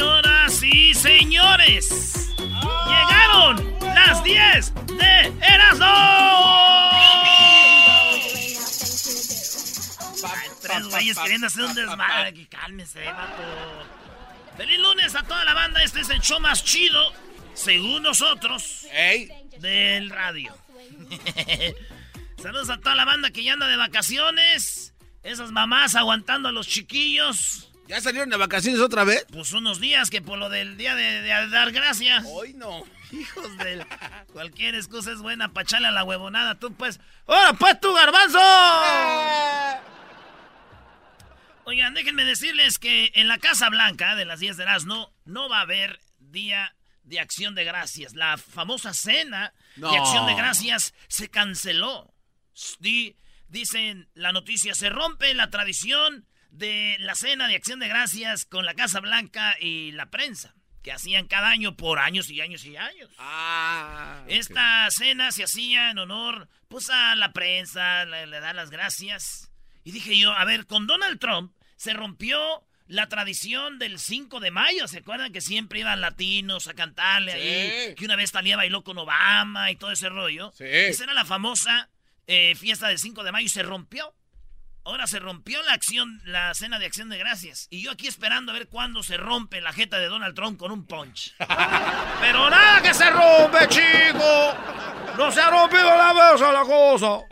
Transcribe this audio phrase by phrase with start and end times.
[0.00, 5.86] Señoras y señores, llegaron las 10 de Erasmo.
[10.62, 12.46] Tres güeyes queriendo hacer un desmadre.
[12.48, 13.42] Cálmese, vato.
[14.56, 15.82] Feliz lunes a toda la banda.
[15.82, 17.12] Este es el show más chido,
[17.52, 18.86] según nosotros,
[19.58, 20.56] del radio.
[22.42, 24.94] Saludos a toda la banda que ya anda de vacaciones.
[25.22, 27.69] Esas mamás aguantando a los chiquillos.
[27.90, 29.26] ¿Ya salieron de vacaciones otra vez?
[29.32, 32.24] Pues unos días que por lo del día de, de dar gracias.
[32.28, 32.84] Hoy no.
[33.10, 33.84] Hijos de...
[34.32, 36.54] Cualquier excusa es buena para echarle a la huevonada.
[36.54, 37.00] Tú pues...
[37.26, 38.38] ¡Ahora pues tu garbanzo!
[41.64, 45.58] Oigan, déjenme decirles que en la Casa Blanca de las 10 de Erasmo no va
[45.58, 48.14] a haber día de acción de gracias.
[48.14, 49.90] La famosa cena No.
[49.90, 52.14] de acción de gracias se canceló.
[52.78, 53.16] Di-
[53.48, 58.64] dicen la noticia, se rompe la tradición de la cena de acción de gracias con
[58.64, 62.76] la Casa Blanca y la prensa, que hacían cada año por años y años y
[62.76, 63.10] años.
[63.18, 64.24] Ah.
[64.28, 69.50] Esta cena se hacía en honor, pues, a la prensa, le, le da las gracias.
[69.84, 74.50] Y dije yo, a ver, con Donald Trump se rompió la tradición del 5 de
[74.50, 74.88] mayo.
[74.88, 77.94] ¿Se acuerdan que siempre iban latinos a cantarle ahí?
[77.94, 80.52] Que una vez Talía bailó con Obama y todo ese rollo.
[80.56, 80.64] Sí.
[80.66, 81.88] Esa era la famosa
[82.26, 84.12] eh, fiesta del 5 de mayo y se rompió.
[84.84, 87.66] Ahora se rompió la acción, la cena de acción de gracias.
[87.70, 90.72] Y yo aquí esperando a ver cuándo se rompe la jeta de Donald Trump con
[90.72, 91.34] un punch.
[92.20, 94.54] Pero nada que se rompe, chico.
[95.18, 97.24] No se ha rompido la mesa la cosa.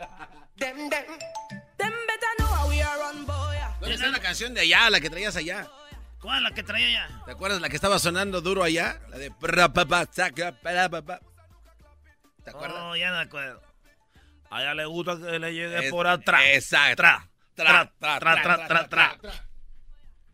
[3.79, 5.67] ¿Dónde está la canción de allá, la que traías allá?
[6.21, 7.21] ¿Cuál la que traía ya?
[7.25, 8.99] ¿Te acuerdas la que estaba sonando duro allá?
[9.09, 9.31] La de...
[12.43, 12.77] ¿Te acuerdas?
[12.77, 13.61] No, ya no me acuerdo.
[14.51, 16.41] A ella le gusta que le llegue Es- por atrás.
[16.53, 16.97] Exacto.
[16.97, 17.29] Tra,
[17.63, 19.17] Tra, tra, tra, tra, tra, tra.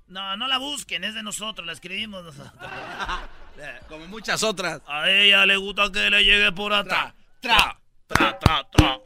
[0.07, 2.53] No, no la busquen, es de nosotros, la escribimos nosotros.
[3.87, 4.81] Como muchas otras.
[4.87, 7.13] A ella le gusta que le llegue por atrás.
[7.39, 8.99] Tra, tra, tra, tra.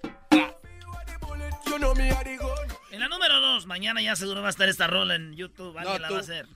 [2.91, 5.93] En la número dos, mañana ya seguro va a estar esta rola en YouTube, alguien
[5.95, 6.13] No, la tú.
[6.15, 6.47] va a hacer.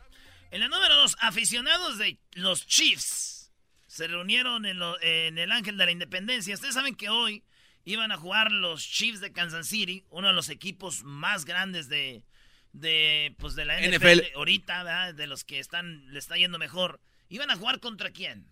[0.51, 3.51] En la número dos, aficionados de los Chiefs
[3.87, 6.53] se reunieron en, lo- en el Ángel de la Independencia.
[6.55, 7.43] Ustedes saben que hoy
[7.85, 12.23] iban a jugar los Chiefs de Kansas City, uno de los equipos más grandes de,
[12.71, 14.35] de, pues de la NFL, NFL.
[14.35, 15.13] ahorita, ¿verdad?
[15.13, 17.01] de los que están, le está yendo mejor.
[17.29, 18.51] ¿Iban a jugar contra quién?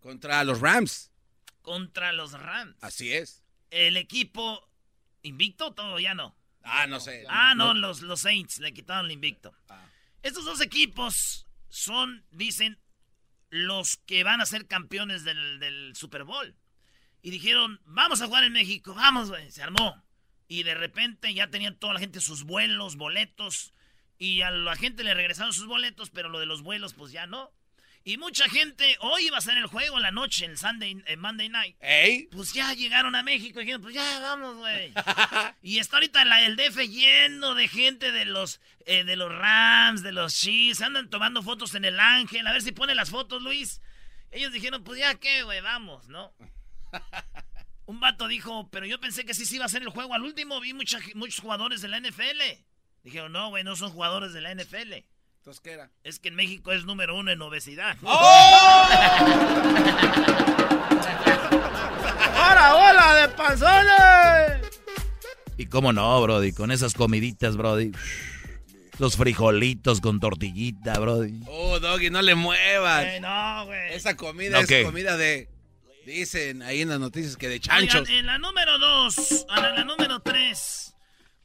[0.00, 1.12] Contra los Rams.
[1.62, 2.76] Contra los Rams.
[2.80, 3.44] Así es.
[3.70, 4.68] El equipo
[5.22, 6.36] invicto, todo ya no.
[6.64, 7.24] Ah, no sé.
[7.28, 9.52] Ah, no, Los, los Saints le quitaron el invicto.
[9.68, 9.84] Ah.
[10.22, 12.78] Estos dos equipos son, dicen,
[13.50, 16.54] los que van a ser campeones del, del Super Bowl.
[17.22, 19.50] Y dijeron, vamos a jugar en México, vamos, güey.
[19.50, 20.02] Se armó.
[20.48, 23.72] Y de repente ya tenían toda la gente sus vuelos, boletos.
[24.18, 27.26] Y a la gente le regresaron sus boletos, pero lo de los vuelos, pues ya
[27.26, 27.52] no.
[28.04, 31.20] Y mucha gente, hoy iba a ser el juego en la noche, en Sunday, en
[31.20, 31.76] Monday Night.
[31.80, 32.28] ¿Ey?
[32.32, 34.92] Pues ya llegaron a México y dijeron, pues ya vamos, güey.
[35.62, 40.02] y está ahorita la, el DF lleno de gente de los eh, de los Rams,
[40.02, 40.82] de los Chiefs.
[40.82, 42.44] Andan tomando fotos en el Ángel.
[42.48, 43.80] A ver si pone las fotos, Luis.
[44.32, 46.34] Ellos dijeron, pues ya qué, güey, vamos, ¿no?
[47.86, 50.22] Un vato dijo, pero yo pensé que sí se iba a hacer el juego al
[50.22, 50.60] último.
[50.60, 52.40] Vi mucha, muchos jugadores de la NFL.
[53.02, 54.92] Dijeron, no, güey, no son jugadores de la NFL.
[55.38, 55.90] Entonces, ¿qué era?
[56.04, 57.96] Es que en México es número uno en obesidad.
[58.02, 58.88] ¡Oh!
[62.36, 64.70] ¡Ahora, hola de panzones!
[65.58, 67.90] Y cómo no, Brody, con esas comiditas, Brody.
[68.98, 71.40] Los frijolitos con tortillita, Brody.
[71.48, 73.04] Oh, Doggy, no le muevas.
[73.06, 73.94] Eh, no, güey.
[73.94, 75.48] Esa comida es comida de.
[76.06, 78.08] Dicen ahí en las noticias que de chanchos.
[78.08, 80.94] en la número dos, en la número tres,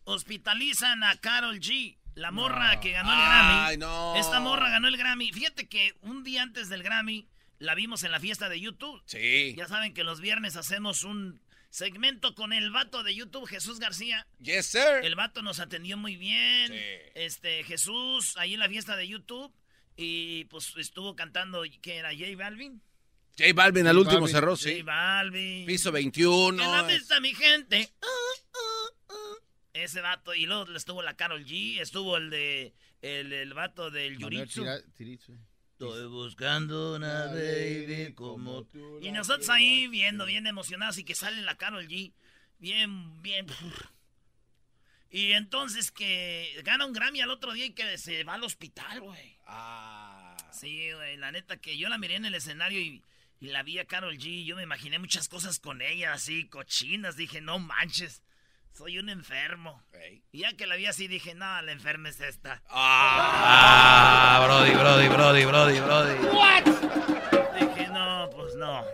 [0.03, 1.97] hospitalizan a Carol G.
[2.15, 3.77] La morra que ganó el Grammy.
[3.77, 4.15] No.
[4.15, 5.31] Esta morra ganó el Grammy.
[5.31, 7.27] Fíjate que un día antes del Grammy
[7.59, 9.01] la vimos en la fiesta de YouTube.
[9.05, 9.53] Sí.
[9.55, 11.39] Ya saben que los viernes hacemos un
[11.69, 14.25] segmento con el vato de YouTube, Jesús García.
[14.39, 15.03] Yes, sir.
[15.03, 16.73] El vato nos atendió muy bien.
[17.13, 19.53] Este, Jesús, ahí en la fiesta de YouTube.
[19.95, 22.09] Y pues estuvo cantando, ¿qué era?
[22.11, 22.81] ¿J Balvin?
[23.37, 24.79] J Balvin al último cerró, sí.
[24.79, 25.65] J Balvin.
[25.65, 26.63] Piso 21.
[26.63, 27.89] En la está mi gente.
[29.73, 34.17] Ese vato, y luego estuvo la Carol G, estuvo el de el, el vato del
[34.17, 34.65] Yuritsu.
[35.73, 38.99] Estoy buscando una baby como tú.
[39.03, 42.11] Y nosotros ahí viendo, bien emocionados y que sale la Carol G.
[42.57, 43.45] Bien, bien.
[45.09, 48.99] Y entonces que gana un Grammy al otro día y que se va al hospital,
[49.01, 49.37] güey.
[49.45, 50.35] Ah.
[50.51, 53.03] Sí, güey, la neta que yo la miré en el escenario y,
[53.39, 54.45] y la vi a Carol G.
[54.45, 57.15] Yo me imaginé muchas cosas con ella, así, cochinas.
[57.15, 58.23] Dije, no manches.
[58.73, 59.83] Soy un enfermo.
[60.31, 62.61] Y ya que la vi así dije, no, la enferma es esta.
[62.69, 66.27] Ah, Brody, Brody, Brody, Brody, Brody.
[66.27, 66.63] What?
[67.59, 68.85] Dije, no, pues no.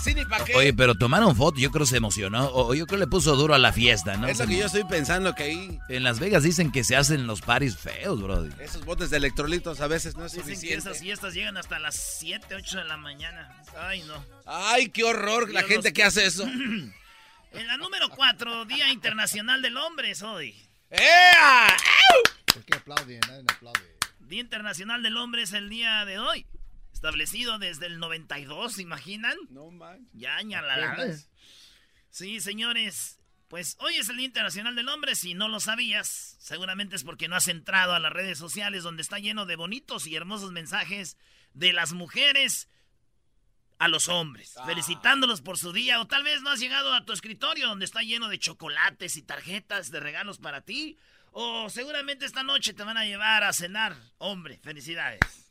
[0.00, 0.54] Así ni pa' qué.
[0.56, 2.48] Oye, pero tomaron foto, yo creo que se emocionó.
[2.54, 4.28] O yo creo que le puso duro a la fiesta, ¿no?
[4.28, 5.78] Es lo que yo estoy pensando que ahí.
[5.90, 8.50] En Las Vegas dicen que se hacen los paris feos, Brody.
[8.60, 10.82] Esos botes de electrolitos a veces no es dicen suficiente.
[10.84, 13.62] que esas fiestas llegan hasta las 7, 8 de la mañana.
[13.78, 14.24] Ay, no.
[14.46, 16.44] Ay, qué horror la gente que hace eso.
[17.52, 20.54] En la número 4, Día Internacional del Hombre es hoy.
[20.88, 21.66] ¡Ea!
[22.54, 23.18] ¿Por qué aplauden?
[23.26, 23.98] Nadie aplaude.
[24.20, 26.46] Día Internacional del Hombre es el día de hoy.
[27.00, 29.34] Establecido desde el 92, ¿se imaginan?
[29.48, 30.06] No man.
[30.12, 31.16] Ya, la
[32.10, 33.18] Sí, señores.
[33.48, 35.14] Pues hoy es el Día Internacional del Hombre.
[35.14, 39.00] Si no lo sabías, seguramente es porque no has entrado a las redes sociales donde
[39.00, 41.16] está lleno de bonitos y hermosos mensajes
[41.54, 42.68] de las mujeres
[43.78, 44.66] a los hombres, ah.
[44.66, 48.02] felicitándolos por su día, o tal vez no has llegado a tu escritorio donde está
[48.02, 50.98] lleno de chocolates y tarjetas de regalos para ti,
[51.32, 53.96] o seguramente esta noche te van a llevar a cenar.
[54.18, 55.49] Hombre, felicidades.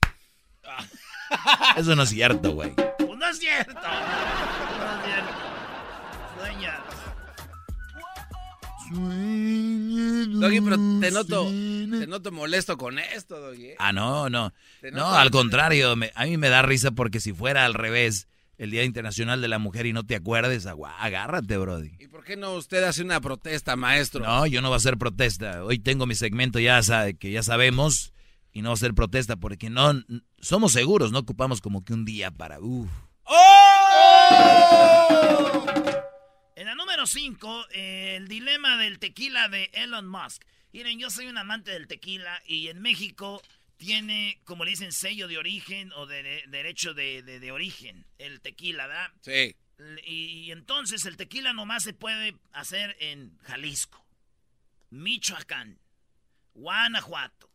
[1.77, 2.73] Eso no es cierto, güey.
[2.73, 3.73] Pues no es cierto.
[3.73, 5.33] No es cierto.
[6.37, 6.79] Sueña.
[10.39, 13.73] Doggy, pero te noto, te noto molesto con esto, Doggy.
[13.77, 14.51] Ah, no, no.
[14.91, 18.27] No, al contrario, a mí me da risa porque si fuera al revés,
[18.57, 21.91] el Día Internacional de la Mujer y no te acuerdes, agárrate, Brody.
[21.99, 24.25] ¿Y por qué no usted hace una protesta, maestro?
[24.25, 25.63] No, yo no voy a hacer protesta.
[25.63, 26.81] Hoy tengo mi segmento ya
[27.13, 28.11] que ya sabemos
[28.51, 29.93] y no hacer protesta porque no
[30.39, 32.59] somos seguros, no ocupamos como que un día para...
[32.59, 32.89] Uf.
[33.23, 34.39] ¡Oh!
[36.55, 40.43] En la número 5, el dilema del tequila de Elon Musk.
[40.71, 43.41] Miren, yo soy un amante del tequila y en México
[43.77, 49.11] tiene, como le dicen, sello de origen o de, derecho de, origen, el tequila, ¿verdad?
[49.21, 49.55] Sí.
[50.05, 54.05] Y, entonces el tequila nomás se puede hacer en Jalisco,
[54.89, 55.79] Michoacán,
[56.53, 57.48] Guanajuato.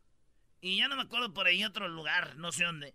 [0.64, 2.94] Y ya no me acuerdo por ahí otro lugar, no sé dónde.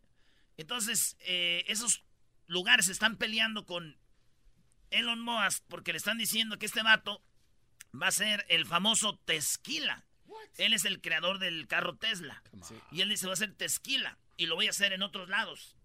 [0.57, 2.03] Entonces, eh, esos
[2.47, 3.95] lugares están peleando con
[4.89, 7.23] Elon Musk porque le están diciendo que este vato
[7.93, 10.03] va a ser el famoso Tesquila.
[10.57, 12.41] Él es el creador del carro Tesla.
[12.91, 14.17] Y él dice, va a ser Tesquila.
[14.35, 15.77] Y lo voy a hacer en otros lados.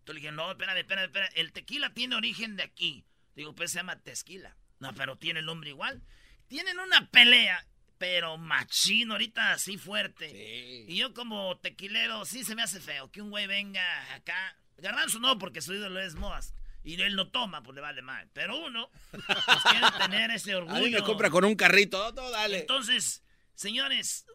[0.00, 1.32] Entonces le dije, no, espérame, espérame, espérame.
[1.36, 3.04] El tequila tiene origen de aquí.
[3.36, 4.56] Digo, pues se llama Tesquila.
[4.80, 6.02] No, pero tiene el nombre igual.
[6.48, 7.64] Tienen una pelea,
[7.98, 10.84] pero machino, ahorita así fuerte.
[10.88, 14.56] Y yo como tequilero, sí se me hace feo que un güey venga acá.
[14.78, 18.28] Garranzo no, porque su ídolo es Moas y él no toma, pues le vale mal.
[18.32, 19.24] Pero uno pues,
[19.70, 20.76] quiere tener ese orgullo.
[20.76, 22.60] A mí me compra con un carrito, todo, dale.
[22.60, 23.22] Entonces,
[23.54, 24.26] señores,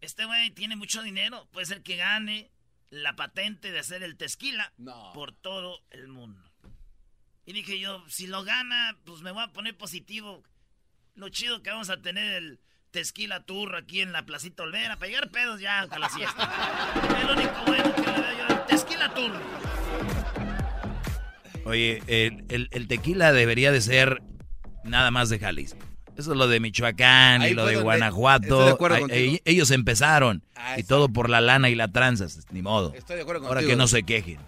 [0.00, 1.48] este güey tiene mucho dinero.
[1.52, 2.50] Puede ser que gane
[2.90, 4.72] la patente de hacer el tesquila
[5.14, 6.42] por todo el mundo.
[7.46, 10.42] Y dije yo, si lo gana, pues me voy a poner positivo.
[11.14, 12.60] Lo chido que vamos a tener el
[12.92, 16.52] Tesquila Tour aquí en la Placita Olvera para llegar pedos ya a la siesta.
[17.18, 19.32] es lo único bueno que le veo yo el Tesquila Tour.
[21.64, 24.22] Oye, el, tequila debería de ser
[24.84, 25.78] nada más de Jalisco.
[26.16, 28.78] Eso es lo de Michoacán y lo de Guanajuato.
[29.44, 30.44] ellos empezaron.
[30.54, 32.26] Ah, y todo por la lana y la tranza.
[32.50, 32.92] Ni modo.
[32.94, 34.38] Estoy de acuerdo Ahora que no se quejen.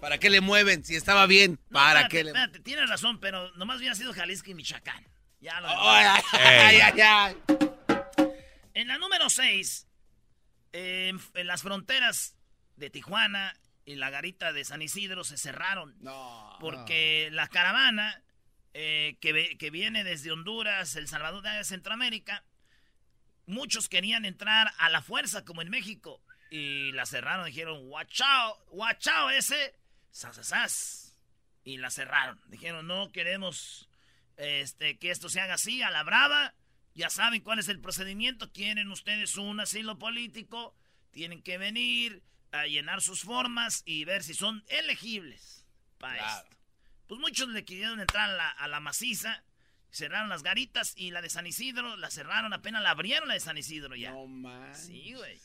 [0.00, 0.84] ¿Para qué le mueven?
[0.84, 4.12] Si estaba bien, No, ¿para espérate, qué le espérate, tienes razón, pero nomás hubiera sido
[4.12, 5.04] Jalisco y Michoacán.
[5.46, 7.36] Ya lo Ay, ay, ay, ay, ay.
[8.74, 9.86] En la número 6,
[10.72, 12.34] en las fronteras
[12.74, 15.94] de Tijuana y la garita de San Isidro se cerraron.
[16.00, 16.56] No.
[16.58, 18.24] Porque la caravana
[18.74, 22.42] eh, que viene desde Honduras, El Salvador, de Centroamérica,
[23.46, 26.20] muchos querían entrar a la fuerza como en México.
[26.50, 29.76] Y la cerraron, dijeron, guachao, guachao ese,
[30.10, 31.14] sasasas.
[31.62, 32.40] Y la cerraron.
[32.48, 33.88] Dijeron, no queremos
[34.36, 36.54] este, que esto se haga así, a la brava.
[36.94, 38.48] Ya saben cuál es el procedimiento.
[38.50, 40.74] Tienen ustedes un asilo político.
[41.10, 45.66] Tienen que venir a llenar sus formas y ver si son elegibles
[45.98, 46.44] para Claro.
[46.44, 46.56] esto.
[47.06, 49.42] Pues muchos le quisieron entrar a la, a la maciza.
[49.90, 53.40] Cerraron las garitas y la de San Isidro la cerraron, apenas la abrieron la de
[53.40, 54.10] San Isidro ya.
[54.10, 54.74] No man.
[54.74, 55.38] Sí, güey.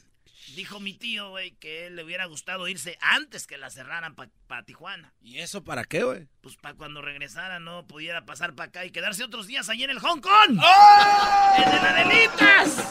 [0.50, 4.64] Dijo mi tío, güey, que él le hubiera gustado irse antes que la cerraran para
[4.64, 5.14] Tijuana.
[5.22, 6.28] ¿Y eso para qué, güey?
[6.42, 9.92] Pues para cuando regresara no pudiera pasar para acá y quedarse otros días allí en
[9.92, 10.60] el Hong Kong.
[10.62, 11.56] ¡Oh!
[11.58, 12.88] ¡El de la delitas!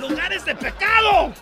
[0.00, 1.34] ¡Lugares de pecado!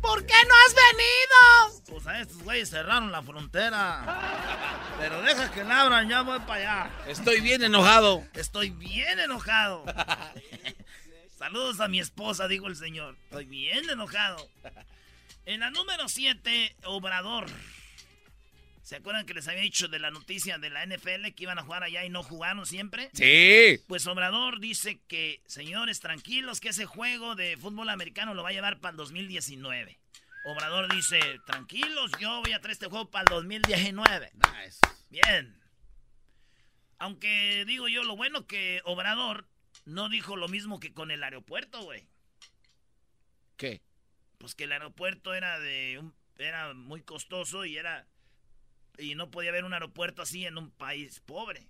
[0.00, 1.82] ¿Por qué no has venido?
[1.88, 4.04] Pues a estos güeyes cerraron la frontera.
[4.98, 6.90] Pero deja que la abran, ya voy para allá.
[7.08, 8.24] Estoy bien enojado.
[8.34, 9.84] Estoy bien enojado.
[11.38, 13.16] Saludos a mi esposa, dijo el señor.
[13.26, 14.50] Estoy bien enojado.
[15.46, 17.46] En la número 7, Obrador.
[18.82, 21.62] ¿Se acuerdan que les había dicho de la noticia de la NFL que iban a
[21.62, 23.10] jugar allá y no jugaron siempre?
[23.12, 23.80] Sí.
[23.86, 28.52] Pues Obrador dice que, señores, tranquilos, que ese juego de fútbol americano lo va a
[28.52, 29.96] llevar para el 2019.
[30.44, 34.32] Obrador dice, tranquilos, yo voy a traer este juego para el 2019.
[34.34, 34.80] Nice.
[35.08, 35.56] Bien.
[36.98, 39.46] Aunque digo yo, lo bueno que Obrador
[39.88, 42.06] no dijo lo mismo que con el aeropuerto, güey.
[43.56, 43.80] ¿Qué?
[44.38, 48.06] Pues que el aeropuerto era de un, era muy costoso y era
[48.98, 51.68] y no podía haber un aeropuerto así en un país pobre.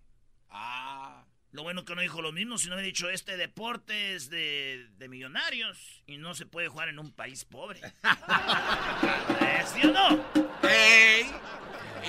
[0.50, 1.24] Ah.
[1.50, 5.08] Lo bueno que no dijo lo mismo, sino había dicho este deporte es de, de
[5.08, 7.80] millonarios y no se puede jugar en un país pobre.
[7.80, 10.24] ¿Eh, ¿Sí o no?
[10.68, 11.26] ¡Ey!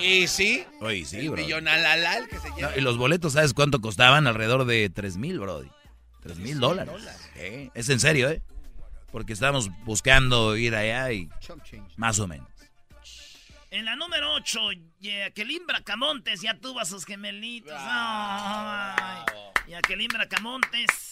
[0.01, 0.65] ¿Y sí?
[0.81, 1.41] Oye, sí, el bro.
[1.41, 2.77] millonalalal que se No, lleva.
[2.77, 4.27] y los boletos, ¿sabes cuánto costaban?
[4.27, 5.69] Alrededor de 3 mil, brody.
[6.21, 6.93] 3 mil dólares.
[7.35, 8.41] Sí, Es en serio, ¿eh?
[9.11, 11.29] Porque estábamos buscando ir allá y
[11.97, 12.47] más o menos.
[13.71, 14.59] En la número 8,
[14.99, 17.73] Jacqueline Bracamontes ya tuvo a sus gemelitos.
[17.75, 19.23] Ay,
[19.67, 21.11] Jacqueline Bracamontes.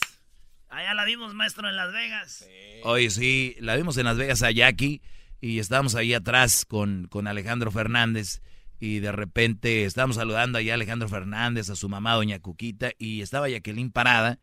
[0.70, 2.46] Allá la vimos, maestro, en Las Vegas.
[2.84, 5.02] Oye, sí, la vimos en Las Vegas a Jackie
[5.40, 8.42] y estábamos ahí atrás con, con Alejandro Fernández
[8.80, 13.22] y de repente estábamos saludando allá a Alejandro Fernández, a su mamá, doña Cuquita, y
[13.22, 14.40] estaba Jacqueline parada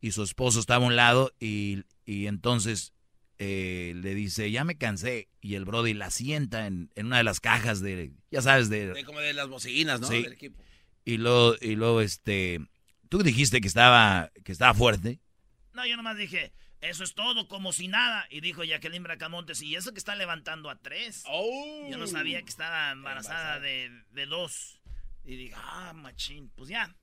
[0.00, 2.92] y su esposo estaba a un lado y, y entonces
[3.38, 7.24] eh, le dice, ya me cansé, y el Brody la sienta en, en una de
[7.24, 8.88] las cajas de, ya sabes, de...
[8.88, 10.08] De como de las bocinas, ¿no?
[10.08, 10.22] Sí.
[10.22, 10.62] Del equipo.
[11.04, 12.60] Y luego, y luego este,
[13.08, 15.20] tú dijiste que estaba, que estaba fuerte.
[15.72, 18.26] No, yo nomás dije, eso es todo, como si nada.
[18.30, 21.22] Y dijo Jacqueline Bracamontes, y eso que está levantando a tres.
[21.26, 21.88] Oh.
[21.90, 24.80] Yo no sabía que estaba embarazada de, de dos.
[25.24, 26.94] Y dije, ah, machín, pues ya.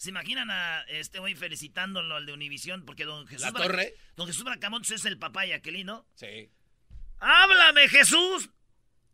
[0.00, 2.86] ¿Se imaginan a este güey felicitándolo al de Univisión?
[2.86, 3.94] Porque don Jesús, ¿La Bra- torre?
[4.16, 6.06] don Jesús Bracamontes es el papá de Jacqueline, ¿no?
[6.14, 6.50] Sí.
[7.18, 8.48] ¡Háblame, Jesús!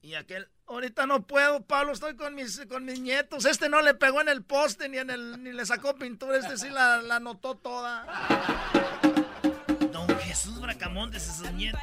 [0.00, 3.46] Y aquel, ahorita no puedo, Pablo, estoy con mis, con mis nietos.
[3.46, 6.56] Este no le pegó en el poste ni en el, ni le sacó pintura, este
[6.56, 8.06] sí la, la notó toda.
[9.92, 11.80] Don Jesús Bracamontes y sus nietos.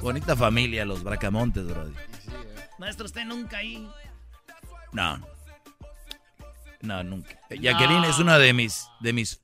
[0.00, 1.92] Bonita familia, los Bracamontes, Brody.
[2.78, 3.90] Maestro, usted nunca ahí.
[4.92, 5.26] No.
[6.80, 7.40] No, nunca.
[7.50, 9.40] Jacqueline es una de mis, de mis,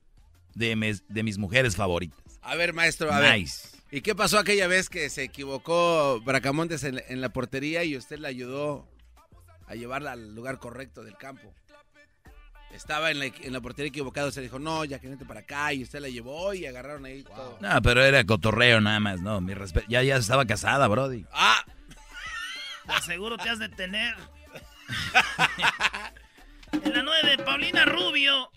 [0.53, 2.19] de mis, de mis mujeres favoritas.
[2.41, 3.39] A ver, maestro, a ver.
[3.39, 3.69] Nice.
[3.91, 8.19] ¿Y qué pasó aquella vez que se equivocó Bracamontes en, en la portería y usted
[8.19, 8.87] le ayudó
[9.67, 11.53] a llevarla al lugar correcto del campo?
[12.71, 15.71] Estaba en la, en la portería equivocado, se dijo, no, ya que vente para acá,
[15.71, 17.57] y usted la llevó y agarraron ahí todo.
[17.61, 19.85] No, pero era cotorreo nada más, no, mi respeto.
[19.87, 21.25] Ya, ya estaba casada, Brody.
[21.31, 21.63] ¡Ah!
[23.05, 24.15] Seguro te has de tener.
[26.95, 28.51] la 9, Paulina Rubio.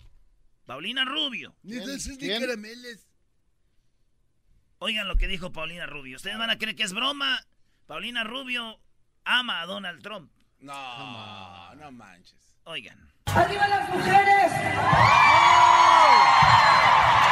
[0.65, 1.55] Paulina Rubio.
[1.61, 2.43] ¿Quién?
[4.79, 6.15] Oigan lo que dijo Paulina Rubio.
[6.15, 7.45] Ustedes van a creer que es broma.
[7.85, 8.79] Paulina Rubio
[9.25, 10.31] ama a Donald Trump.
[10.59, 12.57] No, no manches.
[12.63, 13.11] Oigan.
[13.25, 14.51] ¡Arriba las mujeres!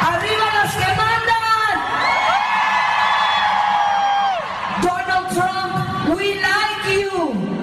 [0.00, 1.78] ¡Arriba las que mandan!
[4.82, 7.57] Donald Trump, we like you.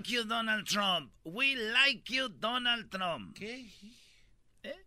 [0.00, 1.12] Like you, Donald Trump.
[1.24, 3.36] We like you, Donald Trump.
[3.36, 3.70] ¿Qué?
[4.62, 4.86] ¿Eh?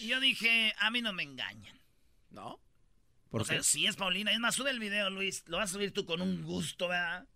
[0.00, 1.80] Y yo dije, a mí no me engañan.
[2.30, 2.60] ¿No?
[3.30, 4.32] ¿Por o sea, si es Paulina.
[4.32, 5.42] Es más, sube el video, Luis.
[5.46, 7.26] Lo vas a subir tú con un gusto, ¿verdad?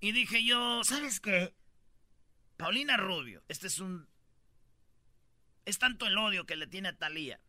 [0.00, 1.52] Y dije yo, ¿sabes qué?
[2.56, 4.08] Paulina Rubio, este es un...
[5.64, 7.40] Es tanto el odio que le tiene a Talía.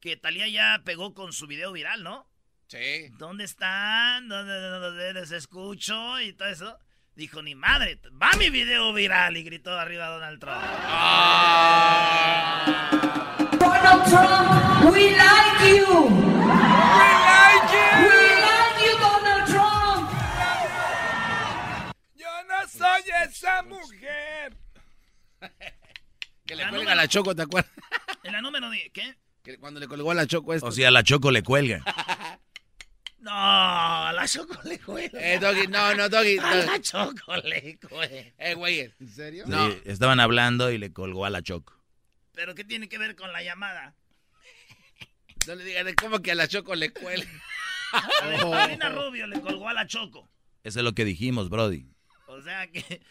[0.00, 2.30] Que Talía ya pegó con su video viral, ¿no?
[2.68, 3.08] Sí.
[3.18, 4.28] ¿Dónde están?
[4.28, 6.20] ¿Dónde, dónde les escucho?
[6.20, 6.78] Y todo eso.
[7.18, 9.36] Dijo, ni madre, va mi video viral.
[9.36, 10.56] Y gritó arriba Donald Trump.
[10.62, 11.80] Ah.
[13.58, 16.04] Donald Trump, we like you.
[16.04, 17.90] We like you.
[18.06, 20.08] We like you, Donald Trump.
[22.14, 24.56] Yo no soy esa mujer.
[26.46, 27.72] que le cuelga a la Choco, ¿te acuerdas?
[28.22, 29.16] En la número 10, ¿qué?
[29.42, 30.68] Que cuando le colgó a la Choco esto.
[30.68, 31.82] O sea, a la Choco le cuelga.
[33.28, 35.20] No, a la Choco le cuelga.
[35.20, 36.38] Eh, Doggy, no, no, Doggy.
[36.42, 38.32] A la Choco le cuelga.
[38.38, 38.80] Eh, güey.
[38.98, 39.44] ¿En serio?
[39.46, 39.68] No.
[39.84, 41.74] estaban hablando y le colgó a la Choco.
[42.32, 43.94] ¿Pero qué tiene que ver con la llamada?
[45.46, 47.28] No le digan, ¿cómo que a la Choco le cuelga?
[47.92, 50.30] A ver, Paulina Rubio le colgó a la Choco.
[50.64, 51.86] Eso es lo que dijimos, Brody.
[52.28, 53.02] O sea que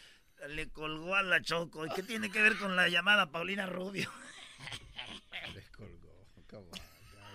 [0.49, 1.85] le colgó a la Choco.
[1.85, 4.11] ¿Y qué tiene que ver con la llamada Paulina Rubio?
[5.53, 6.25] Le colgó.
[6.53, 6.79] On,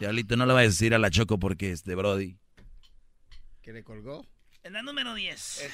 [0.01, 2.42] Diablito, no le va a decir a la Choco porque es de Brody.
[3.63, 4.27] ¿Que le colgó?
[4.65, 5.71] En la número 10.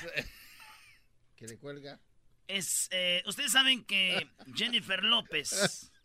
[1.36, 1.98] ¿Que le cuelga?
[2.46, 5.90] Es, eh, ustedes saben que Jennifer López.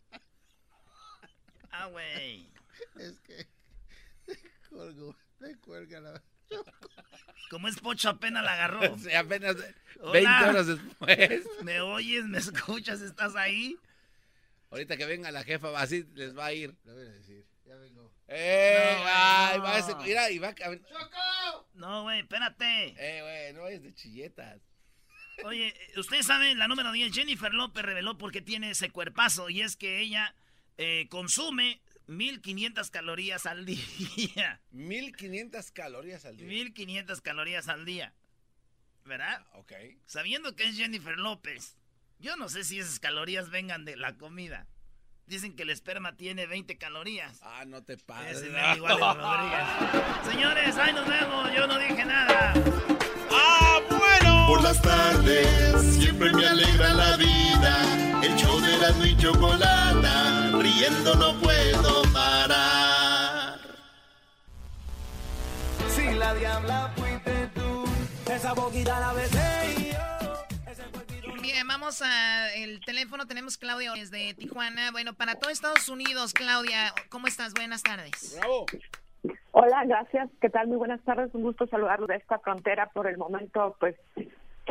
[1.76, 2.48] Ah, güey.
[3.00, 3.48] Es que
[4.28, 4.38] le
[4.70, 6.22] colgó, le cuelga la...
[7.50, 8.96] Como es Pocho, apenas la agarró.
[8.96, 9.56] Sí, apenas
[9.98, 10.12] Hola.
[10.12, 11.44] 20 horas después.
[11.64, 12.26] ¿Me oyes?
[12.26, 13.00] ¿Me escuchas?
[13.00, 13.76] ¿Estás ahí?
[14.70, 16.76] Ahorita que venga la jefa, así les va a ir.
[16.84, 18.12] Le voy a decir, ya vengo.
[18.28, 18.96] ¡Eh!
[18.98, 19.64] No, ¡Ay, no.
[19.64, 19.94] va ese!
[19.96, 20.82] Mira, y va a caber.
[20.84, 21.68] ¡Choco!
[21.74, 22.94] No, güey, espérate.
[22.98, 23.52] ¡Eh, güey!
[23.52, 24.60] No es de chilletas.
[25.44, 29.50] Oye, ustedes saben, la número 10, Jennifer López reveló por qué tiene ese cuerpazo.
[29.50, 30.34] Y es que ella
[30.78, 34.60] eh, consume 1500 calorías al día.
[34.70, 36.46] 1500 calorías al día.
[36.46, 38.14] 1500 calorías al día.
[39.04, 39.44] ¿Verdad?
[39.54, 39.72] Ok.
[40.06, 41.76] Sabiendo que es Jennifer López,
[42.20, 44.66] yo no sé si esas calorías vengan de la comida.
[45.26, 47.40] Dicen que el esperma tiene 20 calorías.
[47.42, 48.42] Ah, no te pases.
[48.42, 50.26] Ese mendigo Alex Rodríguez.
[50.30, 51.50] Señores, ahí nos vemos.
[51.54, 52.52] Yo no dije nada.
[53.30, 54.46] ¡Ah, bueno!
[54.48, 58.22] Por las tardes siempre me alegra la vida.
[58.22, 63.58] El show de la y chocolata, riendo no puedo parar.
[65.88, 67.84] Si la diabla fuiste tú,
[68.30, 70.13] esa boquita la besé y yo.
[71.44, 73.26] Bien, vamos al teléfono.
[73.26, 74.90] Tenemos Claudia desde Tijuana.
[74.92, 77.52] Bueno, para todo Estados Unidos, Claudia, ¿cómo estás?
[77.52, 78.34] Buenas tardes.
[78.38, 78.64] ¡Bravo!
[79.52, 80.30] Hola, gracias.
[80.40, 80.68] ¿Qué tal?
[80.68, 81.34] Muy buenas tardes.
[81.34, 83.94] Un gusto saludarlos de esta frontera por el momento, pues,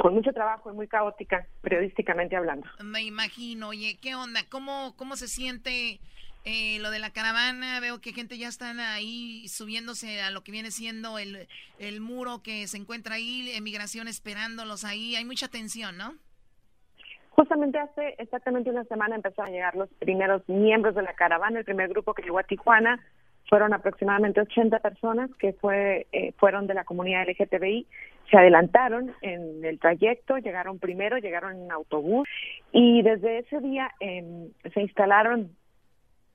[0.01, 2.67] con mucho trabajo y muy caótica, periodísticamente hablando.
[2.83, 3.67] Me imagino.
[3.67, 4.41] Oye, ¿qué onda?
[4.49, 5.99] ¿Cómo, cómo se siente
[6.43, 7.81] eh, lo de la caravana?
[7.81, 12.41] Veo que gente ya están ahí subiéndose a lo que viene siendo el, el muro
[12.41, 15.15] que se encuentra ahí, emigración esperándolos ahí.
[15.15, 16.15] Hay mucha tensión, ¿no?
[17.35, 21.59] Justamente hace exactamente una semana empezaron a llegar los primeros miembros de la caravana.
[21.59, 22.99] El primer grupo que llegó a Tijuana
[23.49, 27.87] fueron aproximadamente 80 personas que fue, eh, fueron de la comunidad LGTBI.
[28.29, 32.27] Se adelantaron en el trayecto, llegaron primero, llegaron en autobús
[32.71, 35.55] y desde ese día eh, se instalaron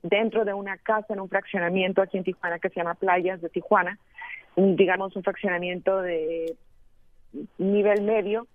[0.03, 3.49] dentro de una casa en un fraccionamiento aquí en Tijuana que se llama Playas de
[3.49, 3.97] Tijuana,
[4.55, 6.55] digamos un fraccionamiento de
[7.57, 8.47] nivel medio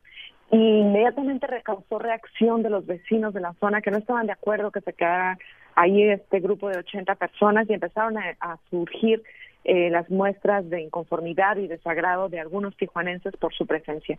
[0.54, 4.70] y inmediatamente recausó reacción de los vecinos de la zona que no estaban de acuerdo
[4.70, 5.36] que se quedara
[5.74, 9.20] ahí este grupo de 80 personas y empezaron a, surgir
[9.64, 14.16] eh, las muestras de inconformidad y desagrado de algunos tijuanenses por su presencia.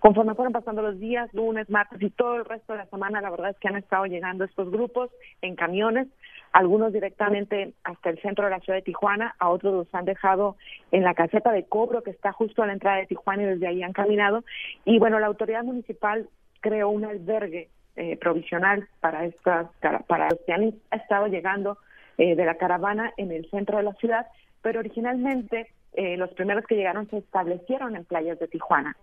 [0.00, 3.30] Conforme fueron pasando los días, lunes, martes y todo el resto de la semana, la
[3.30, 6.08] verdad es que han estado llegando estos grupos en camiones,
[6.56, 10.56] algunos directamente hasta el centro de la ciudad de Tijuana, a otros los han dejado
[10.90, 13.66] en la caseta de cobro que está justo a la entrada de Tijuana y desde
[13.66, 14.42] ahí han caminado.
[14.86, 16.30] Y bueno, la autoridad municipal
[16.62, 19.66] creó un albergue eh, provisional para estas
[20.06, 21.76] para los que han estado llegando
[22.16, 24.26] eh, de la caravana en el centro de la ciudad,
[24.62, 28.96] pero originalmente eh, los primeros que llegaron se establecieron en playas de Tijuana.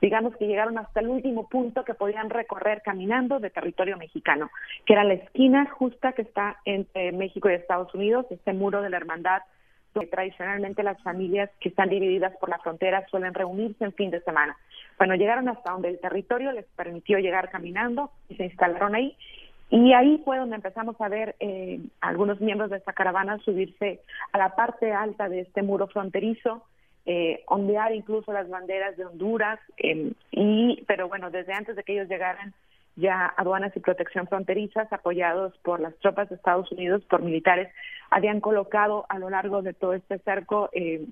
[0.00, 4.50] Digamos que llegaron hasta el último punto que podían recorrer caminando de territorio mexicano,
[4.86, 8.90] que era la esquina justa que está entre México y Estados Unidos, este muro de
[8.90, 9.42] la hermandad
[9.94, 14.20] donde tradicionalmente las familias que están divididas por la frontera suelen reunirse en fin de
[14.20, 14.56] semana.
[14.98, 19.16] Bueno, llegaron hasta donde el territorio les permitió llegar caminando y se instalaron ahí.
[19.70, 24.00] Y ahí fue donde empezamos a ver eh, algunos miembros de esta caravana subirse
[24.32, 26.64] a la parte alta de este muro fronterizo,
[27.06, 29.58] eh, ondear incluso las banderas de Honduras.
[29.78, 32.54] eh, y, pero bueno, desde antes de que ellos llegaran,
[32.96, 37.72] ya aduanas y protección fronterizas, apoyados por las tropas de Estados Unidos, por militares,
[38.10, 41.06] habían colocado a lo largo de todo este cerco eh,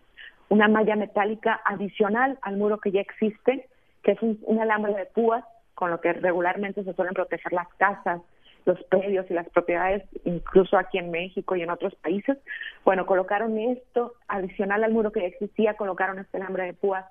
[0.48, 3.68] una malla metálica adicional al muro que ya existe,
[4.02, 8.20] que es un alambre de púas con lo que regularmente se suelen proteger las casas,
[8.68, 12.36] los predios y las propiedades, incluso aquí en México y en otros países.
[12.84, 17.06] Bueno, colocaron esto adicional al muro que ya existía, colocaron este alambre de púas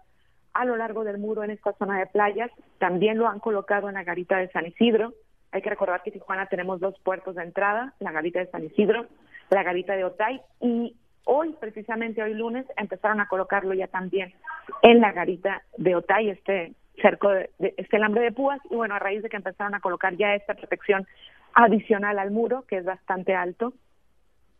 [0.53, 2.51] a lo largo del muro en esta zona de playas.
[2.77, 5.13] También lo han colocado en la garita de San Isidro.
[5.51, 9.07] Hay que recordar que Tijuana tenemos dos puertos de entrada, la garita de San Isidro,
[9.49, 14.33] la garita de Otay y hoy, precisamente hoy lunes, empezaron a colocarlo ya también
[14.83, 18.99] en la garita de Otay, este cerco de, este alambre de púas y bueno, a
[18.99, 21.07] raíz de que empezaron a colocar ya esta protección
[21.53, 23.73] adicional al muro, que es bastante alto,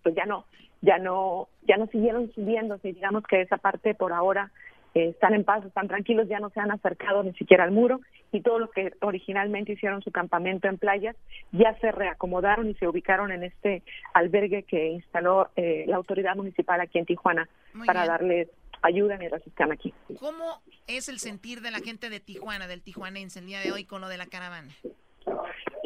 [0.03, 0.45] pues ya no,
[0.81, 4.51] ya no, ya no siguieron subiendo, si digamos que esa parte por ahora
[4.93, 7.99] eh, están en paz, están tranquilos, ya no se han acercado ni siquiera al muro
[8.31, 11.15] y todos los que originalmente hicieron su campamento en playas
[11.51, 16.81] ya se reacomodaron y se ubicaron en este albergue que instaló eh, la autoridad municipal
[16.81, 17.47] aquí en Tijuana
[17.85, 18.49] para darles
[18.81, 19.93] ayuda mientras están aquí.
[20.19, 23.85] ¿Cómo es el sentir de la gente de Tijuana, del tijuanense, el día de hoy
[23.85, 24.73] con lo de la caravana?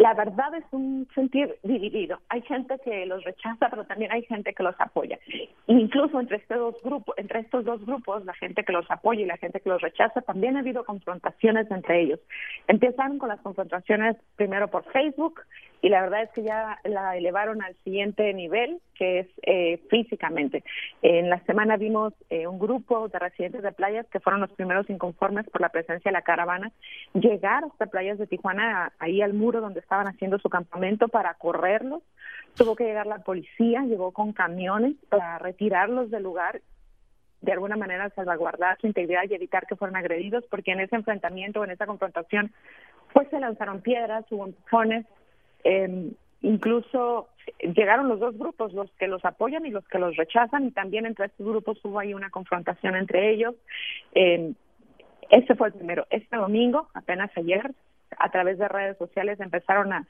[0.02, 2.18] La verdad es un sentir dividido.
[2.30, 5.20] Hay gente que los rechaza, pero también hay gente que los apoya.
[5.68, 9.26] Incluso entre estos dos grupos, entre estos dos grupos, la gente que los apoya y
[9.26, 12.20] la gente que los rechaza, también ha habido confrontaciones entre ellos.
[12.68, 15.42] Empezaron con las confrontaciones primero por Facebook
[15.84, 20.64] y la verdad es que ya la elevaron al siguiente nivel, que es eh, físicamente.
[21.04, 24.90] En la semana vimos eh, un grupo de residentes de playas que fueron los primeros
[24.90, 26.72] inconformes por la presencia de la caravana
[27.14, 32.02] llegar hasta playas de Tijuana, ahí al muro donde estaban haciendo su campamento para correrlos.
[32.56, 36.62] Tuvo que llegar la policía, llegó con camiones para retirarlos del lugar
[37.42, 41.62] de alguna manera salvaguardar su integridad y evitar que fueran agredidos, porque en ese enfrentamiento,
[41.64, 42.54] en esa confrontación,
[43.14, 45.06] pues se lanzaron piedras, hubo empujones,
[45.66, 47.28] eh, incluso
[47.60, 51.06] llegaron los dos grupos, los que los apoyan y los que los rechazan, y también
[51.06, 53.56] entre estos grupos hubo ahí una confrontación entre ellos.
[54.14, 54.54] Eh,
[55.30, 56.06] este fue el primero.
[56.12, 57.74] Este domingo, apenas ayer,
[58.18, 60.06] a través de redes sociales empezaron a,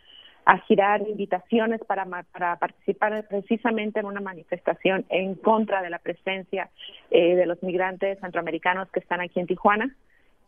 [0.68, 6.70] girar invitaciones para, para participar precisamente en una manifestación en contra de la presencia
[7.12, 9.96] eh, de los migrantes centroamericanos que están aquí en Tijuana.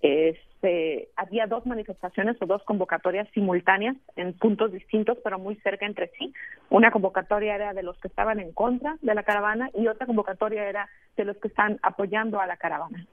[0.02, 6.10] Este, había dos manifestaciones o dos convocatorias simultáneas en puntos distintos, pero muy cerca entre
[6.20, 6.34] sí.
[6.70, 10.68] Una convocatoria era de los que estaban en contra de la caravana y otra convocatoria
[10.68, 13.06] era de los que están apoyando a la caravana.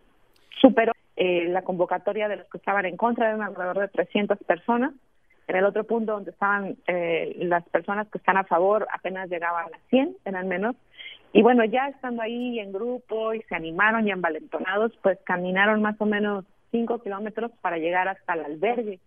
[0.60, 4.94] Superó eh, la convocatoria de los que estaban en contra, eran alrededor de 300 personas.
[5.48, 9.66] En el otro punto donde estaban eh, las personas que están a favor apenas llegaban
[9.66, 10.76] a 100, eran menos.
[11.34, 16.00] Y bueno, ya estando ahí en grupo y se animaron y envalentonados, pues caminaron más
[16.00, 18.98] o menos cinco kilómetros para llegar hasta el albergue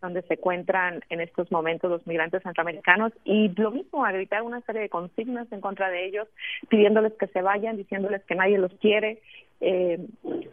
[0.00, 4.60] donde se encuentran en estos momentos los migrantes centroamericanos y lo mismo, a gritar una
[4.62, 6.28] serie de consignas en contra de ellos,
[6.68, 9.20] pidiéndoles que se vayan, diciéndoles que nadie los quiere.
[9.60, 9.98] Eh,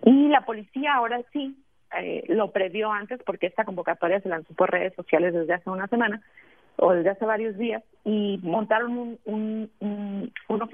[0.03, 1.55] y la policía ahora sí
[1.97, 5.88] eh, lo previó antes porque esta convocatoria se lanzó por redes sociales desde hace una
[5.88, 6.21] semana
[6.75, 10.31] o desde hace varios días y montaron un, un, un,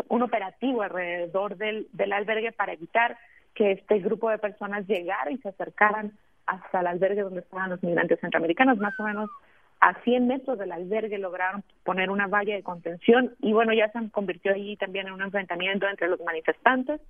[0.09, 3.17] un operativo alrededor del, del albergue para evitar
[3.53, 6.13] que este grupo de personas llegara y se acercaran
[6.45, 9.29] hasta el albergue donde estaban los migrantes centroamericanos, más o menos
[9.79, 13.99] a 100 metros del albergue lograron poner una valla de contención y bueno, ya se
[14.11, 17.01] convirtió allí también en un enfrentamiento entre los manifestantes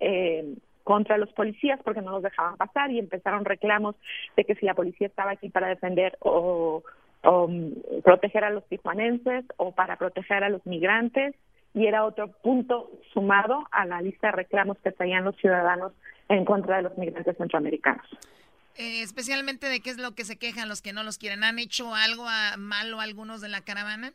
[0.00, 3.94] eh, contra los policías porque no los dejaban pasar y empezaron reclamos
[4.36, 6.82] de que si la policía estaba aquí para defender o,
[7.22, 11.34] o mm, proteger a los tijuanenses o para proteger a los migrantes
[11.74, 15.92] y era otro punto sumado a la lista de reclamos que traían los ciudadanos
[16.28, 18.06] en contra de los migrantes centroamericanos.
[18.76, 21.44] Eh, especialmente de qué es lo que se quejan los que no los quieren.
[21.44, 24.12] ¿Han hecho algo a, malo algunos de la caravana?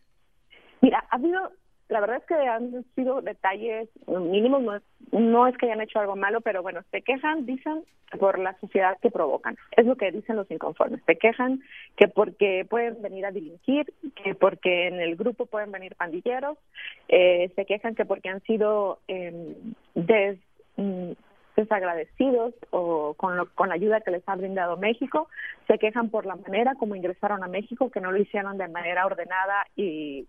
[0.81, 1.51] Mira, ha habido
[1.89, 5.99] la verdad es que han sido detalles mínimos, no es, no es que hayan hecho
[5.99, 7.83] algo malo, pero bueno, se quejan, dicen,
[8.19, 9.57] por la sociedad que provocan.
[9.75, 11.01] Es lo que dicen los inconformes.
[11.07, 11.61] Se quejan
[11.97, 13.91] que porque pueden venir a delinquir,
[14.23, 16.57] que porque en el grupo pueden venir pandilleros,
[17.07, 19.55] eh, se quejan que porque han sido eh,
[19.95, 20.37] des,
[20.77, 21.11] mm,
[21.59, 25.27] desagradecidos o con, lo, con la ayuda que les ha brindado México,
[25.67, 29.05] se quejan por la manera como ingresaron a México, que no lo hicieron de manera
[29.05, 30.25] ordenada y,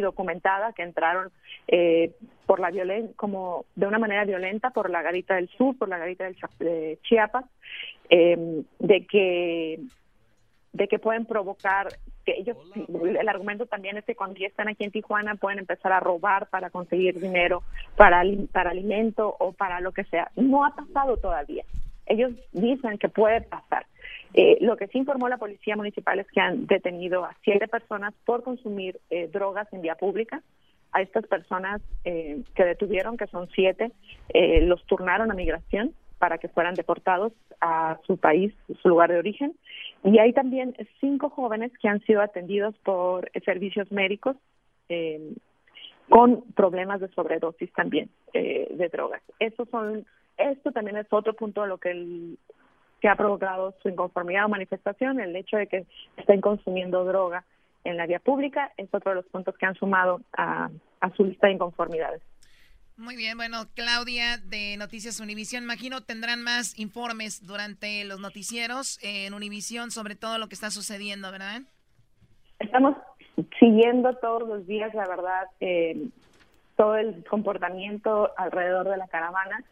[0.00, 1.30] documentada, que entraron
[1.68, 2.12] eh,
[2.46, 5.98] por la violen como de una manera violenta por la garita del sur, por la
[5.98, 7.44] garita del de Chiapas,
[8.10, 9.80] eh, de que
[10.72, 11.88] de que pueden provocar
[12.24, 15.92] que ellos el argumento también es que cuando ya están aquí en Tijuana pueden empezar
[15.92, 17.62] a robar para conseguir dinero
[17.96, 21.64] para para alimento o para lo que sea no ha pasado todavía
[22.06, 23.86] ellos dicen que puede pasar
[24.34, 28.14] Eh, lo que sí informó la Policía Municipal es que han detenido a siete personas
[28.24, 30.42] por consumir eh, drogas en vía pública.
[30.92, 33.92] A estas personas eh, que detuvieron, que son siete,
[34.62, 39.54] los turnaron a migración para que fueran deportados a su país, su lugar de origen.
[40.04, 44.36] Y hay también cinco jóvenes que han sido atendidos por servicios médicos
[46.08, 49.22] con problemas de sobredosis también de drogas.
[49.70, 50.04] Son,
[50.36, 52.38] esto también es otro punto de lo que el
[53.02, 55.86] que ha provocado su inconformidad o manifestación, el hecho de que
[56.16, 57.44] estén consumiendo droga
[57.82, 60.70] en la vía pública, es otro de los puntos que han sumado a,
[61.16, 62.22] su lista de inconformidades.
[62.96, 69.34] Muy bien, bueno, Claudia de Noticias Univisión, imagino tendrán más informes durante los noticieros en
[69.34, 71.62] Univisión sobre todo lo que está sucediendo, ¿verdad?
[72.58, 72.96] Estamos
[73.58, 76.08] siguiendo todos los días, la verdad, eh,
[76.76, 79.64] todo el comportamiento alrededor de la caravana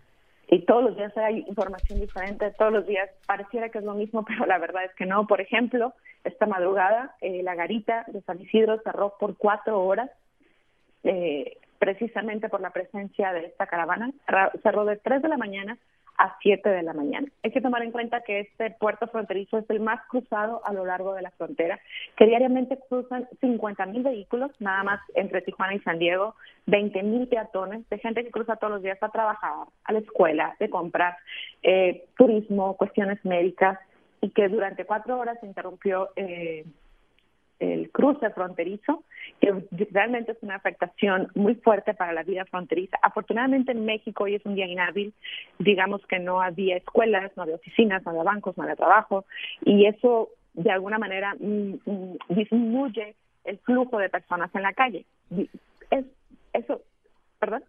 [0.49, 4.25] y todos los días hay información diferente, todos los días pareciera que es lo mismo,
[4.27, 5.27] pero la verdad es que no.
[5.27, 10.11] Por ejemplo, esta madrugada eh, la garita de San Isidro cerró por cuatro horas,
[11.05, 14.13] eh, precisamente por la presencia de esta caravana.
[14.63, 15.79] Cerró de 3 de la mañana
[16.19, 17.27] a 7 de la mañana.
[17.43, 20.85] Hay que tomar en cuenta que este puerto fronterizo es el más cruzado a lo
[20.85, 21.81] largo de la frontera,
[22.15, 26.35] que diariamente cruzan 50 mil vehículos, nada más entre Tijuana y San Diego,
[26.67, 30.55] 20 mil peatones, de gente que cruza todos los días a trabajar, a la escuela,
[30.61, 31.17] de comprar,
[31.63, 33.79] eh, turismo, cuestiones médicas,
[34.21, 36.67] y que durante cuatro horas se interrumpió eh,
[37.61, 39.05] el cruce fronterizo,
[39.41, 42.99] que realmente es una afectación muy fuerte para la vida fronteriza.
[43.03, 45.13] Afortunadamente en México hoy es un día inhábil,
[45.59, 49.25] digamos que no había escuelas, no había oficinas, no había bancos, no había trabajo,
[49.65, 55.05] y eso de alguna manera mm, mm, disminuye el flujo de personas en la calle.
[55.91, 56.05] Es,
[56.53, 56.81] eso,
[57.39, 57.63] ¿perdón?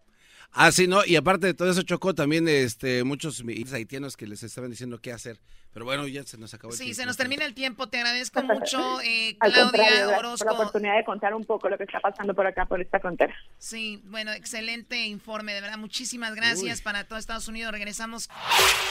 [0.51, 4.43] Ah, sí, no, y aparte de todo eso chocó también este muchos haitianos que les
[4.43, 5.39] estaban diciendo qué hacer.
[5.73, 6.93] Pero bueno, ya se nos acabó el tiempo.
[6.93, 7.87] Sí, se nos termina el tiempo.
[7.87, 10.45] Te agradezco mucho, eh, Claudia Orozco.
[10.45, 12.99] Por la oportunidad de contar un poco lo que está pasando por acá, por esta
[12.99, 13.33] frontera.
[13.57, 15.77] Sí, bueno, excelente informe, de verdad.
[15.77, 17.71] Muchísimas gracias para todo Estados Unidos.
[17.71, 18.29] Regresamos.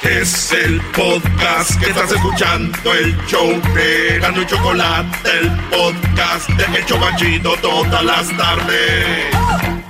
[0.03, 6.79] Es el podcast que estás escuchando, el show de Gano y Chocolate, el podcast de
[6.79, 9.90] El Chocachito todas las tardes.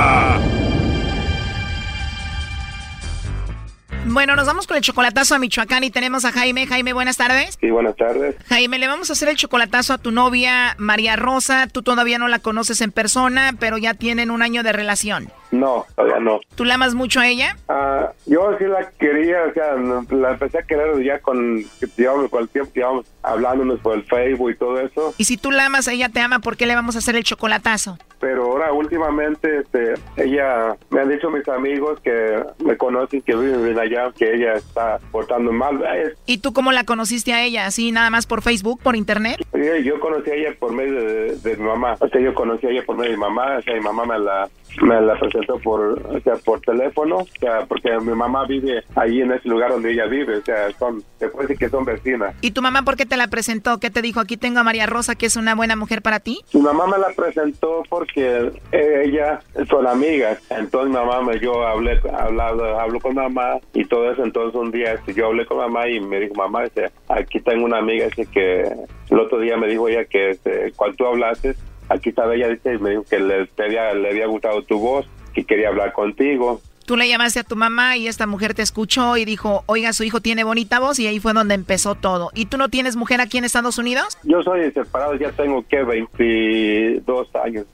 [4.13, 6.67] Bueno, nos vamos con el chocolatazo a Michoacán y tenemos a Jaime.
[6.67, 7.57] Jaime, buenas tardes.
[7.61, 8.35] Sí, buenas tardes.
[8.49, 11.67] Jaime, le vamos a hacer el chocolatazo a tu novia María Rosa.
[11.71, 15.31] Tú todavía no la conoces en persona, pero ya tienen un año de relación.
[15.51, 16.41] No, todavía no.
[16.55, 17.55] ¿Tú la amas mucho a ella?
[17.69, 21.63] Ah, yo sí la quería, o sea, la empecé a querer ya con,
[21.95, 25.13] digamos, con el tiempo que íbamos hablándonos por el Facebook y todo eso.
[25.17, 27.23] Y si tú la amas, ella te ama, ¿por qué le vamos a hacer el
[27.23, 27.97] chocolatazo?
[28.21, 33.77] Pero ahora últimamente, este, ella, me han dicho mis amigos que me conocen, que viven
[33.79, 35.83] allá, que ella está portando mal.
[36.27, 37.65] ¿Y tú cómo la conociste a ella?
[37.65, 39.37] ¿Así nada más por Facebook, por internet?
[39.83, 41.95] Yo conocí a ella por medio de, de mi mamá.
[41.99, 44.05] O sea, yo conocí a ella por medio de mi mamá, o sea, mi mamá
[44.05, 44.47] me la
[44.81, 49.21] me la presentó por, o sea, por teléfono, o sea, porque mi mamá vive ahí
[49.21, 52.35] en ese lugar donde ella vive, o sea, son, se puede decir que son vecinas.
[52.41, 53.79] ¿Y tu mamá por qué te la presentó?
[53.79, 54.19] ¿Qué te dijo?
[54.19, 56.39] Aquí tengo a María Rosa, que es una buena mujer para ti.
[56.53, 61.99] Mi mamá me la presentó porque ella son amigas, entonces mi mamá me, yo hablé,
[62.17, 65.87] hablado, hablo con mamá y todo eso, entonces un día este, yo hablé con mamá
[65.87, 68.71] y me dijo, mamá, este, aquí tengo una amiga ese que
[69.09, 71.55] el otro día me dijo ella que este, cuando tú hablaste,
[71.91, 75.43] aquí estaba ella, dice, me dijo que le, había, le había gustado tu voz, que
[75.43, 76.61] quería hablar contigo.
[76.85, 80.03] Tú le llamaste a tu mamá y esta mujer te escuchó y dijo, oiga, su
[80.03, 82.31] hijo tiene bonita voz y ahí fue donde empezó todo.
[82.33, 84.17] ¿Y tú no tienes mujer aquí en Estados Unidos?
[84.23, 87.65] Yo soy separado, ya tengo que 22 años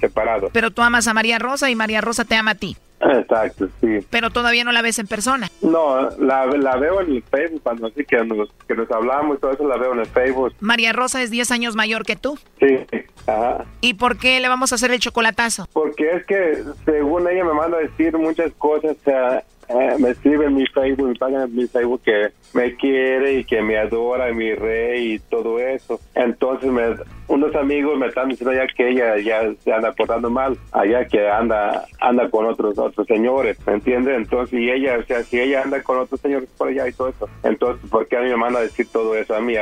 [0.00, 0.48] separado.
[0.52, 2.76] Pero tú amas a María Rosa y María Rosa te ama a ti.
[3.00, 3.98] Exacto, sí.
[4.10, 5.48] Pero todavía no la ves en persona.
[5.60, 9.40] No, la, la veo en el Facebook cuando así que nos, que nos hablamos y
[9.40, 10.54] todo eso la veo en el Facebook.
[10.60, 12.38] María Rosa es 10 años mayor que tú.
[12.58, 12.86] Sí,
[13.26, 13.64] ajá.
[13.80, 15.68] ¿Y por qué le vamos a hacer el chocolatazo?
[15.72, 20.10] Porque es que según ella me manda a decir muchas cosas, o sea, eh, me
[20.10, 23.78] escribe en mi Facebook, mi página en mi Facebook que me quiere y que me
[23.78, 26.00] adora, mi rey y todo eso.
[26.14, 26.96] Entonces me,
[27.28, 31.28] unos amigos me están diciendo ya que ella ya se anda portando mal, allá que
[31.28, 34.16] anda anda con otros otros señores, ¿me entiendes?
[34.16, 37.08] Entonces, y ella, o sea, si ella anda con otros señores por allá y todo
[37.08, 39.54] eso, entonces, ¿por qué a mí me manda a decir todo eso a mí,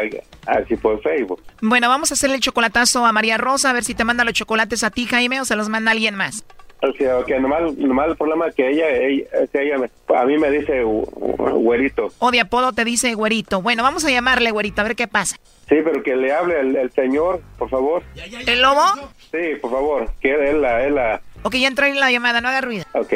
[0.47, 1.43] así por Facebook?
[1.62, 4.35] Bueno, vamos a hacerle el chocolatazo a María Rosa, a ver si te manda los
[4.35, 6.45] chocolates a ti, Jaime, o se los manda alguien más.
[6.88, 10.37] O sea, okay, nomás, nomás el problema es que ella, ella, ella me, a mí
[10.37, 12.09] me dice güerito.
[12.18, 13.62] O de apodo te dice güerito.
[13.62, 15.37] Bueno, vamos a llamarle güerito, a ver qué pasa.
[15.68, 18.03] Sí, pero que le hable el, señor, por favor.
[18.47, 18.83] ¿El lobo?
[19.31, 21.23] Sí, por favor, que él la, él la...
[21.42, 22.85] Ok, ya entró en la llamada, no haga ruido.
[22.92, 23.14] Ok.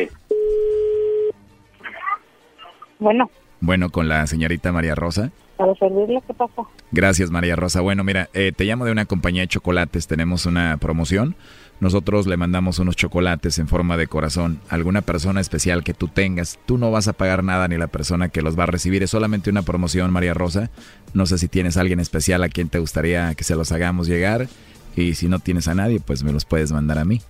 [2.99, 3.31] Bueno.
[3.61, 5.31] Bueno, con la señorita María Rosa.
[5.57, 6.63] Para servirle, ¿qué pasa?
[6.93, 7.81] Gracias, María Rosa.
[7.81, 10.07] Bueno, mira, eh, te llamo de una compañía de chocolates.
[10.07, 11.35] Tenemos una promoción
[11.81, 16.09] nosotros le mandamos unos chocolates en forma de corazón a alguna persona especial que tú
[16.09, 16.59] tengas.
[16.67, 19.03] Tú no vas a pagar nada ni la persona que los va a recibir.
[19.03, 20.71] Es solamente una promoción, María Rosa.
[21.15, 24.09] No sé si tienes a alguien especial a quien te gustaría que se los hagamos
[24.09, 24.49] llegar.
[24.97, 27.23] Y si no tienes a nadie, pues me los puedes mandar a mí.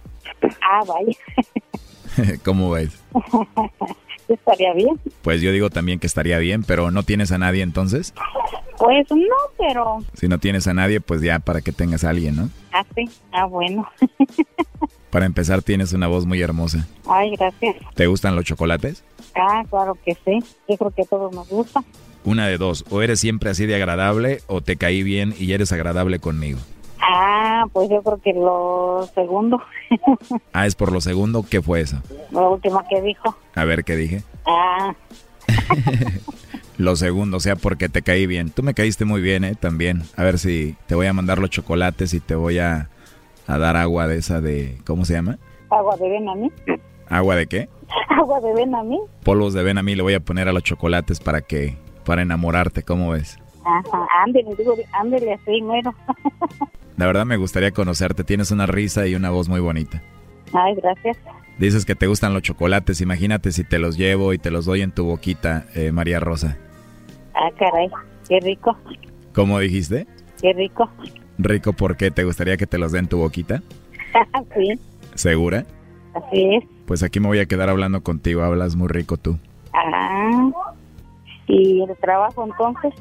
[0.63, 2.39] Ah, vaya.
[2.45, 2.99] ¿Cómo ves?
[4.35, 4.99] estaría bien.
[5.23, 8.15] Pues yo digo también que estaría bien, pero ¿no tienes a nadie entonces?
[8.79, 9.99] Pues no, pero...
[10.15, 12.51] Si no tienes a nadie, pues ya para que tengas a alguien, ¿no?
[12.73, 13.09] Ah, sí.
[13.33, 13.89] Ah, bueno.
[15.11, 16.87] para empezar, tienes una voz muy hermosa.
[17.09, 17.77] Ay, gracias.
[17.95, 19.03] ¿Te gustan los chocolates?
[19.35, 20.39] Ah, claro que sí.
[20.69, 21.83] Yo creo que a todos nos gusta.
[22.25, 25.73] Una de dos, o eres siempre así de agradable o te caí bien y eres
[25.73, 26.59] agradable conmigo.
[27.11, 29.59] Ah, pues yo creo que lo segundo.
[30.53, 31.43] ah, es por lo segundo.
[31.49, 31.97] ¿Qué fue eso?
[32.31, 33.35] Lo último que dijo.
[33.55, 34.23] A ver, ¿qué dije?
[34.45, 34.95] Ah.
[36.77, 38.51] lo segundo, o sea, porque te caí bien.
[38.51, 39.55] Tú me caíste muy bien, ¿eh?
[39.55, 40.03] También.
[40.17, 42.91] A ver si te voy a mandar los chocolates y te voy a,
[43.47, 44.77] a dar agua de esa de...
[44.85, 45.39] ¿Cómo se llama?
[45.71, 46.53] Agua de Benamí.
[47.09, 47.71] ¿Agua de qué?
[48.11, 49.01] Agua de Benamí.
[49.23, 51.79] Polvos de Benamí le voy a poner a los chocolates para que...
[52.05, 53.39] Para enamorarte, ¿cómo ves?
[53.69, 55.95] Ajá, ándele, digo, ándele así, muero.
[56.97, 58.25] La verdad me gustaría conocerte.
[58.25, 60.03] Tienes una risa y una voz muy bonita.
[60.53, 61.19] Ay, gracias.
[61.59, 63.01] Dices que te gustan los chocolates.
[63.01, 66.57] Imagínate si te los llevo y te los doy en tu boquita, eh, María Rosa.
[67.35, 67.89] Ah, caray.
[68.29, 68.77] Qué rico.
[69.35, 70.07] ¿Cómo dijiste?
[70.41, 70.91] Qué rico.
[71.37, 72.11] ¿Rico por qué?
[72.11, 73.63] ¿Te gustaría que te los den en tu boquita?
[74.57, 74.81] sí.
[75.15, 75.67] ¿Segura?
[76.15, 76.65] Así es.
[76.87, 78.43] Pues aquí me voy a quedar hablando contigo.
[78.43, 79.39] Hablas muy rico tú.
[79.73, 80.51] Ah.
[81.47, 82.93] ¿Y el trabajo entonces?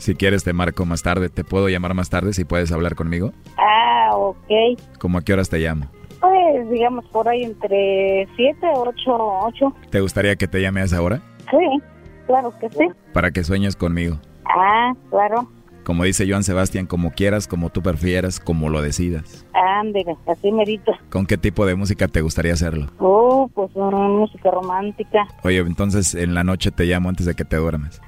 [0.00, 1.28] Si quieres te marco más tarde.
[1.28, 3.32] ¿Te puedo llamar más tarde si puedes hablar conmigo?
[3.58, 4.80] Ah, ok.
[4.98, 5.90] ¿Cómo a qué horas te llamo?
[6.20, 9.74] Pues digamos por ahí entre 7, 8, 8.
[9.90, 11.20] ¿Te gustaría que te llame a esa hora?
[11.50, 11.82] Sí,
[12.26, 12.88] claro que sí.
[13.12, 14.18] Para que sueñes conmigo.
[14.46, 15.50] Ah, claro.
[15.84, 19.46] Como dice Joan Sebastián, como quieras, como tú prefieras, como lo decidas.
[19.52, 20.92] Ándale, así merito.
[21.10, 22.86] ¿Con qué tipo de música te gustaría hacerlo?
[22.98, 25.26] Oh, pues una música romántica.
[25.42, 28.00] Oye, entonces en la noche te llamo antes de que te duermas.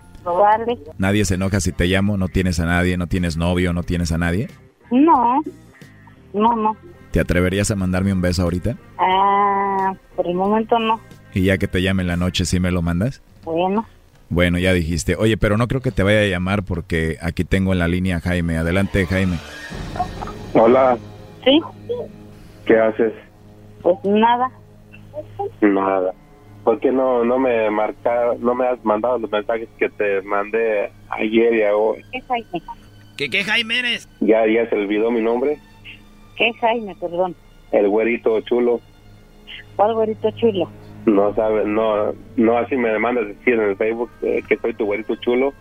[0.99, 2.17] ¿Nadie se enoja si te llamo?
[2.17, 2.97] ¿No tienes a nadie?
[2.97, 3.73] ¿No tienes novio?
[3.73, 4.49] ¿No tienes a nadie?
[4.91, 5.43] No,
[6.33, 6.77] no, no.
[7.11, 8.77] ¿Te atreverías a mandarme un beso ahorita?
[8.99, 11.01] Ah, por el momento no.
[11.35, 13.23] ¿Y ya que te llame en la noche, sí me lo mandas?
[13.45, 13.87] Bueno.
[14.29, 15.17] Bueno, ya dijiste.
[15.17, 18.17] Oye, pero no creo que te vaya a llamar porque aquí tengo en la línea
[18.17, 18.57] a Jaime.
[18.57, 19.37] Adelante, Jaime.
[20.55, 20.97] Hola.
[21.45, 21.61] ¿Sí?
[22.65, 23.13] ¿Qué haces?
[23.83, 24.51] Pues nada.
[25.61, 26.15] Nada.
[26.65, 30.91] ¿Por qué no, no me marca, no me has mandado los mensajes que te mandé
[31.11, 32.05] ayer y hoy?
[32.13, 32.63] ¿Qué Jaime?
[33.17, 34.09] ¿Qué, qué Jaime eres?
[34.21, 35.59] ¿Ya, ¿Ya se olvidó mi nombre?
[36.37, 37.35] ¿Qué Jaime, perdón?
[37.73, 38.81] El güerito chulo.
[39.77, 40.69] ¿Cuál güerito chulo?
[41.07, 44.85] No sabes, no, no así me mandas decir en el Facebook eh, que soy tu
[44.85, 45.53] güerito chulo.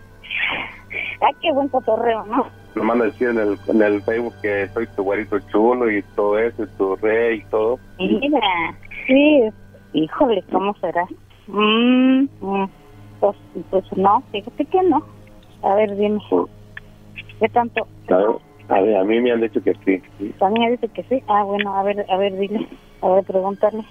[1.20, 2.46] Ay, qué buen cotorreo, ¿no?
[2.76, 6.38] Me mandas decir en el, en el Facebook que soy tu güerito chulo y todo
[6.38, 7.78] eso, y tu rey y todo.
[7.98, 8.40] Mira,
[9.06, 9.50] sí,
[9.92, 11.06] Híjole, ¿cómo será?
[11.46, 12.70] Mm, mm,
[13.20, 13.36] pues,
[13.70, 15.04] pues no, fíjate que no.
[15.62, 16.20] A ver, dime.
[17.38, 17.86] ¿Qué tanto?
[18.68, 20.02] A, ver, a mí me han dicho que sí.
[20.38, 21.22] También me dicho que sí.
[21.28, 22.66] Ah, bueno, a ver, a ver, dile.
[23.00, 23.84] A ver, pregúntale.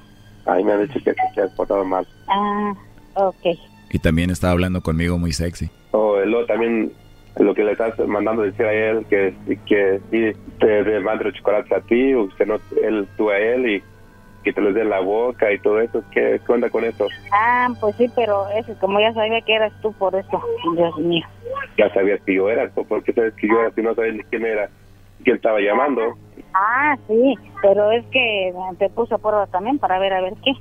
[0.46, 2.08] A mí me han dicho que se has portado mal.
[2.28, 2.74] Ah,
[3.16, 3.58] ok.
[3.92, 5.70] Y también estaba hablando conmigo muy sexy.
[5.92, 6.92] Oh, luego también
[7.38, 9.36] lo que le estás mandando decir a él, que,
[9.66, 13.38] que sí, te, te mande los chocolates a ti, o que no, él, tú a
[13.38, 13.84] él, y
[14.44, 16.04] que te los dé la boca y todo eso.
[16.12, 17.08] ¿Qué, onda con eso?
[17.32, 20.42] Ah, pues sí, pero eso, como ya sabía que eras tú por eso,
[20.76, 21.26] Dios mío.
[21.78, 24.24] Ya sabías que yo era, ¿por qué sabes que yo era si no sabes ni
[24.24, 24.70] quién era?
[25.24, 26.02] ¿Quién estaba llamando?
[26.54, 30.54] Ah, sí, pero es que te puse a prueba también para ver a ver qué.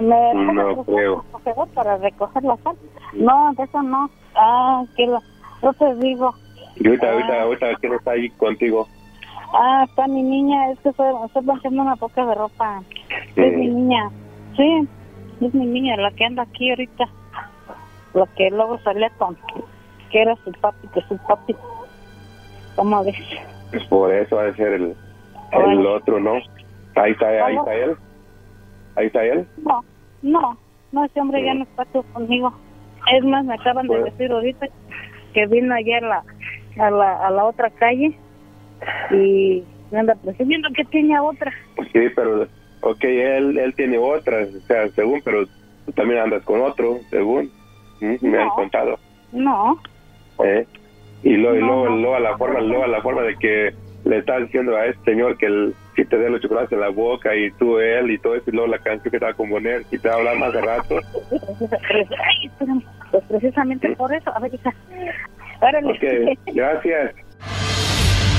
[0.00, 1.24] ¿Me no creo.
[1.74, 2.76] Para recoger la sal.
[3.12, 4.10] No, de eso no.
[4.34, 5.20] Ah, que lo,
[5.62, 6.34] yo te digo.
[6.76, 8.88] Y ahorita, ahorita, ahorita, ¿quién está ahí contigo?
[9.52, 12.82] Ah, está mi niña, es que estoy, estoy planchando una poca de ropa.
[13.36, 14.10] Es mi niña,
[14.56, 14.88] sí.
[15.40, 17.04] Es mi niña la que anda aquí ahorita.
[18.14, 19.36] La que luego salía con
[20.10, 21.54] que era su papi, que su papi.
[22.76, 23.16] ¿Cómo ves?
[23.70, 24.96] Pues por eso ha de ser el,
[25.52, 26.34] el otro, ¿no?
[26.94, 27.96] Ahí está, ahí está él.
[28.96, 29.46] Ahí está él.
[29.58, 29.84] No,
[30.22, 30.56] no,
[30.92, 32.52] no, ese hombre ya no está conmigo.
[33.12, 34.66] Es más, me acaban de Pues- decir ahorita
[35.34, 36.24] que vino ayer a la,
[36.86, 38.18] a la, a la otra calle
[39.10, 41.52] y me anda presumiendo que tiene otra.
[41.92, 42.46] Sí, pero,
[42.80, 45.46] ok, él, él tiene otras, o sea, según, pero
[45.84, 47.50] tú también andas con otro, según.
[48.00, 48.16] ¿Mm?
[48.20, 48.98] Me han contado.
[49.32, 49.80] No,
[50.44, 50.66] ¿eh?
[51.22, 51.96] Y luego, y luego, no.
[51.96, 53.74] luego a la forma, luego a la forma de que
[54.04, 56.90] le está diciendo a este señor que el, si te dé los chocolates en la
[56.90, 59.34] boca y tú él y todo eso, y luego la canción que te va a
[59.34, 61.00] componer, y te va a hablar más de rato.
[61.90, 62.50] Ay.
[63.10, 64.30] Pues precisamente por eso.
[64.34, 64.72] A ver, hija.
[65.60, 65.92] Órale.
[65.92, 67.14] Ok, gracias.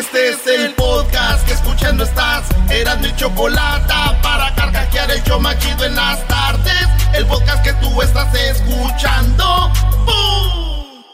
[0.00, 2.48] Este es el podcast que escuchando estás.
[2.70, 3.92] Eran mi chocolate
[4.22, 6.86] para carcajear el show machido en las tardes.
[7.12, 9.70] El podcast que tú estás escuchando.
[10.06, 11.04] ¡Bum!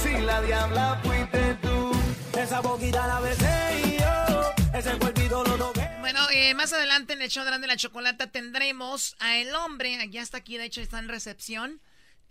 [0.00, 1.90] Si la diabla fuiste tú,
[2.38, 5.90] esa boquita la besé y yo, ese cuerpito lo toqué.
[5.98, 9.98] Bueno, eh, más adelante en el show grande de la chocolata tendremos a el hombre,
[10.12, 11.80] ya está aquí, de hecho está en recepción.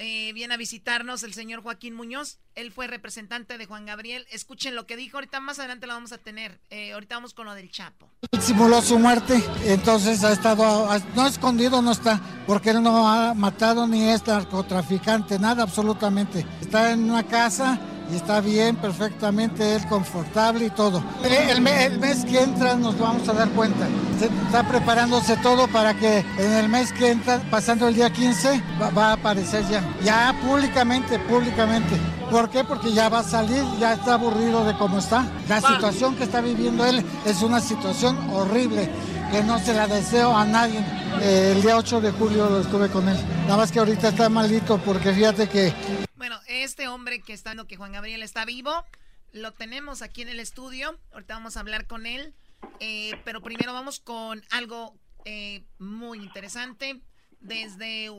[0.01, 2.39] Eh, viene a visitarnos el señor Joaquín Muñoz.
[2.55, 4.25] Él fue representante de Juan Gabriel.
[4.31, 5.17] Escuchen lo que dijo.
[5.17, 6.61] Ahorita más adelante lo vamos a tener.
[6.69, 8.09] Eh, ahorita vamos con lo del Chapo.
[8.39, 13.87] simuló su muerte, entonces ha estado, no escondido no está, porque él no ha matado
[13.87, 16.45] ni es narcotraficante, nada absolutamente.
[16.61, 17.77] Está en una casa
[18.11, 21.03] y está bien, perfectamente, él confortable y todo.
[21.23, 23.85] El, el me- el mes que entra nos vamos a dar cuenta.
[24.19, 28.61] Se- está preparándose todo para que en el mes que entra, pasando el día 15,
[28.81, 31.95] va, va a aparecer ya, ya públicamente, públicamente.
[32.31, 32.63] ¿Por qué?
[32.63, 35.25] Porque ya va a salir, ya está aburrido de cómo está.
[35.47, 38.89] La situación que está viviendo él es una situación horrible
[39.31, 40.79] que no se la deseo a nadie.
[41.21, 43.17] Eh, el día 8 de julio lo estuve con él.
[43.45, 45.73] Nada más que ahorita está malito porque fíjate que
[46.19, 48.83] Bueno, este hombre que está viendo que Juan Gabriel está vivo,
[49.31, 50.99] lo tenemos aquí en el estudio.
[51.13, 52.33] Ahorita vamos a hablar con él.
[52.81, 54.93] Eh, pero primero vamos con algo
[55.23, 56.99] eh, muy interesante
[57.39, 58.09] desde,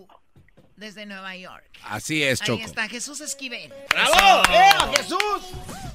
[0.76, 1.68] desde Nueva York.
[1.84, 2.64] Así es, Ahí Choco.
[2.64, 3.70] está Jesús Esquivel.
[3.90, 4.44] ¡Bravo!
[4.51, 5.53] ¡Eh, Jesús!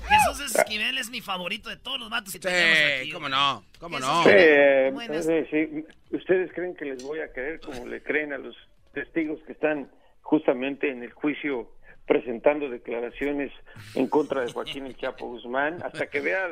[0.08, 3.12] Jesús Esquivel es mi favorito de todos los vatos que tenemos aquí.
[3.12, 4.24] cómo no, cómo no.
[4.28, 5.28] Eh, Buenas.
[5.28, 6.16] eh, sí.
[6.16, 8.56] ¿Ustedes creen que les voy a creer como le creen a los
[8.94, 9.90] testigos que están
[10.22, 11.72] justamente en el juicio
[12.06, 13.52] presentando declaraciones
[13.96, 15.82] en contra de Joaquín El Chapo Guzmán?
[15.84, 16.52] Hasta que vean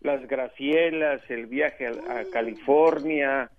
[0.00, 1.90] las gracielas, el viaje a,
[2.20, 3.50] a California,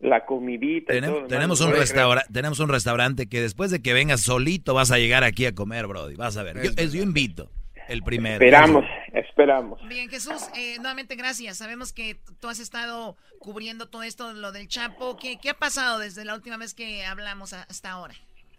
[0.00, 0.94] la comidita.
[0.94, 4.90] y todo Tenemos, un restaura- tenemos un restaurante que después de que vengas solito vas
[4.90, 6.14] a llegar aquí a comer, Brody.
[6.16, 6.56] Vas a ver.
[6.62, 7.50] Yo, es- yo invito.
[7.86, 8.36] El primero.
[8.36, 8.82] Esperamos,
[9.12, 9.78] esperamos.
[9.88, 11.58] Bien, Jesús, eh, nuevamente gracias.
[11.58, 15.18] Sabemos que tú has estado cubriendo todo esto, lo del Chapo.
[15.18, 18.14] ¿Qué, qué ha pasado desde la última vez que hablamos hasta ahora?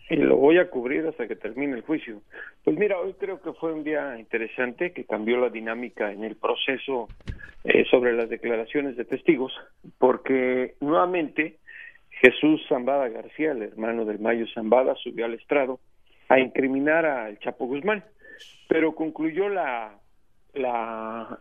[0.09, 2.21] Y lo voy a cubrir hasta que termine el juicio.
[2.63, 6.35] Pues mira, hoy creo que fue un día interesante que cambió la dinámica en el
[6.35, 7.07] proceso
[7.63, 9.51] eh, sobre las declaraciones de testigos,
[9.97, 11.57] porque nuevamente
[12.21, 15.79] Jesús Zambada García, el hermano del Mayo Zambada, subió al estrado
[16.29, 18.03] a incriminar al Chapo Guzmán,
[18.67, 19.99] pero concluyó la
[20.55, 21.39] la,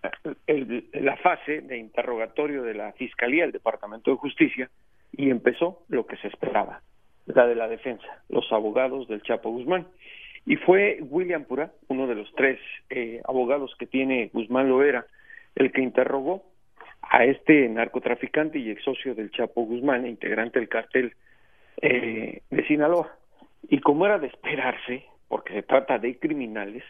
[0.93, 4.71] la fase de interrogatorio de la Fiscalía, el Departamento de Justicia,
[5.13, 6.83] y empezó lo que se esperaba,
[7.27, 9.87] la de la defensa, los abogados del Chapo Guzmán.
[10.47, 12.59] Y fue William Pura, uno de los tres
[12.91, 15.07] eh, abogados que tiene Guzmán Loera,
[15.55, 16.45] el que interrogó
[17.01, 21.15] a este narcotraficante y ex socio del Chapo Guzmán, integrante del cartel
[21.81, 23.17] eh, de Sinaloa.
[23.69, 26.85] Y como era de esperarse, porque se trata de criminales,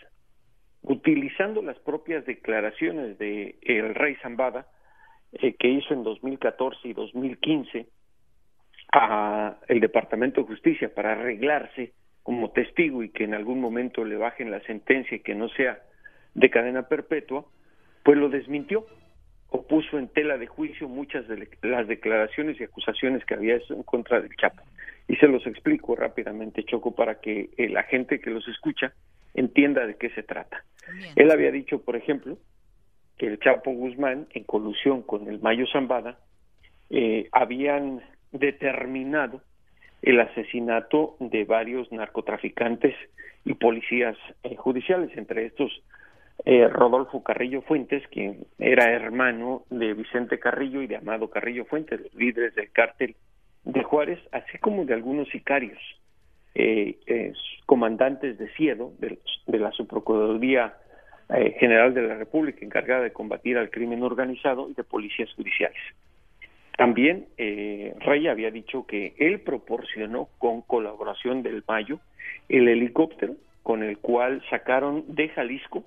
[0.83, 4.67] utilizando las propias declaraciones de el rey Zambada,
[5.33, 7.87] eh, que hizo en 2014 y 2015
[8.95, 11.93] a el Departamento de Justicia para arreglarse
[12.23, 15.81] como testigo y que en algún momento le bajen la sentencia y que no sea
[16.35, 17.45] de cadena perpetua,
[18.03, 18.87] pues lo desmintió
[19.51, 23.83] o puso en tela de juicio muchas de las declaraciones y acusaciones que había en
[23.83, 24.63] contra del Chapo.
[25.07, 28.95] Y se los explico rápidamente, Choco, para que la gente que los escucha
[29.35, 30.65] entienda de qué se trata.
[31.15, 32.39] Él había dicho, por ejemplo,
[33.19, 36.19] que el Chapo Guzmán, en colusión con el Mayo Zambada,
[36.91, 38.01] eh, habían
[38.39, 39.41] determinado
[40.03, 42.95] el asesinato de varios narcotraficantes
[43.45, 45.73] y policías eh, judiciales, entre estos
[46.45, 52.01] eh, Rodolfo Carrillo Fuentes, quien era hermano de Vicente Carrillo y de Amado Carrillo Fuentes,
[52.01, 53.17] los líderes del cártel
[53.65, 55.79] de Juárez, así como de algunos sicarios,
[56.55, 57.33] eh,
[57.67, 60.75] comandantes de Ciedo, de, de la Subprocuraduría
[61.31, 65.81] eh, General de la República, encargada de combatir al crimen organizado y de policías judiciales.
[66.77, 72.01] También eh, Rey había dicho que él proporcionó con colaboración del Mayo
[72.49, 75.85] el helicóptero con el cual sacaron de Jalisco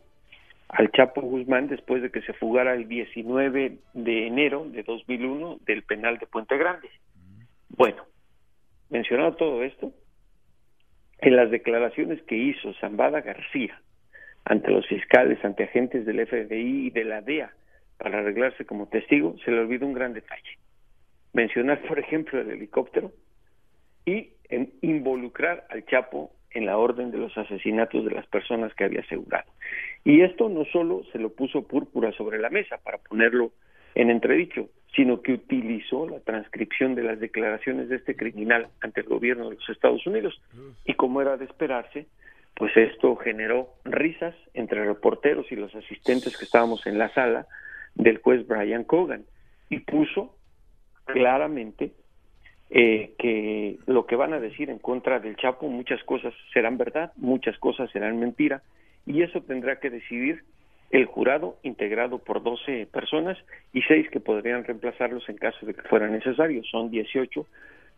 [0.69, 5.83] al Chapo Guzmán después de que se fugara el 19 de enero de 2001 del
[5.83, 6.89] penal de Puente Grande.
[7.69, 8.03] Bueno,
[8.89, 9.91] mencionado todo esto,
[11.19, 13.81] en las declaraciones que hizo Zambada García
[14.45, 17.51] ante los fiscales, ante agentes del FBI y de la DEA
[17.97, 20.57] para arreglarse como testigo, se le olvidó un gran detalle.
[21.33, 23.11] Mencionar, por ejemplo, el helicóptero
[24.05, 28.85] y en involucrar al Chapo en la orden de los asesinatos de las personas que
[28.85, 29.51] había asegurado.
[30.03, 33.51] Y esto no solo se lo puso púrpura sobre la mesa para ponerlo
[33.93, 39.07] en entredicho, sino que utilizó la transcripción de las declaraciones de este criminal ante el
[39.07, 40.41] gobierno de los Estados Unidos.
[40.85, 42.07] Y como era de esperarse,
[42.55, 47.47] pues esto generó risas entre reporteros y los asistentes que estábamos en la sala
[47.95, 49.25] del juez Brian Cogan
[49.69, 50.36] y puso
[51.07, 51.91] claramente
[52.69, 57.13] eh, que lo que van a decir en contra del Chapo, muchas cosas serán verdad,
[57.15, 58.61] muchas cosas serán mentira,
[59.05, 60.43] y eso tendrá que decidir
[60.91, 63.37] el jurado integrado por 12 personas
[63.73, 66.63] y seis que podrían reemplazarlos en caso de que fuera necesario.
[66.63, 67.45] Son 18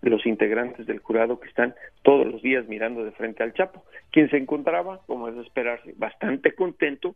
[0.01, 4.30] los integrantes del jurado que están todos los días mirando de frente al Chapo, quien
[4.30, 7.16] se encontraba, como es de esperarse, bastante contento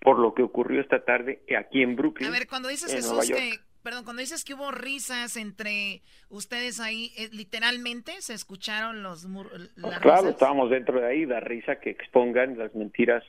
[0.00, 2.28] por lo que ocurrió esta tarde aquí en Brooklyn.
[2.28, 7.12] A ver, cuando dices Jesús que, perdón, cuando dices que hubo risas entre ustedes ahí,
[7.16, 9.24] eh, literalmente se escucharon los
[9.76, 13.22] las Claro, estábamos dentro de ahí, da risa que expongan las mentiras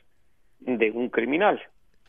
[0.60, 1.62] de un criminal,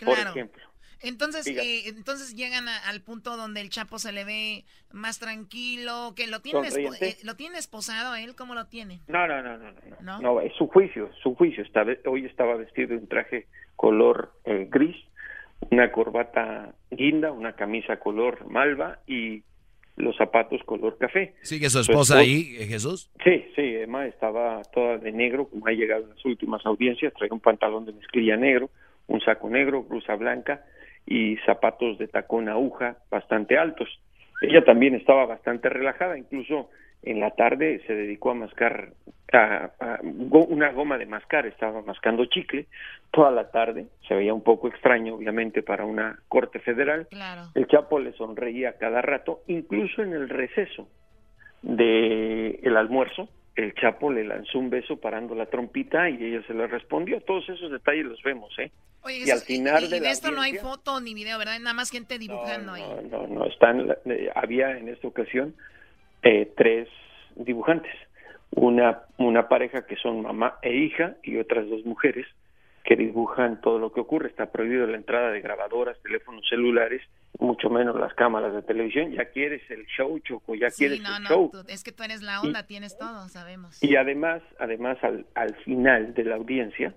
[0.03, 0.63] por ejemplo.
[1.01, 6.27] Entonces, eh, entonces llegan al punto donde el Chapo se le ve más tranquilo, que
[6.27, 6.69] lo tiene,
[7.01, 9.01] eh, lo tiene esposado a él, ¿cómo lo tiene?
[9.07, 9.71] No, no, no, no,
[10.01, 11.63] no, no, es su juicio, su juicio.
[11.63, 14.95] Está, hoy estaba vestido de un traje color eh, gris,
[15.71, 19.43] una corbata guinda, una camisa color malva y
[19.97, 21.33] los zapatos color café.
[21.41, 23.09] ¿Sigue su esposa ahí, Jesús?
[23.23, 27.29] Sí, sí, Emma estaba toda de negro, como ha llegado en las últimas audiencias, trae
[27.31, 28.69] un pantalón de mezclilla negro,
[29.07, 30.63] un saco negro, blusa blanca
[31.05, 33.89] y zapatos de tacón aguja bastante altos.
[34.41, 36.69] Ella también estaba bastante relajada, incluso
[37.01, 38.93] en la tarde se dedicó a mascar
[39.33, 42.67] a, una goma de mascar, estaba mascando chicle
[43.11, 47.07] toda la tarde, se veía un poco extraño obviamente para una corte federal.
[47.55, 50.87] El Chapo le sonreía cada rato, incluso en el receso
[51.61, 56.53] de el almuerzo, el Chapo le lanzó un beso parando la trompita y ella se
[56.53, 57.19] le respondió.
[57.21, 58.71] Todos esos detalles los vemos, ¿eh?
[59.09, 61.59] y al final de, esto no hay foto ni video, ¿verdad?
[61.59, 62.83] Nada más gente dibujando ahí.
[63.09, 65.55] No, no, no, están, eh, había en esta ocasión
[66.23, 66.87] eh, tres
[67.35, 67.93] dibujantes.
[68.51, 72.25] Una, una pareja que son mamá e hija y otras dos mujeres
[72.83, 74.29] que dibujan todo lo que ocurre.
[74.29, 77.01] Está prohibido la entrada de grabadoras, teléfonos celulares,
[77.37, 79.11] mucho menos las cámaras de televisión.
[79.11, 81.51] Ya quieres el show, Choco, ya quieres el show.
[81.67, 83.83] es que tú eres la onda, tienes todo, sabemos.
[83.83, 86.95] Y además, además al, al final de la audiencia,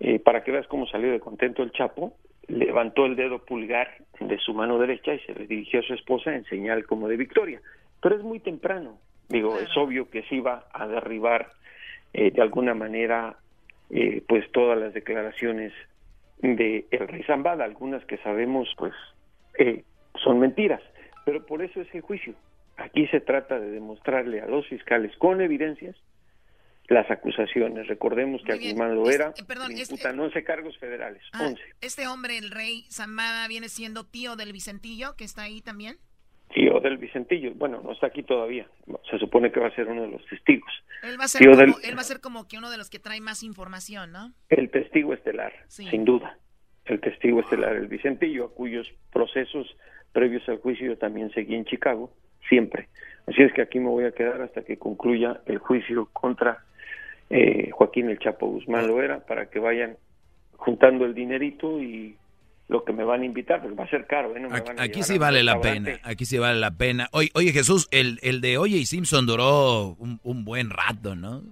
[0.00, 2.16] eh, para que veas cómo salió de contento el Chapo,
[2.48, 3.88] levantó el dedo pulgar
[4.18, 7.16] de su mano derecha y se le dirigió a su esposa en señal como de
[7.16, 7.60] victoria.
[8.02, 8.98] Pero es muy temprano.
[9.30, 11.52] Digo, es obvio que se iba a derribar
[12.12, 13.36] eh, de alguna manera
[13.88, 15.72] eh, pues todas las declaraciones
[16.42, 18.92] de el rey Zambada, algunas que sabemos pues
[20.22, 20.82] son mentiras,
[21.24, 22.34] pero por eso es el juicio.
[22.76, 25.96] Aquí se trata de demostrarle a los fiscales con evidencias
[26.90, 27.86] las acusaciones.
[27.86, 32.50] Recordemos que Guzmán Loera eh, perdón, este imputan 11 cargos federales, ah, ¿Este hombre, el
[32.50, 35.98] rey Zambada, viene siendo tío del Vicentillo, que está ahí también?
[36.70, 37.52] Tío del Vicentillo.
[37.54, 38.66] Bueno, no está aquí todavía.
[39.10, 40.70] Se supone que va a ser uno de los testigos.
[41.02, 42.98] Él va a ser, como, él va a ser como que uno de los que
[42.98, 44.32] trae más información, ¿no?
[44.48, 46.38] El testigo estelar, sin duda.
[46.84, 49.76] El testigo estelar, el Vicentillo, a cuyos procesos
[50.12, 52.12] previos al juicio también seguí en Chicago,
[52.48, 52.88] siempre.
[53.26, 56.64] Así es que aquí me voy a quedar hasta que concluya el juicio contra
[57.30, 59.96] eh, Joaquín el Chapo Guzmán lo era, para que vayan
[60.56, 62.16] juntando el dinerito y
[62.70, 64.34] lo que me van a invitar, pues va a ser caro.
[64.36, 64.48] ¿eh?
[64.78, 67.08] aquí, sí vale la pena, aquí sí vale la pena.
[67.10, 71.42] Oye, oye Jesús, el, el de Oye y Simpson duró un, buen rato, ¿no?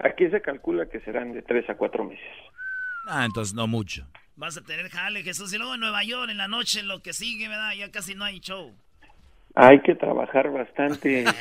[0.00, 2.26] Aquí se calcula que serán de tres a cuatro meses.
[3.08, 4.08] Ah, entonces no mucho.
[4.34, 7.12] Vas a tener jale, Jesús, y luego en Nueva York, en la noche, lo que
[7.12, 7.72] sigue, ¿verdad?
[7.78, 8.74] Ya casi no hay show.
[9.54, 11.24] Hay que trabajar bastante.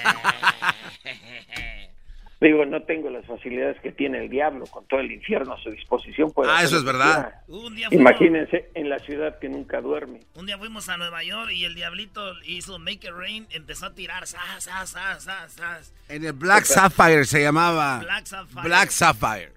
[2.41, 5.71] Digo, no tengo las facilidades que tiene el diablo con todo el infierno a su
[5.71, 6.31] disposición.
[6.31, 7.35] puede Ah, eso es verdad.
[7.47, 10.19] Un día fuimos- Imagínense en la ciudad que nunca duerme.
[10.35, 13.95] Un día fuimos a Nueva York y el diablito hizo Make It Rain, empezó a
[13.95, 15.93] tirar, sas, sas, sas.
[16.09, 17.99] En el Black Sapphire se llamaba.
[17.99, 18.61] Black Sapphire.
[18.63, 19.51] Black Sapphire.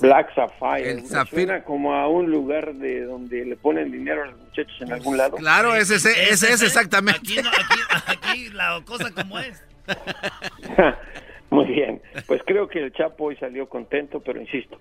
[0.00, 0.90] Black Sapphire.
[0.90, 4.92] El suena como a un lugar de donde le ponen dinero a los muchachos en
[4.92, 5.36] algún lado.
[5.38, 7.20] Claro, ese es, ese es exactamente.
[7.20, 9.62] Aquí, no, aquí, aquí la cosa como es.
[11.50, 14.80] Muy bien, pues creo que el Chapo hoy salió contento, pero insisto,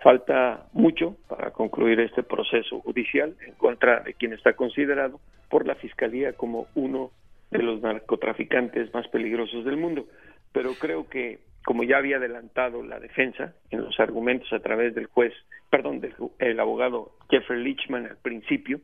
[0.00, 5.74] falta mucho para concluir este proceso judicial en contra de quien está considerado por la
[5.74, 7.10] Fiscalía como uno
[7.50, 10.06] de los narcotraficantes más peligrosos del mundo.
[10.52, 15.06] Pero creo que, como ya había adelantado la defensa en los argumentos a través del
[15.06, 15.34] juez,
[15.70, 18.80] perdón, del el abogado Jeffrey Lichman al principio,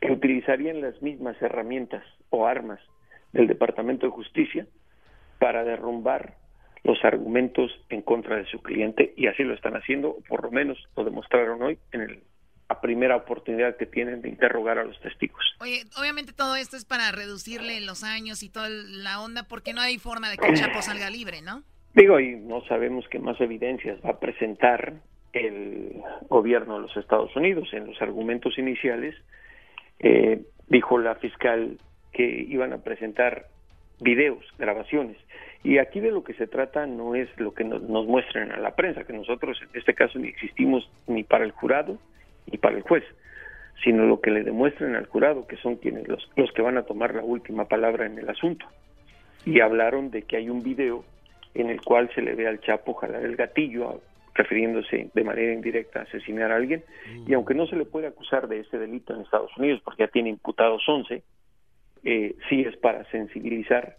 [0.00, 2.80] que utilizarían las mismas herramientas o armas
[3.32, 4.66] del Departamento de Justicia
[5.38, 6.34] para derrumbar
[6.84, 10.50] los argumentos en contra de su cliente y así lo están haciendo, o por lo
[10.50, 12.20] menos lo demostraron hoy en el-
[12.68, 15.42] la primera oportunidad que tienen de interrogar a los testigos.
[15.60, 19.80] Oye, obviamente todo esto es para reducirle los años y toda la onda, porque no
[19.80, 21.62] hay forma de que el Chapo salga libre, ¿no?
[21.94, 24.92] Digo, y no sabemos qué más evidencias va a presentar
[25.32, 27.68] el gobierno de los Estados Unidos.
[27.72, 29.14] En los argumentos iniciales
[30.00, 31.78] eh, dijo la fiscal
[32.12, 33.46] que iban a presentar
[34.00, 35.16] videos, grabaciones.
[35.64, 38.58] Y aquí de lo que se trata no es lo que nos, nos muestran a
[38.58, 41.98] la prensa, que nosotros en este caso ni existimos ni para el jurado
[42.50, 43.04] ni para el juez,
[43.82, 46.84] sino lo que le demuestran al jurado, que son quienes los, los que van a
[46.84, 48.66] tomar la última palabra en el asunto.
[49.44, 51.04] Y hablaron de que hay un video
[51.54, 54.00] en el cual se le ve al Chapo jalar el gatillo,
[54.34, 56.84] refiriéndose de manera indirecta a asesinar a alguien,
[57.26, 60.08] y aunque no se le puede acusar de ese delito en Estados Unidos, porque ya
[60.08, 61.22] tiene imputados 11,
[62.04, 63.96] eh, sí es para sensibilizar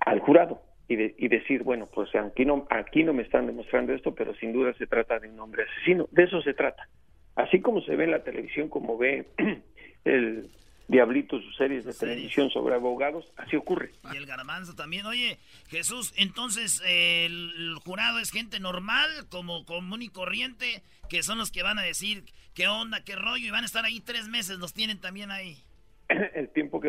[0.00, 3.92] al jurado y, de- y decir, bueno, pues aquí no, aquí no me están demostrando
[3.92, 6.08] esto, pero sin duda se trata de un hombre asesino.
[6.12, 6.88] De eso se trata.
[7.36, 9.26] Así como se ve en la televisión, como ve
[10.04, 10.50] el
[10.88, 13.90] Diablito sus series de televisión sobre abogados, así ocurre.
[14.10, 15.04] Y el garbanzo también.
[15.04, 15.38] Oye,
[15.68, 21.36] Jesús, entonces eh, el, el jurado es gente normal, como común y corriente, que son
[21.36, 24.28] los que van a decir qué onda, qué rollo, y van a estar ahí tres
[24.28, 25.58] meses, los tienen también ahí.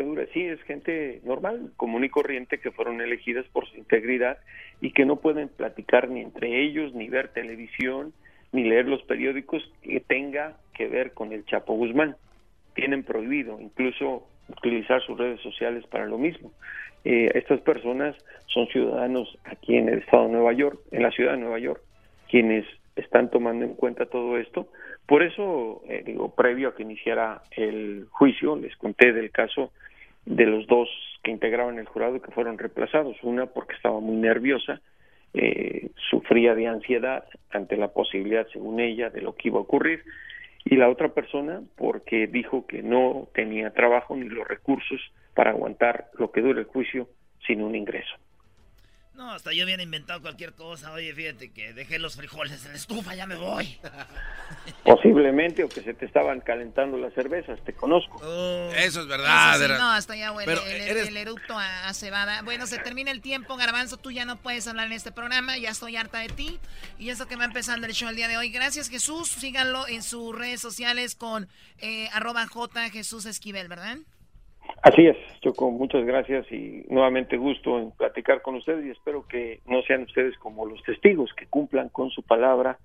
[0.02, 0.26] Dura.
[0.32, 4.38] Sí, es gente normal, común y corriente que fueron elegidas por su integridad
[4.80, 8.12] y que no pueden platicar ni entre ellos, ni ver televisión,
[8.52, 12.16] ni leer los periódicos que tenga que ver con el Chapo Guzmán.
[12.74, 16.52] Tienen prohibido incluso utilizar sus redes sociales para lo mismo.
[17.04, 21.32] Eh, estas personas son ciudadanos aquí en el estado de Nueva York, en la ciudad
[21.32, 21.82] de Nueva York,
[22.28, 24.68] quienes están tomando en cuenta todo esto.
[25.06, 29.72] Por eso, eh, digo, previo a que iniciara el juicio, les conté del caso
[30.30, 30.88] de los dos
[31.22, 33.16] que integraban el jurado que fueron reemplazados.
[33.22, 34.80] Una porque estaba muy nerviosa,
[35.34, 40.04] eh, sufría de ansiedad ante la posibilidad, según ella, de lo que iba a ocurrir.
[40.64, 45.00] Y la otra persona porque dijo que no tenía trabajo ni los recursos
[45.34, 47.08] para aguantar lo que dure el juicio
[47.46, 48.14] sin un ingreso.
[49.20, 50.92] No, hasta yo hubiera inventado cualquier cosa.
[50.92, 53.78] Oye, fíjate que dejé los frijoles en la estufa, ya me voy.
[54.84, 58.16] Posiblemente, o que se te estaban calentando las cervezas, te conozco.
[58.74, 59.50] Eso es verdad.
[59.50, 62.40] Eso sí, Era- no, hasta ya huele Pero el, eres- el eructo a, a cebada.
[62.40, 65.68] Bueno, se termina el tiempo, Garbanzo, tú ya no puedes hablar en este programa, ya
[65.68, 66.58] estoy harta de ti.
[66.98, 68.48] Y eso que va empezando el show el día de hoy.
[68.50, 69.28] Gracias, Jesús.
[69.28, 71.46] Síganlo en sus redes sociales con
[71.78, 73.98] eh, arroba J Jesús Esquivel, ¿verdad?
[74.82, 79.60] Así es, Choco, muchas gracias y nuevamente gusto en platicar con ustedes y espero que
[79.66, 82.78] no sean ustedes como los testigos, que cumplan con su palabra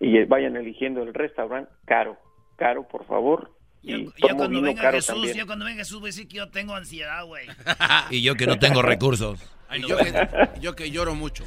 [0.00, 2.16] y vayan eligiendo el restaurante caro,
[2.56, 3.52] caro por favor.
[3.82, 5.36] Y Yo cuando venga caro Jesús, también.
[5.36, 7.46] yo cuando venga Jesús voy a decir que yo tengo ansiedad, güey.
[8.10, 9.40] Y yo que no tengo recursos.
[9.86, 10.28] Yo, que,
[10.62, 11.44] yo que lloro mucho.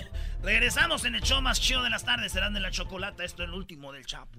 [0.44, 3.24] Regresamos en el show más chido de las tardes, serán de la chocolata.
[3.24, 4.38] Esto es el último del Chapo.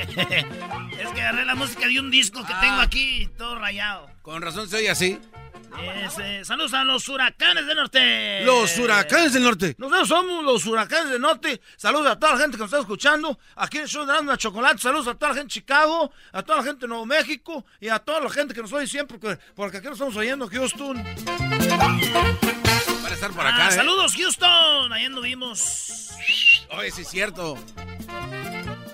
[0.98, 4.10] es que agarré la música de un disco que tengo aquí, todo rayado.
[4.22, 5.18] Con razón se oye así.
[6.42, 8.44] Saludos a los huracanes del norte.
[8.44, 9.74] Los huracanes del norte.
[9.78, 11.60] Nosotros somos los huracanes del norte.
[11.76, 13.38] Saludos a toda la gente que nos está escuchando.
[13.56, 14.78] Aquí en el show de la Chocolate.
[14.78, 17.88] Saludos a toda la gente de Chicago, a toda la gente de Nuevo México y
[17.88, 21.02] a toda la gente que nos oye siempre, porque, porque aquí nos estamos oyendo, Houston.
[23.02, 23.66] Para estar por acá.
[23.66, 23.72] Ah, ¿eh?
[23.72, 24.92] Saludos, Houston.
[24.92, 26.10] Ahí anduvimos.
[26.70, 27.56] Oye, sí es cierto.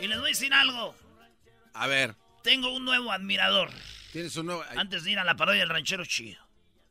[0.07, 0.95] Y les voy a decir algo.
[1.75, 3.71] A ver, Tengo un nuevo admirador.
[4.13, 4.63] tienes un nuevo.
[4.77, 6.41] Antes de ir a la parodia del ranchero chido.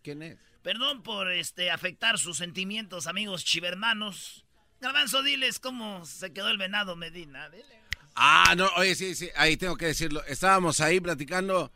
[0.03, 0.38] ¿Quién es?
[0.61, 4.43] Perdón por este afectar sus sentimientos, amigos chivermanos.
[4.82, 7.47] Garbanzo, diles cómo se quedó el venado Medina.
[7.49, 7.80] Dile.
[8.16, 10.22] Ah, no, oye, sí, sí, ahí tengo que decirlo.
[10.26, 11.72] Estábamos ahí platicando.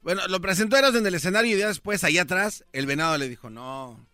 [0.00, 3.28] Bueno, lo presentó Eras en el escenario y ya después, allá atrás, el venado le
[3.28, 4.08] dijo, no,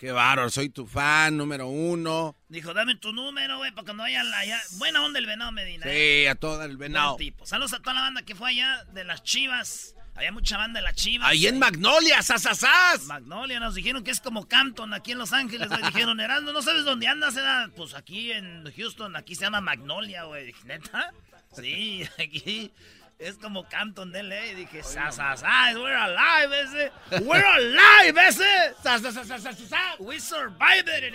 [0.00, 2.34] qué bárbaro, soy tu fan número uno.
[2.48, 4.58] Dijo, dame tu número, güey, para cuando vayan allá.
[4.78, 5.84] Buena onda el venado Medina.
[5.86, 6.22] ¿eh?
[6.22, 7.16] Sí, a todo el venado.
[7.16, 7.44] Tipo.
[7.44, 9.94] Saludos a toda la banda que fue allá de las Chivas.
[10.16, 11.28] Había mucha banda de las Chivas.
[11.28, 13.04] Ahí en Magnolia, sasasas.
[13.04, 15.68] Magnolia, nos dijeron que es como Campton aquí en Los Ángeles.
[15.68, 17.36] Dijeron, Erasmo, ¿no sabes dónde andas?
[17.36, 20.54] Era, pues aquí en Houston, aquí se llama Magnolia, güey.
[20.64, 21.12] ¿neta?
[21.54, 22.72] Sí, aquí
[23.20, 24.54] es como Campton de LA.
[24.56, 26.90] Dije, sa, sa, sa, we're alive, ese.
[27.22, 28.74] We're alive, ese.
[28.82, 29.96] Sa, sa, sa, sa, sa, sa, sa.
[29.98, 31.14] We survived it.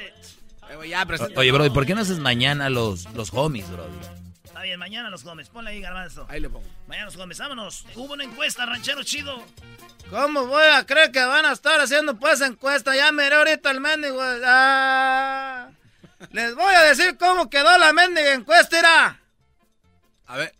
[0.69, 0.75] Eh,
[1.35, 3.87] Oye, bro, ¿y por qué no haces mañana los, los homies, bro?
[4.43, 5.49] Está bien, mañana los Gómez.
[5.49, 6.25] Ponle ahí, garbanzo.
[6.29, 6.65] Ahí le pongo.
[6.87, 7.85] Mañana los Gómez, vámonos.
[7.95, 9.43] Hubo una encuesta, ranchero chido.
[10.09, 12.95] ¿Cómo voy a creer que van a estar haciendo pues encuesta?
[12.95, 14.19] Ya miré ahorita el mendigo.
[14.21, 15.69] Ah.
[16.31, 19.19] Les voy a decir cómo quedó la mendiga encuesta, irá.
[20.27, 20.53] A ver.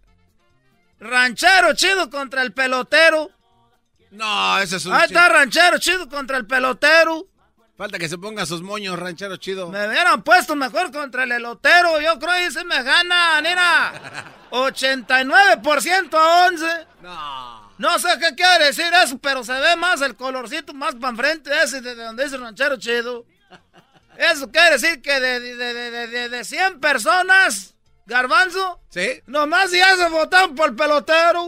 [1.00, 3.30] Ranchero chido contra el pelotero.
[4.12, 4.94] No, ese es un.
[4.94, 7.28] Ahí está ranchero chido contra el pelotero.
[7.78, 9.68] Falta que se ponga sus moños, ranchero chido.
[9.70, 12.00] Me hubieran puesto mejor contra el elotero.
[12.00, 14.32] Yo creo que se me gana, mira.
[14.52, 16.66] 89% a 11.
[17.02, 17.66] No.
[17.78, 21.52] No sé qué quiere decir eso, pero se ve más el colorcito más para enfrente
[21.62, 23.26] ese de donde dice ranchero chido.
[24.18, 27.75] Eso quiere decir que de, de, de, de, de- de 100 personas,
[28.06, 29.22] garbanzo, ¿Sí?
[29.26, 31.48] nomás ya se votaron por el pelotero.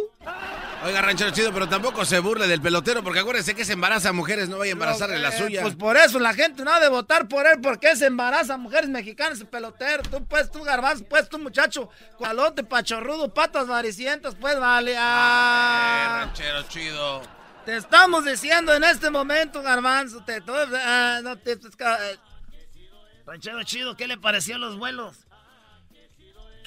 [0.84, 4.14] Oiga, ranchero chido, pero tampoco se burle del pelotero, porque acuérdense que se embaraza a
[4.14, 5.62] mujeres, no vaya a embarazarle la Eh, suya.
[5.62, 8.58] Pues por eso la gente no ha de votar por él, porque se embaraza a
[8.58, 10.04] mujeres mexicanas, el pelotero.
[10.04, 14.94] Tú, pues, tú, garbanzo, pues, tú, muchacho, cualote, pachorrudo, patas varicientas, pues, vale.
[14.94, 16.26] Eh, Ah.
[16.26, 17.22] ranchero chido.
[17.66, 21.60] Te estamos diciendo en este momento, Garbanzo, te, tú- ah, no te, eh,
[23.26, 25.27] Ranchero chido, ¿qué le pareció los vuelos?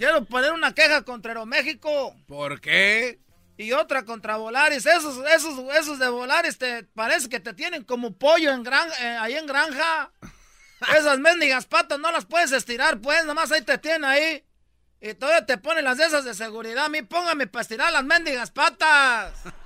[0.01, 3.21] Quiero poner una queja contra Aeroméxico ¿Por qué?
[3.59, 4.87] y otra contra Volaris.
[4.87, 9.19] Esos, esos, esos de Volaris te parece que te tienen como pollo en gran, eh,
[9.21, 10.11] ahí en granja.
[10.97, 14.43] Esas mendigas patas no las puedes estirar, pues, nomás ahí te tienen ahí.
[15.03, 16.87] Y todavía te ponen las de esas de seguridad.
[16.87, 19.35] A mí póngame para estirar las mendigas patas.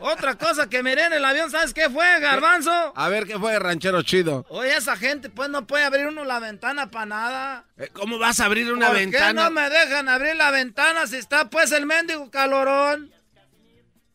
[0.00, 2.70] Otra cosa que miré en el avión, ¿sabes qué fue, Garbanzo?
[2.94, 4.44] A ver, ¿qué fue, ranchero chido?
[4.48, 7.64] Oye, esa gente, pues no puede abrir uno la ventana para nada.
[7.78, 9.28] Eh, ¿Cómo vas a abrir una ¿Por ventana?
[9.28, 13.12] qué no me dejan abrir la ventana si está pues el mendigo calorón?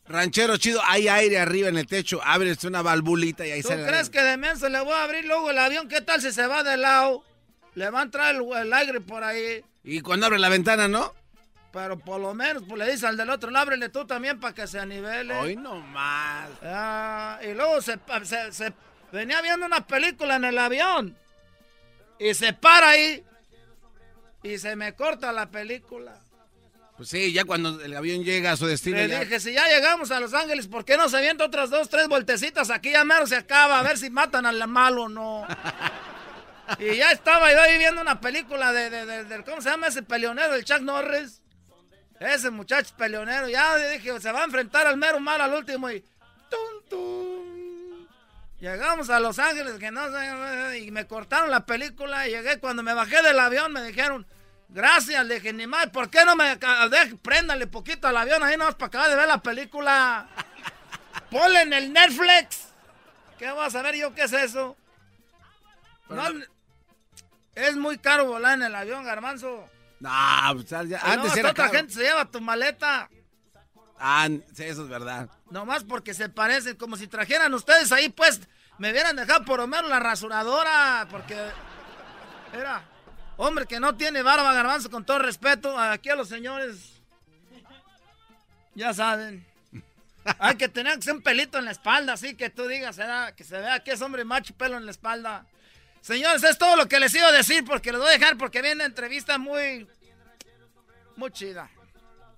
[0.07, 3.85] Ranchero chido, hay aire arriba en el techo, abres una valvulita y ahí ¿Tú sale.
[3.85, 5.87] crees que de menso le voy a abrir luego el avión?
[5.87, 7.23] ¿Qué tal si se va de lado?
[7.75, 9.63] Le va a entrar el, el aire por ahí.
[9.83, 11.13] Y cuando abre la ventana, ¿no?
[11.71, 14.53] Pero por lo menos pues, le dices al del otro, "No, ábrele tú también para
[14.53, 15.33] que se anivele.
[15.35, 16.49] Hoy no más.
[16.63, 18.73] Ah, y luego se, se- se-
[19.11, 21.15] venía viendo una película en el avión.
[22.19, 23.23] Y se para ahí.
[24.43, 26.17] Y se me corta la película.
[26.97, 28.97] Pues sí, ya cuando el avión llega a su destino.
[28.97, 31.69] Le ya- dije, si ya llegamos a Los Ángeles, ¿por qué no se avienta otras
[31.69, 32.69] dos, tres vueltecitas?
[32.69, 35.47] Aquí ya mero se acaba, a ver si matan al malo o no.
[36.79, 39.87] y ya estaba yo ahí viendo una película de, de- de- de- ¿cómo se llama
[39.87, 40.53] ese peleonero?
[40.53, 41.41] El Chuck Norris.
[42.21, 43.49] Ese muchacho peleonero.
[43.49, 46.01] Ya dije, se va a enfrentar al mero malo al último y...
[46.49, 48.07] ¡Tum, tum!
[48.59, 52.83] Llegamos a Los Ángeles, que no sé, y me cortaron la película y llegué, cuando
[52.83, 54.25] me bajé del avión me dijeron...
[54.69, 58.55] Gracias, le dije, ni más, ¿por qué no me deje, préndale poquito al avión ahí
[58.55, 60.29] nomás para acabar de ver la película?
[61.29, 62.69] Ponle en el Netflix.
[63.37, 64.77] ¿Qué vas a ver yo qué es eso?
[66.07, 66.23] No,
[67.53, 69.67] es muy caro volar en el avión, garbanzo.
[70.01, 70.09] No,
[70.55, 71.77] pues, ya- antes hasta era otra caro.
[71.77, 73.07] gente se lleva tu maleta.
[73.99, 75.29] Ah, sí, eso es verdad.
[75.51, 78.41] Nomás porque se parecen, como si trajeran ustedes ahí, pues,
[78.79, 81.37] me hubieran dejado por lo menos la rasuradora, porque
[82.51, 82.83] era,
[83.37, 86.99] hombre que no tiene barba, garbanzo, con todo respeto, aquí a los señores,
[88.73, 89.45] ya saben,
[90.39, 93.35] hay que tener que ser un pelito en la espalda, así que tú digas, era,
[93.35, 95.45] que se vea que es hombre macho pelo en la espalda.
[96.01, 98.61] Señores, es todo lo que les iba a decir, porque les voy a dejar, porque
[98.61, 99.87] viene una entrevista muy,
[101.15, 101.69] muy chida.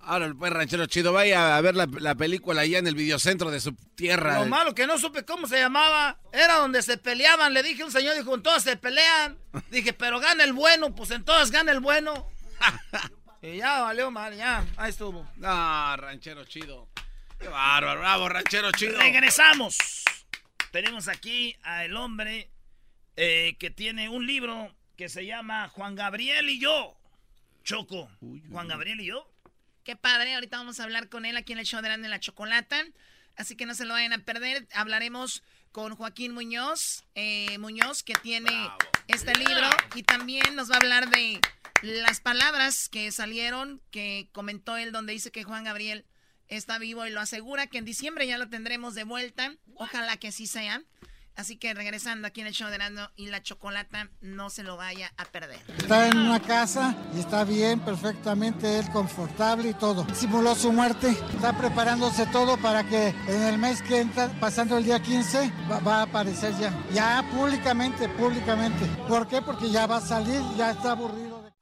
[0.00, 3.58] Ahora, pues, ranchero chido, vaya a ver la, la película allá en el videocentro de
[3.60, 4.40] su tierra.
[4.40, 7.54] Lo malo que no supe cómo se llamaba, era donde se peleaban.
[7.54, 9.38] Le dije a un señor, dijo, en todas se pelean.
[9.70, 12.28] Dije, pero gana el bueno, pues en todas gana el bueno.
[13.42, 15.26] y ya valió mal, ya, ahí estuvo.
[15.36, 16.88] No, ranchero chido.
[17.38, 18.98] Qué bárbaro, bravo, ranchero chido.
[18.98, 19.78] Regresamos.
[20.70, 22.50] Tenemos aquí al hombre
[23.16, 26.96] eh, que tiene un libro que se llama Juan Gabriel y yo.
[27.62, 28.10] Choco.
[28.50, 29.30] Juan Gabriel y yo.
[29.84, 32.20] Qué padre, ahorita vamos a hablar con él aquí en el show de Grande la
[32.20, 32.82] Chocolata.
[33.36, 34.66] Así que no se lo vayan a perder.
[34.72, 35.42] Hablaremos
[35.72, 38.50] con Joaquín Muñoz, eh, Muñoz, que tiene
[39.08, 39.68] este libro.
[39.94, 41.40] Y también nos va a hablar de
[41.82, 46.06] las palabras que salieron, que comentó él, donde dice que Juan Gabriel
[46.48, 49.54] está vivo y lo asegura que en diciembre ya lo tendremos de vuelta.
[49.74, 50.82] Ojalá que así sea.
[51.36, 54.76] Así que regresando aquí en el show de Erasmo y la Chocolata, no se lo
[54.76, 55.58] vaya a perder.
[55.78, 60.06] Está en una casa y está bien, perfectamente, él confortable y todo.
[60.14, 64.84] Simuló su muerte, está preparándose todo para que en el mes que entra, pasando el
[64.84, 66.72] día 15, va, va a aparecer ya.
[66.92, 68.86] Ya públicamente, públicamente.
[69.08, 69.42] ¿Por qué?
[69.42, 71.42] Porque ya va a salir, ya está aburrido.
[71.42, 71.52] De...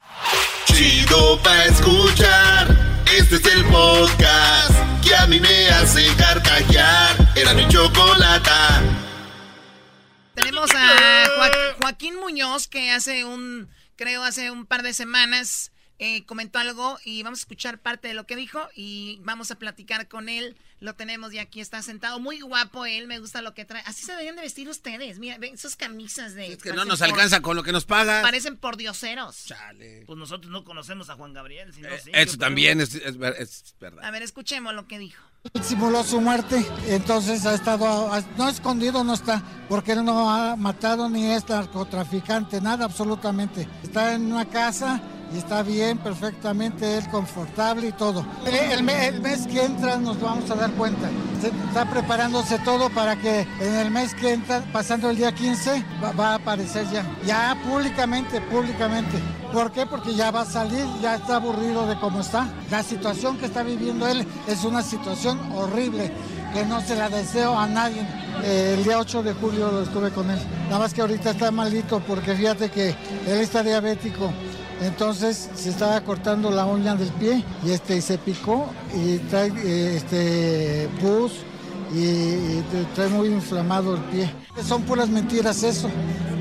[0.66, 3.02] Chido pa' escuchar.
[3.16, 7.32] Este es el podcast que a mí me hace carcajear.
[7.36, 8.80] Era mi chocolata.
[10.34, 16.24] Tenemos a Joa- Joaquín Muñoz que hace un, creo hace un par de semanas eh,
[16.24, 20.08] comentó algo y vamos a escuchar parte de lo que dijo y vamos a platicar
[20.08, 20.56] con él.
[20.80, 22.18] Lo tenemos y aquí está sentado.
[22.18, 23.84] Muy guapo él, me gusta lo que trae.
[23.86, 25.20] Así se deberían de vestir ustedes.
[25.20, 26.54] Mira, ven esas camisas de...
[26.54, 28.20] Es que no nos alcanza con lo que nos pagan.
[28.22, 29.44] Parecen por dioseros.
[30.06, 31.72] Pues nosotros no conocemos a Juan Gabriel.
[31.72, 34.04] sino sí, Eso también es, es ver- es verdad.
[34.04, 35.22] A ver, escuchemos lo que dijo.
[35.60, 41.08] Simuló su muerte, entonces ha estado, no escondido, no está, porque él no ha matado
[41.08, 43.68] ni es narcotraficante, nada absolutamente.
[43.82, 45.00] Está en una casa
[45.34, 48.24] y está bien, perfectamente, él confortable y todo.
[48.46, 51.08] El, el me- el mes que entra nos vamos a dar cuenta.
[51.68, 56.12] Está preparándose todo para que en el mes que entra, pasando el día 15, va,
[56.12, 57.04] va a aparecer ya.
[57.26, 59.18] Ya públicamente, públicamente.
[59.52, 59.84] ¿Por qué?
[59.86, 62.48] Porque ya va a salir, ya está aburrido de cómo está.
[62.70, 66.12] La situación que está viviendo él es una situación horrible
[66.54, 68.02] que no se la deseo a nadie.
[68.44, 70.38] Eh, el día 8 de julio lo estuve con él.
[70.68, 72.90] Nada más que ahorita está malito porque fíjate que
[73.26, 74.32] él está diabético.
[74.82, 79.96] Entonces se estaba cortando la uña del pie y este se picó y trae eh,
[79.96, 81.32] este pus
[81.94, 82.64] y, y
[82.94, 84.34] trae muy inflamado el pie.
[84.66, 85.90] Son puras mentiras eso.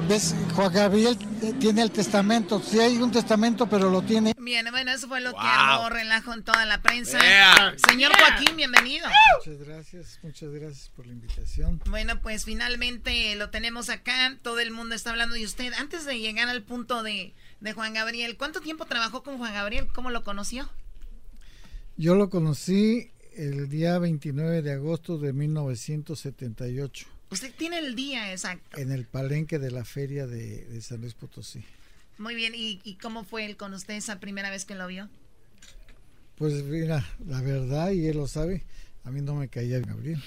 [0.08, 0.36] ¿Ves?
[0.56, 1.18] Juan Gabriel
[1.60, 2.62] tiene el testamento.
[2.62, 4.34] Sí hay un testamento, pero lo tiene.
[4.38, 7.20] Bien, bueno, eso fue lo que armó relajo en toda la prensa.
[7.20, 7.76] Yeah.
[7.88, 9.08] Señor Joaquín, bienvenido.
[9.38, 11.82] Muchas gracias, muchas gracias por la invitación.
[11.86, 14.36] Bueno, pues finalmente lo tenemos acá.
[14.42, 15.72] Todo el mundo está hablando de usted.
[15.74, 19.88] Antes de llegar al punto de, de Juan Gabriel, ¿cuánto tiempo trabajó con Juan Gabriel?
[19.94, 20.70] ¿Cómo lo conoció?
[21.96, 28.78] Yo lo conocí el día 29 de agosto de 1978 Usted tiene el día exacto.
[28.78, 31.64] en el palenque de la feria de, de San Luis Potosí.
[32.18, 32.54] Muy bien.
[32.54, 35.10] ¿Y, y cómo fue él con usted esa primera vez que lo vio?
[36.36, 38.66] Pues mira, la verdad, y él lo sabe,
[39.06, 40.22] a mí no me caía Gabriel.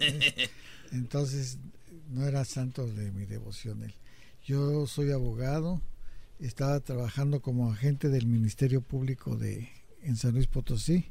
[0.00, 0.50] ¿eh?
[0.92, 1.56] Entonces,
[2.10, 3.94] no era santo de mi devoción él.
[4.44, 5.80] Yo soy abogado,
[6.46, 9.68] estaba trabajando como agente del Ministerio Público de
[10.02, 11.06] en San Luis Potosí.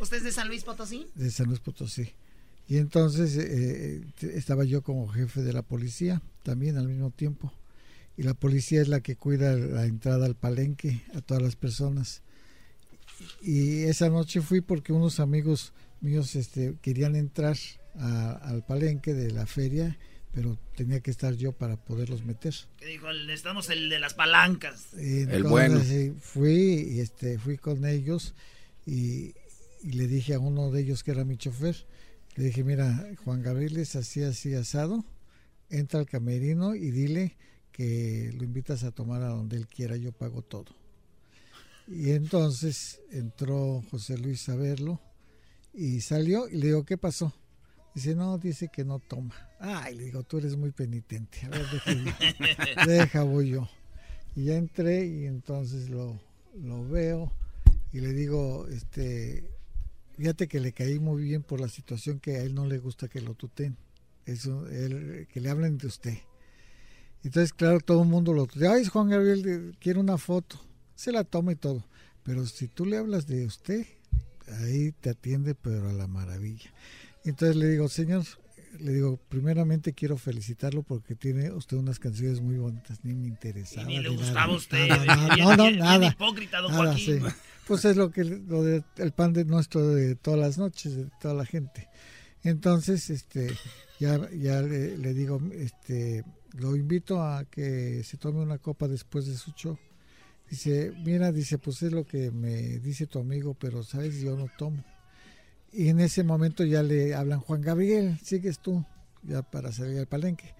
[0.00, 1.06] ¿Usted es de San Luis Potosí?
[1.14, 2.10] de San Luis Potosí.
[2.68, 7.52] Y entonces eh, t- estaba yo como jefe de la policía también al mismo tiempo.
[8.16, 12.22] Y la policía es la que cuida la entrada al palenque a todas las personas.
[13.42, 17.56] Y esa noche fui porque unos amigos míos este, querían entrar
[17.96, 19.98] a- al palenque de la feria,
[20.32, 22.54] pero tenía que estar yo para poderlos meter.
[22.76, 24.88] Que dijo, necesitamos el de las palancas.
[24.94, 25.80] Y El entonces, bueno.
[25.80, 28.34] sí, fui y este fui con ellos
[28.86, 29.34] y,
[29.82, 31.86] y le dije a uno de ellos que era mi chofer
[32.36, 35.04] le dije mira Juan Gabriel es así así asado
[35.70, 37.36] entra al camerino y dile
[37.72, 40.74] que lo invitas a tomar a donde él quiera yo pago todo
[41.88, 45.00] y entonces entró José Luis a verlo
[45.74, 47.34] y salió y le digo qué pasó
[47.94, 51.40] dice no dice que no toma ay le digo tú eres muy penitente.
[51.46, 53.68] A ver deja, deja voy yo.
[54.36, 56.20] Y ya entré y entonces lo,
[56.54, 57.32] lo veo
[57.92, 59.48] y le digo, este,
[60.16, 63.08] fíjate que le caí muy bien por la situación que a él no le gusta
[63.08, 63.76] que lo tuten,
[64.26, 66.18] eso, él, que le hablen de usted.
[67.24, 70.60] Entonces, claro, todo el mundo lo tutea, ay, Juan Gabriel, quiere una foto,
[70.94, 71.84] se la toma y todo,
[72.22, 73.86] pero si tú le hablas de usted,
[74.60, 76.70] ahí te atiende, pero a la maravilla.
[77.24, 78.24] Entonces le digo, señor
[78.80, 83.90] le digo, primeramente quiero felicitarlo porque tiene usted unas canciones muy bonitas, ni me interesaba.
[83.90, 84.88] Y ni le gustaba usted.
[84.88, 86.06] nada, no, no, nada.
[86.06, 87.20] hipócrita, don nada, Joaquín.
[87.20, 87.34] sí.
[87.66, 91.10] Pues es lo que lo de, el pan de nuestro de todas las noches, de
[91.20, 91.88] toda la gente.
[92.42, 93.54] Entonces, este,
[94.00, 96.24] ya, ya le, le digo, este,
[96.54, 99.78] lo invito a que se tome una copa después de su show.
[100.48, 104.46] Dice, mira, dice, pues es lo que me dice tu amigo, pero sabes, yo no
[104.56, 104.82] tomo.
[105.72, 108.84] Y en ese momento ya le hablan, Juan Gabriel, sigues tú,
[109.22, 110.54] ya para salir al palenque.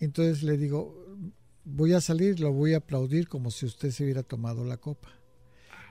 [0.00, 1.06] Entonces le digo,
[1.64, 5.08] voy a salir, lo voy a aplaudir como si usted se hubiera tomado la copa.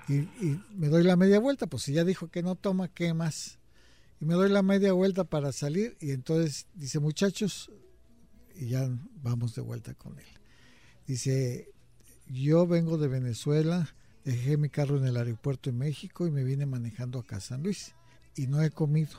[0.10, 0.28] Y,
[0.76, 3.60] me doy la media vuelta, pues si ya dijo que no toma, ¿qué más?
[4.20, 7.72] Y me doy la media vuelta para salir y entonces dice, muchachos,
[8.56, 8.90] y ya
[9.22, 10.26] vamos de vuelta con él.
[11.08, 11.70] Dice,
[12.28, 13.96] yo vengo de Venezuela,
[14.26, 17.64] dejé mi carro en el aeropuerto de México y me vine manejando acá a San
[17.64, 17.94] Luis
[18.36, 19.18] y no he comido.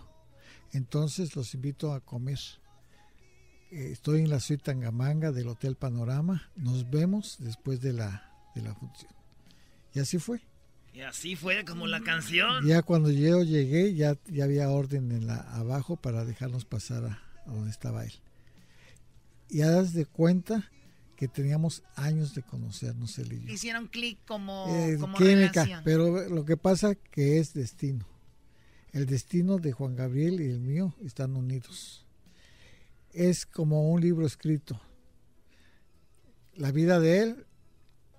[0.73, 2.39] Entonces los invito a comer.
[3.71, 6.51] Eh, Estoy en la suite Tangamanga del Hotel Panorama.
[6.57, 9.13] Nos vemos después de la, de la función.
[9.95, 10.41] Y así fue.
[10.93, 12.65] Y así fue como la canción.
[12.67, 17.23] Ya cuando yo llegué, ya, ya había orden en la, abajo para dejarnos pasar a,
[17.47, 18.13] a donde estaba él.
[19.51, 20.71] Y haz de cuenta
[21.17, 23.53] que teníamos años de conocernos él y yo.
[23.53, 25.83] Hicieron clic como, Eh, como química, relación.
[25.85, 28.07] pero lo que pasa que es destino.
[28.95, 32.07] El destino de Juan Gabriel y el mío están unidos.
[33.13, 34.81] Es como un libro escrito.
[36.55, 37.47] La vida de él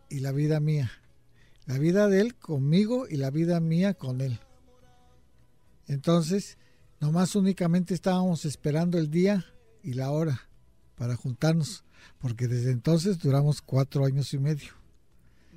[0.10, 0.92] y la vida mía.
[1.66, 4.38] La vida de él conmigo y la vida mía con él.
[5.88, 6.58] Entonces,
[7.00, 9.46] nomás únicamente estábamos esperando el día
[9.82, 10.50] y la hora
[10.96, 11.86] para juntarnos,
[12.20, 14.74] porque desde entonces duramos cuatro años y medio.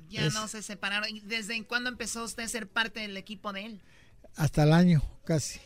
[0.09, 1.09] Ya es- no se separaron.
[1.13, 3.81] ¿Y ¿Desde cuándo empezó usted a ser parte del equipo de él?
[4.39, 5.59] Hasta el año casi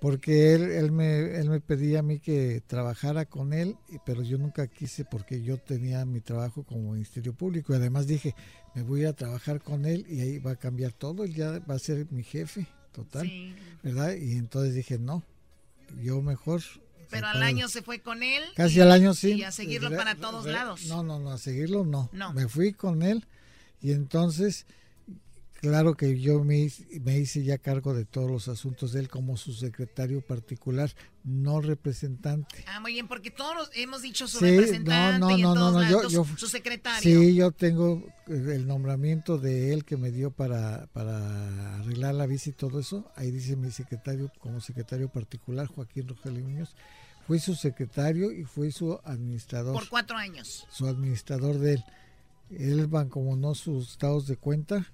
[0.00, 4.36] porque él, él me él me pedía a mí que trabajara con él pero yo
[4.38, 8.34] nunca quise porque yo tenía mi trabajo como ministerio público y además dije
[8.74, 11.74] me voy a trabajar con él y ahí va a cambiar todo él ya va
[11.74, 13.54] a ser mi jefe total Sí.
[13.82, 15.22] verdad y entonces dije no
[16.02, 16.62] yo mejor
[17.10, 18.42] Pero al año se fue con él.
[18.54, 19.32] Casi y- al año sí.
[19.32, 20.86] Y a seguirlo para todos lados.
[20.86, 22.08] No, no, no, a seguirlo no.
[22.12, 22.32] No.
[22.32, 23.26] Me fui con él
[23.82, 24.66] y entonces,
[25.60, 29.08] claro que yo me, hice- me hice ya cargo de todos los asuntos de él
[29.08, 30.90] como su secretario particular,
[31.24, 32.64] no representante.
[32.66, 35.40] Ah, muy bien, porque todos los- hemos dicho su Sí, no, representante no, y en
[35.42, 37.20] no, todos no, lados, yo- yo- su secretario.
[37.20, 42.50] Sí, yo tengo el nombramiento de él que me dio para, para arreglar la visa
[42.50, 43.10] y todo eso.
[43.16, 46.74] Ahí dice mi secretario, como secretario particular, Joaquín Rogelio Muñoz.
[47.26, 50.66] Fui su secretario y fui su administrador Por cuatro años.
[50.70, 51.84] su administrador de él.
[52.50, 54.90] Él mancomunó sus estados de cuenta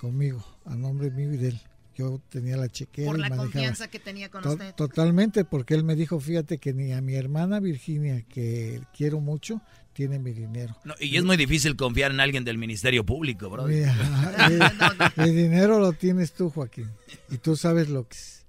[0.00, 1.60] conmigo, a nombre mío y de él.
[1.96, 3.50] Yo tenía la chequera Por y la manejaba.
[3.52, 4.74] confianza que tenía con To- usted.
[4.74, 9.60] Totalmente, porque él me dijo, fíjate que ni a mi hermana Virginia, que quiero mucho,
[9.92, 10.74] tiene mi dinero.
[10.84, 13.64] No, y es muy difícil confiar en alguien del Ministerio Público, bro.
[13.68, 13.82] Mi-
[15.16, 16.88] mi dinero lo tienes tú, Joaquín,
[17.28, 18.40] y tú sabes lo que es.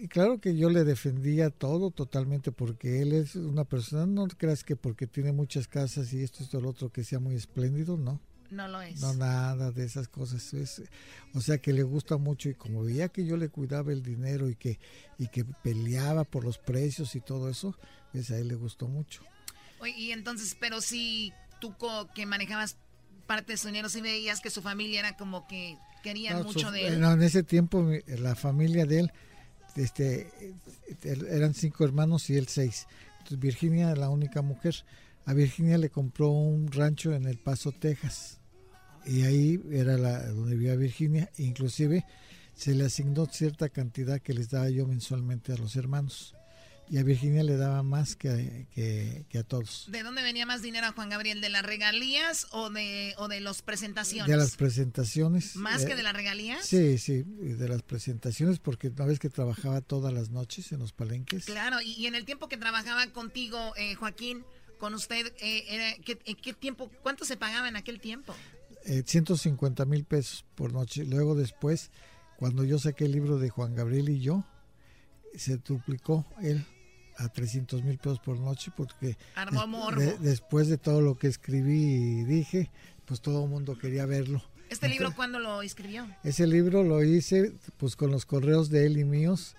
[0.00, 4.62] Y claro que yo le defendía todo totalmente porque él es una persona, no creas
[4.62, 7.96] que porque tiene muchas casas y esto y esto, lo otro, que sea muy espléndido,
[7.96, 8.20] no.
[8.50, 9.00] No lo es.
[9.00, 10.52] No, nada de esas cosas.
[10.54, 10.82] Es,
[11.34, 14.48] o sea, que le gusta mucho y como veía que yo le cuidaba el dinero
[14.48, 14.78] y que,
[15.18, 17.76] y que peleaba por los precios y todo eso,
[18.12, 19.22] pues a él le gustó mucho.
[19.80, 21.74] Oye, y entonces, pero si tú
[22.14, 22.76] que manejabas
[23.26, 26.60] parte de su dinero, si veías que su familia era como que querían No, mucho
[26.68, 27.00] su- de él.
[27.00, 29.12] no, en ese tiempo la familia de él
[29.76, 32.86] este, eh, eran cinco hermanos y él seis.
[33.18, 34.84] Entonces, Virginia era la única mujer.
[35.26, 38.40] A Virginia le compró un rancho en El Paso, Texas.
[39.06, 41.30] Y ahí era la, donde vivía Virginia.
[41.38, 42.04] Inclusive
[42.54, 46.34] se le asignó cierta cantidad que les daba yo mensualmente a los hermanos.
[46.90, 48.36] Y a Virginia le daba más que, a-
[48.74, 49.86] que, que a todos.
[49.90, 51.40] ¿De dónde venía más dinero a Juan Gabriel?
[51.40, 54.30] ¿De las regalías o de, o de las presentaciones?
[54.30, 55.56] De las presentaciones.
[55.56, 56.66] ¿Más eh, que de las regalías?
[56.66, 60.92] Sí, sí, de las presentaciones, porque una vez que trabajaba todas las noches en los
[60.92, 61.46] palenques.
[61.46, 64.44] Claro, y, y en el tiempo que trabajaba contigo, eh, Joaquín,
[64.84, 68.34] con usted, eh, era, ¿qué, en qué tiempo, cuánto se pagaba en aquel tiempo?
[68.84, 71.06] eh, 150 mil pesos por noche.
[71.06, 71.90] Luego después,
[72.36, 74.44] cuando yo saqué el libro de Juan Gabriel y yo,
[75.34, 76.66] se duplicó él
[77.16, 79.16] a 300 mil pesos por noche porque
[79.52, 79.58] des-
[79.96, 81.80] de- después de todo lo que escribí
[82.20, 82.70] y dije,
[83.06, 84.42] pues todo el mundo quería verlo.
[84.68, 86.06] ¿Este libro cuándo lo escribió?
[86.22, 89.56] Ese libro lo hice pues con los correos de él y míos.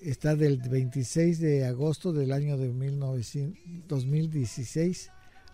[0.00, 5.10] Está del 26 de agosto del año de 1900 2016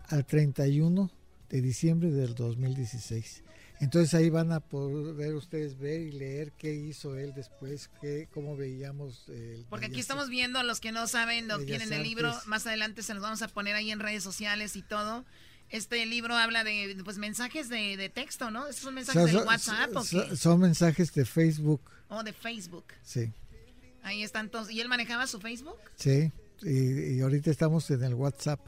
[0.08, 1.10] al 31
[1.50, 3.42] de diciembre del 2016.
[3.80, 8.56] Entonces ahí van a poder ustedes ver y leer qué hizo él después, qué, cómo
[8.56, 9.24] veíamos.
[9.28, 12.66] El Porque aquí estamos viendo, a los que no saben, no tienen el libro, más
[12.66, 15.24] adelante se los vamos a poner ahí en redes sociales y todo.
[15.68, 18.72] Este libro habla de pues mensajes de, de texto, ¿no?
[18.72, 19.96] Son mensajes O sea, de son- WhatsApp.
[19.96, 20.36] ¿o son- qué?
[20.36, 22.84] son mensajes de Facebook, O de Facebook.
[23.02, 23.32] sí,
[24.06, 24.70] Ahí están todos.
[24.70, 25.76] ¿Y él manejaba su Facebook?
[25.96, 26.32] sí.
[26.62, 28.58] Y, y ahorita estamos en el WhatsApp.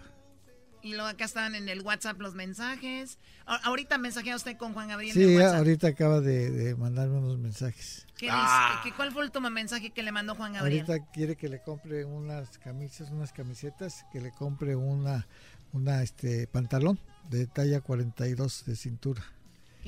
[0.83, 3.19] Y luego acá están en el WhatsApp los mensajes.
[3.47, 7.17] A- ahorita mensajea usted con Juan Gabriel en Sí, el ahorita acaba de, de mandarme
[7.17, 8.07] unos mensajes.
[8.19, 8.37] ¿Qué dice?
[8.39, 8.81] Ah.
[8.85, 10.85] ¿Qué- ¿Cuál fue el último mensaje que le mandó Juan Gabriel?
[10.87, 15.27] Ahorita quiere que le compre unas camisas, unas camisetas, que le compre una,
[15.73, 16.99] una este pantalón
[17.31, 19.25] de talla 42 de cintura.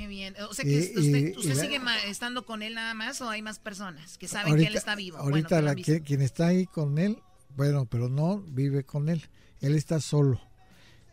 [0.01, 0.35] Qué bien.
[0.49, 3.59] O sea que Y- usted, y sigue estando con él nada más o hay más
[3.59, 5.19] personas que saben que él está vivo.
[5.19, 7.19] Bueno, Ahorita que lo la que- quien está ahí con él,
[7.55, 9.29] bueno, pero no vive con él.
[9.61, 10.41] Él está solo.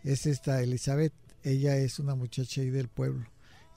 [0.05, 1.11] Es esta Elizabeth.
[1.43, 3.27] Ella es una muchacha ahí del pueblo.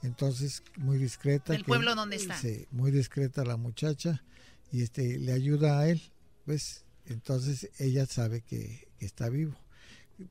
[0.01, 1.51] Entonces, muy discreta.
[1.51, 2.37] ¿Del pueblo dónde está?
[2.37, 4.23] Sí, muy discreta la muchacha.
[4.71, 6.01] Y este le ayuda a él.
[6.45, 6.85] ¿Ves?
[7.05, 9.57] Entonces, ella sabe que, que está vivo.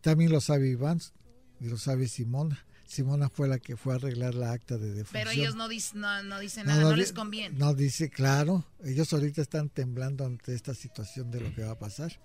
[0.00, 1.00] También lo sabe Iván
[1.60, 2.64] y lo sabe Simona.
[2.90, 5.12] Simona fue la que fue a arreglar la acta de defunción.
[5.12, 7.56] Pero ellos no, dis- no, no dicen No, nada, no les conviene.
[7.56, 11.78] No dice, claro, ellos ahorita están temblando ante esta situación de lo que va a
[11.78, 12.18] pasar,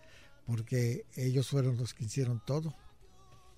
[0.47, 2.73] porque ellos fueron los que hicieron todo.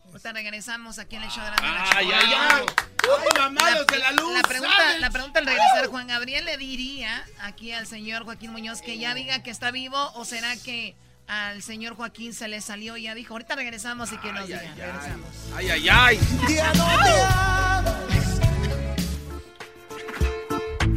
[0.08, 1.58] Ahorita regresamos aquí en el show de la
[1.96, 2.66] Ay, ay, ay.
[3.10, 5.00] Ay, mamados de la luz, La pregunta, ¿sabes?
[5.02, 9.14] la pregunta al regresar, Juan Gabriel le diría aquí al señor Joaquín Muñoz que ya
[9.14, 10.96] diga que está vivo o será que
[11.28, 13.34] al señor Joaquín se le salió y ya dijo.
[13.34, 14.62] Ahorita regresamos y que nos diga.
[14.76, 15.30] Regresamos.
[15.56, 16.20] Ay, ay, ay.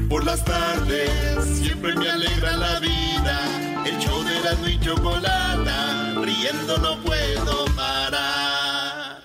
[0.09, 3.85] Por las tardes siempre me alegra la vida.
[3.85, 9.23] El show de la y chocolata, riendo no puedo parar.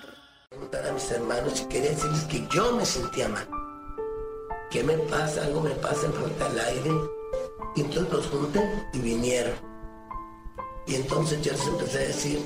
[0.48, 3.48] preguntar a mis hermanos y quería decirles que yo me sentía mal.
[4.70, 5.42] ¿Qué me pasa?
[5.44, 6.90] Algo me pasa, me falta el aire.
[7.76, 8.60] Y entonces los junté
[8.94, 9.75] y vinieron.
[10.86, 12.38] Y entonces yo les empecé a decir,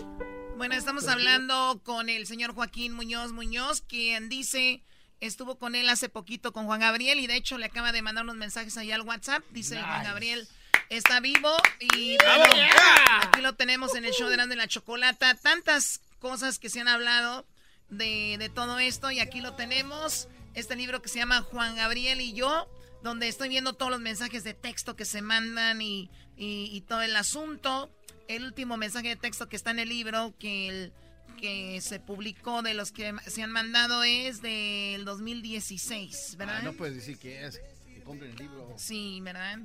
[0.57, 4.83] Bueno, estamos hablando con el señor Joaquín Muñoz Muñoz, quien dice
[5.21, 8.25] estuvo con él hace poquito con Juan Gabriel y de hecho le acaba de mandar
[8.25, 9.43] unos mensajes allá al WhatsApp.
[9.51, 10.49] Dice Juan Gabriel
[10.89, 13.21] está vivo y bueno, ¡Yeah!
[13.25, 15.35] aquí lo tenemos en el show de Grande la Chocolata.
[15.35, 17.47] Tantas cosas que se han hablado
[17.91, 20.29] de, de todo esto y aquí lo tenemos.
[20.55, 22.67] Este libro que se llama Juan Gabriel y yo,
[23.03, 27.03] donde estoy viendo todos los mensajes de texto que se mandan y, y- y todo
[27.03, 27.91] el asunto.
[28.37, 30.93] El último mensaje de texto que está en el libro que, el-
[31.41, 36.59] que se publicó de los que se han mandado es del 2016, ¿verdad?
[36.59, 37.61] Ah, no puedes decir que es.
[37.93, 38.75] Que compren el libro.
[38.77, 39.59] Sí, ¿verdad?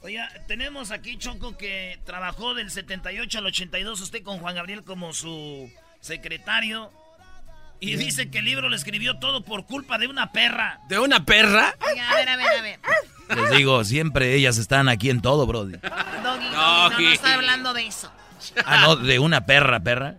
[0.00, 5.12] Oiga, tenemos aquí Choco que trabajó del 78 al 82 usted con Juan Gabriel como
[5.12, 5.70] su
[6.00, 6.90] secretario.
[7.78, 10.80] Y dice que el libro lo escribió todo por culpa de una perra.
[10.88, 11.76] ¿De una perra?
[11.90, 12.80] Oiga, a ver, a ver, a ver.
[13.34, 15.72] Les digo, siempre ellas están aquí en todo, Brody.
[15.76, 18.10] Doggy, Doggy, No, no, estoy hablando de eso.
[18.66, 20.16] Ah, no, de una perra, perra.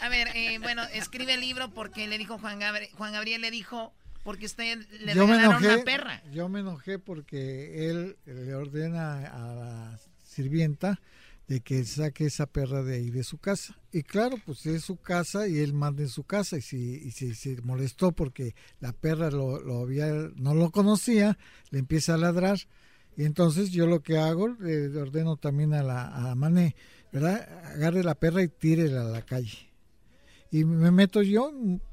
[0.00, 3.50] A ver, eh, bueno, escribe el libro porque le dijo Juan Gabriel, Juan Gabriel le
[3.50, 3.92] dijo,
[4.24, 6.22] porque usted le yo me regalaron enojé, una perra.
[6.32, 10.98] yo me enojé porque él le ordena a la sirvienta
[11.50, 13.76] de que saque esa perra de ahí de su casa.
[13.90, 17.10] Y claro, pues es su casa y él manda en su casa y si, y
[17.10, 21.36] si se molestó porque la perra lo, lo había, no lo conocía,
[21.70, 22.60] le empieza a ladrar.
[23.16, 26.76] Y entonces yo lo que hago, le ordeno también a la a Mané,
[27.12, 27.48] ¿verdad?
[27.74, 29.72] Agarre la perra y tírela a la calle.
[30.52, 31.52] Y me meto yo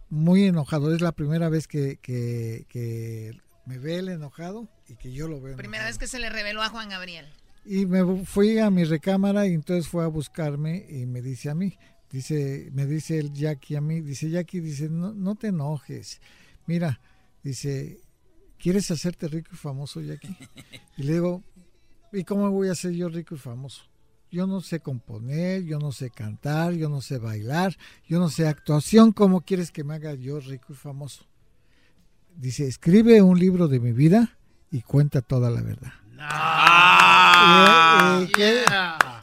[0.10, 0.94] muy enojado.
[0.94, 3.36] Es la primera vez que, que, que
[3.66, 5.58] me ve él enojado y que yo lo veo.
[5.58, 7.26] Primera vez que se le reveló a Juan Gabriel.
[7.70, 11.56] Y me fui a mi recámara y entonces fue a buscarme y me dice a
[11.56, 11.78] mí,
[12.10, 16.22] dice, me dice el Jackie a mí, dice Jackie, dice, no, no te enojes.
[16.66, 17.02] Mira,
[17.44, 18.00] dice,
[18.58, 20.38] ¿quieres hacerte rico y famoso, Jackie?
[20.96, 21.44] Y le digo,
[22.14, 23.84] ¿y cómo voy a ser yo rico y famoso?
[24.32, 27.76] Yo no sé componer, yo no sé cantar, yo no sé bailar,
[28.08, 29.12] yo no sé actuación.
[29.12, 31.26] ¿Cómo quieres que me haga yo rico y famoso?
[32.34, 34.38] Dice, escribe un libro de mi vida
[34.72, 35.92] y cuenta toda la verdad.
[37.40, 38.20] Ah.
[38.22, 38.64] ¿Y, y qué,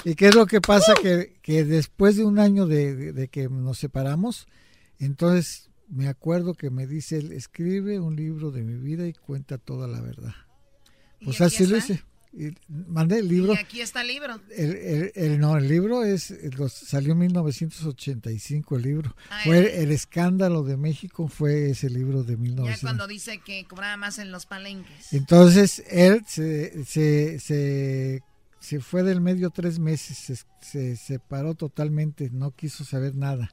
[0.04, 0.94] y qué es lo que pasa?
[1.00, 4.46] Que, que después de un año de, de- de que nos separamos,
[4.98, 9.58] entonces me acuerdo que me dice, él, escribe un libro de mi vida y cuenta
[9.58, 10.34] toda la verdad.
[11.20, 12.02] ¿Y Pues así lo hice.
[12.68, 13.54] Mandé el libro.
[13.54, 14.40] Y aquí está el libro.
[14.56, 19.16] El, el- el- no, el libro es los- salió en 1985 el libro.
[19.30, 22.80] Ah, fue el- escándalo de México fue ese libro de Ya 1985.
[22.86, 25.12] cuando dice que cobraba más en los palenques.
[25.12, 28.22] Entonces él se, se, se,
[28.60, 33.52] se fue del medio tres meses, se, se separó totalmente, no quiso saber nada.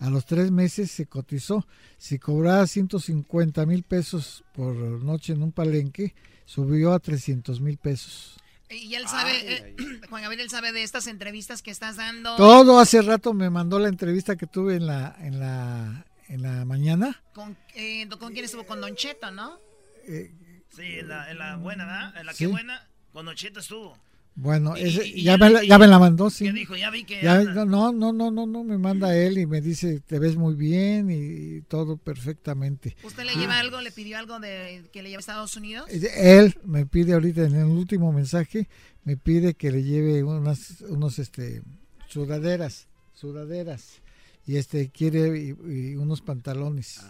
[0.00, 1.66] A los tres meses se cotizó.
[1.96, 6.14] Si cobraba 150 mil pesos por noche en un palenque,
[6.48, 8.36] subió a 300 mil pesos.
[8.70, 9.76] Y él sabe, eh,
[10.08, 12.36] Juan Gabriel sabe de estas entrevistas que estás dando.
[12.36, 16.64] Todo hace rato me mandó la entrevista que tuve en la en la en la
[16.64, 17.22] mañana.
[17.34, 18.64] ¿Con, eh, ¿con quién estuvo?
[18.66, 19.58] Con Don Cheto, ¿no?
[20.06, 20.32] Eh,
[20.74, 22.16] sí, en la, en la buena, ¿verdad?
[22.20, 22.44] En la Sí.
[22.44, 23.96] que buena, con Don Cheto estuvo.
[24.40, 26.44] Bueno, ese- y- y ya, me la, ya me la mandó, sí.
[26.44, 26.76] ¿Qué dijo?
[26.76, 29.98] Ya vi que Ya- no, no, no, no, no, me manda él y me dice,
[29.98, 32.96] te ves muy bien y, todo perfectamente.
[33.02, 35.90] ¿Usted le lleva algo, le pidió algo de que le lleve a Estados Unidos?
[35.90, 38.68] Él me pide ahorita en el último mensaje,
[39.02, 41.62] me pide que le lleve unas, unos, este,
[42.06, 44.00] sudaderas, sudaderas
[44.46, 45.36] y este quiere
[45.66, 47.00] y, unos pantalones.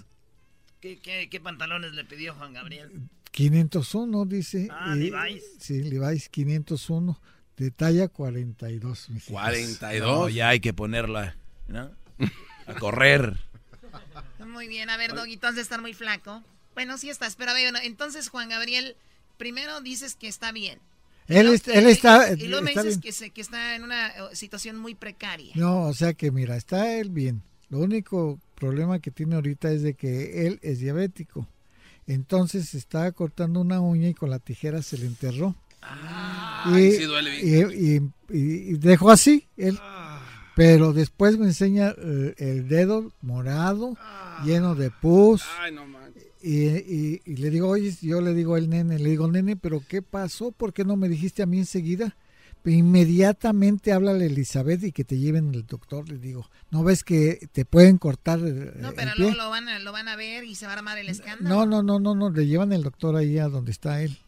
[0.80, 2.90] ¿Qué, qué, qué pantalones le pidió Juan Gabriel?
[3.30, 4.68] 501 dice.
[4.70, 5.44] Ah, y- Levi's.
[5.58, 7.20] Sí, Levi's 501
[7.56, 9.10] de talla 42.
[9.10, 9.40] mis hijos.
[9.42, 10.00] 42.
[10.00, 11.36] No, ya hay que ponerla,
[11.68, 11.90] ¿no?
[12.66, 13.36] A correr.
[14.46, 16.42] Muy bien, a ver, Doggy, tú has de estar muy flaco.
[16.74, 18.96] Bueno, sí estás, pero a ver, bueno, entonces Juan Gabriel,
[19.36, 20.78] primero dices que está bien.
[21.26, 21.52] Él, ¿no?
[21.52, 24.12] est- él está, Y, luego me está dices que, se- que está en una eh,
[24.34, 25.52] situación muy precaria.
[25.56, 27.42] No, o sea que mira, está él bien.
[27.68, 31.46] Lo único problema que tiene ahorita es de que él es diabético.
[32.08, 35.54] Entonces se estaba cortando una uña y con la tijera se le enterró.
[35.80, 37.70] Ay, sí duele bien.
[38.30, 39.78] y, y- y- y dejó así él.
[40.56, 43.96] Pero después me enseña eh, el dedo morado,
[44.44, 45.44] lleno de pus.
[45.60, 45.86] Ay, no.
[46.42, 49.82] Y, y- y le digo, oye, yo le digo al nene, le digo, nene, pero
[49.86, 50.50] ¿qué pasó?
[50.50, 52.16] ¿Por qué no me dijiste a mí enseguida?
[52.64, 56.08] Inmediatamente háblale a Elizabeth y que te lleven al doctor.
[56.08, 59.24] Le digo, ¿no ves que te pueden cortar el, No, el pero pie?
[59.24, 61.48] luego lo van, a, lo van a ver y se va a armar el escándalo.
[61.48, 64.18] No, no, no, no, no, le llevan el doctor ahí a donde está él.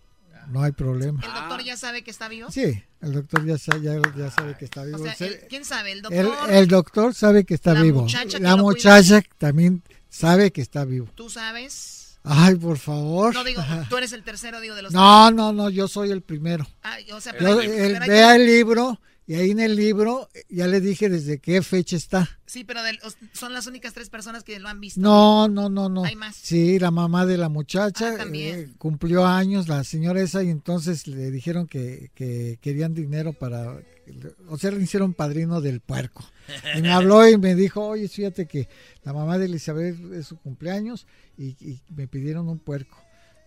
[0.48, 1.20] No hay problema.
[1.24, 2.50] ¿El doctor ya sabe que está vivo?
[2.50, 4.96] Sí, el doctor ya, sa- ya, ya sabe que está vivo.
[4.96, 5.92] O sea, el- ¿quién sabe?
[5.92, 6.50] ¿El el, doctor?
[6.52, 8.02] el doctor sabe que está La vivo.
[8.02, 8.62] muchacha que La cuida.
[8.62, 11.08] muchacha también sabe que está vivo.
[11.14, 12.09] ¿Tú sabes?
[12.22, 13.34] Ay, por favor.
[13.34, 16.22] No digo, tú eres el tercero, digo, de los No, no, no, yo soy el
[16.22, 16.66] primero.
[16.82, 20.66] Ah, o sea, pero Yo- hay vea el libro y ahí en el libro ya
[20.66, 22.28] le dije desde qué fecha está.
[22.46, 25.00] Sí, pero del- os- son las únicas tres personas que lo han visto.
[25.00, 26.04] No, no, no, no.
[26.04, 26.34] Hay más.
[26.36, 28.58] Sí, la mamá de la muchacha Ah, también.
[28.58, 33.76] eh, cumplió años, la señora esa, y entonces le dijeron que, que querían dinero para...
[34.48, 36.24] O sea, le hicieron padrino del puerco.
[36.76, 38.68] Y me habló y me dijo, oye, fíjate que
[39.04, 41.06] la mamá de Elizabeth es su cumpleaños
[41.38, 42.96] y, y me pidieron un puerco.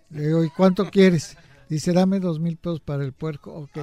[0.09, 1.37] Le digo, ¿y cuánto quieres?
[1.69, 3.51] Dice, dame dos mil pesos para el puerco.
[3.53, 3.77] Ok.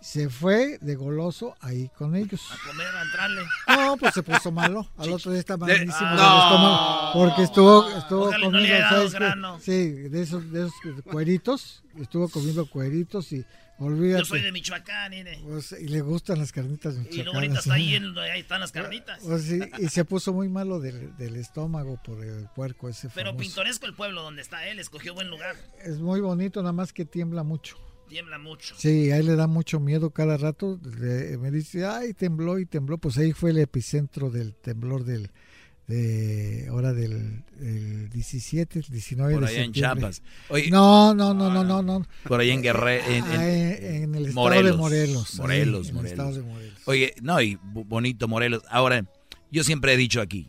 [0.00, 2.40] Se fue de goloso ahí con ellos.
[2.50, 3.42] A comer, a entrarle.
[3.68, 4.88] No, pues se puso malo.
[4.96, 7.12] Al otro día está malísimo Ah.
[7.12, 7.12] del estómago.
[7.12, 9.58] Porque estuvo, estuvo no comiendo, grano.
[9.60, 10.72] Sí, de esos, de esos
[11.04, 11.82] cueritos.
[12.00, 13.44] Estuvo comiendo cueritos y
[13.80, 14.20] olvídate.
[14.22, 15.12] Yo soy de Michoacán.
[15.44, 17.58] Pues, y le gustan las carnitas Y luego ahorita michoacanas.
[17.60, 19.20] está ahí, en- ahí están las carnitas.
[19.24, 23.30] Pues sí, y se puso muy malo del, del estómago por el puerco ese Pero
[23.30, 23.42] famoso.
[23.42, 25.56] pintoresco el pueblo donde está él, escogió buen lugar.
[25.84, 27.76] Es muy bonito, nada más que tiembla mucho.
[28.08, 28.74] Tiembla mucho.
[28.76, 30.78] Sí, a él le da mucho miedo cada rato.
[30.98, 32.98] le- me dice, ay, tembló y tembló.
[32.98, 35.30] Pues ahí fue el epicentro del temblor del,
[35.90, 39.72] de, ahora del, del 17, el 19 Por de allá en.
[39.72, 40.22] Chiapas.
[40.48, 42.06] Oye, no, no, no, no, no, no.
[42.26, 43.04] Por ahí en Guerrero.
[43.06, 46.10] En, en- Ah, en- el estado de Morelos, ahí, Morelos, en el Morelos.
[46.12, 46.78] estado de Morelos.
[46.86, 48.62] Oye, no, y bonito Morelos.
[48.70, 49.04] Ahora,
[49.50, 50.48] yo siempre he dicho aquí.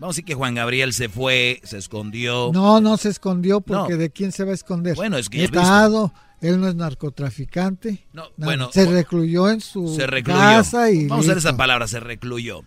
[0.00, 2.50] Vamos a decir que Juan Gabriel se fue, se escondió.
[2.52, 3.98] No, no se escondió porque No.
[3.98, 4.96] ¿de quién se va a esconder?
[4.96, 8.04] Bueno, es que Estado, él no es narcotraficante.
[8.12, 10.38] No, bueno, se recluyó en su se recluyó.
[10.38, 11.48] casa y Vamos a usar listo.
[11.48, 12.62] esa palabra, se recluyó.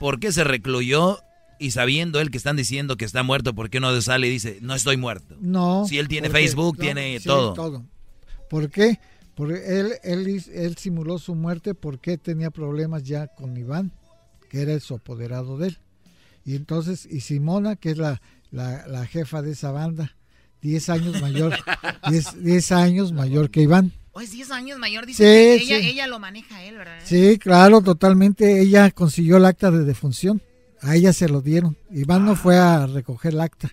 [0.00, 1.18] ¿Por qué se recluyó?
[1.58, 4.58] Y sabiendo él que están diciendo que está muerto, ¿por qué no sale y dice,
[4.62, 5.36] no estoy muerto?
[5.40, 5.84] No.
[5.86, 7.84] Si él tiene porque- Facebook, no, tiene sí, todo.
[8.48, 8.98] ¿Por qué?
[9.34, 13.92] Porque él, él, él simuló su muerte porque tenía problemas ya con Iván,
[14.48, 15.78] que era el su apoderado de él.
[16.46, 20.16] Y entonces, y Simona, que es la, la, la jefa de esa banda,
[20.62, 21.54] 10 años mayor,
[22.08, 23.92] 10, 10 años mayor que Iván.
[24.20, 25.88] Es 10 años mayor, dice Sí, que ella, sí.
[25.90, 26.98] ella lo maneja él, ¿verdad?
[27.04, 28.60] Sí, claro, totalmente.
[28.60, 30.42] Ella consiguió el acta de defunción.
[30.82, 31.76] A ella se lo dieron.
[31.90, 33.70] Iván no fue a recoger el acta.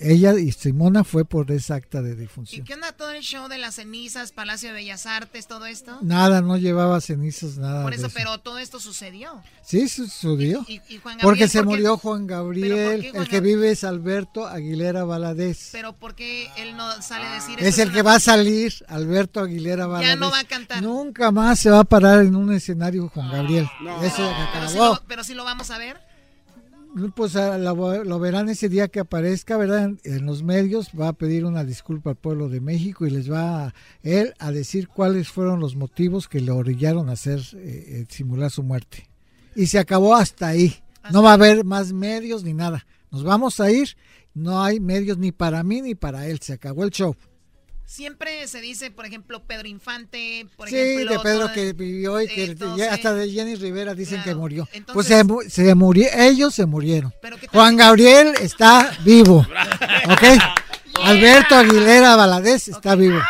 [0.00, 2.64] Ella y Simona fue por esa acta de ¿Y defunción.
[2.64, 5.98] qué onda todo el show de las cenizas, Palacio de Bellas Artes, todo esto?
[6.02, 7.82] Nada, no llevaba cenizas, nada.
[7.82, 8.14] Por de eso, eso.
[8.16, 9.42] pero todo esto sucedió.
[9.64, 10.64] Sí, sucedió.
[10.68, 11.76] Y- y Juan porque Gabriel, se ¿por qué?
[11.76, 13.08] murió Juan ¿Pero Gabriel.
[13.10, 15.70] Juan el que vive es Alberto Aguilera Valadez.
[15.72, 18.20] Pero ¿por qué él no sale a decir es esto el una- que va a
[18.20, 20.08] salir, Alberto Aguilera Valadez.
[20.10, 20.80] Ya no va a cantar.
[20.82, 23.68] Nunca más se va a parar en un escenario Juan Gabriel.
[24.02, 24.22] Eso se
[24.52, 24.94] Pero acabó.
[24.94, 26.07] lo, pero sí lo vamos a ver.
[27.14, 29.90] Pues ah, lo, lo verán ese día que aparezca, ¿verdad?
[30.04, 33.66] En los medios va a pedir una disculpa al pueblo de México y les va
[33.66, 38.06] a, él a decir cuáles fueron los motivos que le orillaron a hacer eh, eh,
[38.08, 39.08] simular su muerte.
[39.54, 40.74] Y se acabó hasta ahí.
[41.12, 42.86] No va a haber más medios ni nada.
[43.10, 43.96] Nos vamos a ir.
[44.34, 46.40] No hay medios ni para mí ni para él.
[46.40, 47.16] Se acabó el show.
[47.88, 51.12] Siempre se dice, por ejemplo, Pedro Infante, por sí, ejemplo.
[51.14, 54.68] de Pedro todo- que vivió y que Entonces- hasta de Jenny Rivera dicen que murió.
[54.74, 57.14] Entonces- pues se, se murió, ellos se murieron.
[57.22, 59.38] Pero ¿qué tal Juan Gabriel está vivo.
[60.10, 60.22] ¿Ok?
[61.02, 63.20] Alberto Aguilera Valadez está vivo.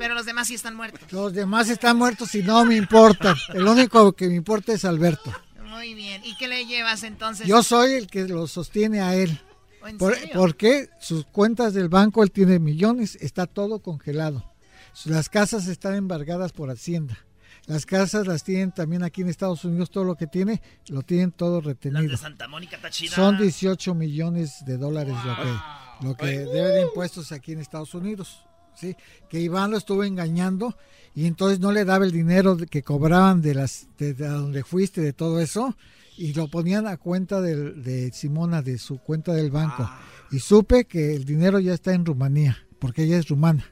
[0.00, 1.00] Pero los demás sí están muertos.
[1.12, 3.36] Los demás están muertos y no me importan.
[3.54, 5.32] El único que me importa es Alberto.
[5.64, 6.22] Muy bien.
[6.24, 7.46] ¿Y qué le llevas entonces?
[7.46, 9.40] Yo soy el que lo sostiene a él.
[9.88, 10.34] ¿En Por- serio?
[10.34, 14.44] porque sus cuentas del banco, él tiene millones, está todo congelado.
[15.04, 17.16] Las casas están embargadas por Hacienda.
[17.66, 21.32] Las casas las tienen también aquí en Estados Unidos, todo lo que tiene, lo tienen
[21.32, 22.16] todo Las de retenido.
[22.16, 23.14] Santa Mónica está chida.
[23.14, 27.92] Son 18 millones de dólares lo que, lo que debe de impuestos aquí en Estados
[27.94, 28.42] Unidos.
[28.74, 28.96] ¿sí?
[29.28, 30.76] Que Iván lo estuvo engañando
[31.14, 35.00] y entonces no le daba el dinero que cobraban de las de, de donde fuiste,
[35.02, 35.76] de todo eso,
[36.18, 39.88] y lo ponían a cuenta del- de, Simona, de su cuenta del banco.
[40.30, 43.64] Y supe que el dinero ya está en Rumanía, porque ella es rumana.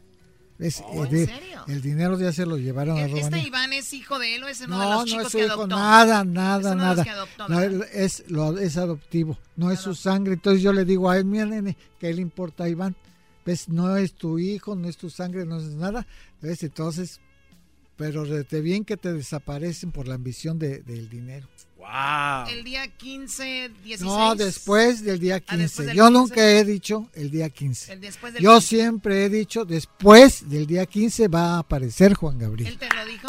[0.58, 1.64] Es, Oh, eh, ¿en de- serio?
[1.68, 3.46] el dinero ya se lo llevaron a ¿Este Rumanía.
[3.46, 5.38] Iván es hijo de él o es uno de No, los no chicos es su
[5.38, 5.76] que hijo, adoptó?
[5.76, 7.04] nada, Es nada, de los nada.
[7.04, 10.32] que adoptó, No, es, lo, es adoptivo, no es su sangre.
[10.32, 12.96] Entonces yo le digo a él, mira, nene, ¿qué le importa a Iván?
[13.44, 13.68] ¿Ves?
[13.68, 16.06] No es tu hijo, no es tu sangre, no es nada.
[16.40, 16.62] ¿Ves?
[16.62, 17.20] Entonces,
[17.96, 21.48] pero de bien que te desaparecen por la ambición de- del dinero.
[21.86, 22.48] ¡Wow!
[22.48, 24.00] El día 15, 16.
[24.02, 25.86] No, después del día Ah, después 15.
[25.86, 26.18] del Yo 15.
[26.18, 27.92] nunca he dicho el día 15.
[27.92, 28.66] El después del Yo 15.
[28.66, 32.68] siempre he dicho, después del día 15 va a aparecer Juan Gabriel.
[32.72, 33.28] ¿Él te lo dijo?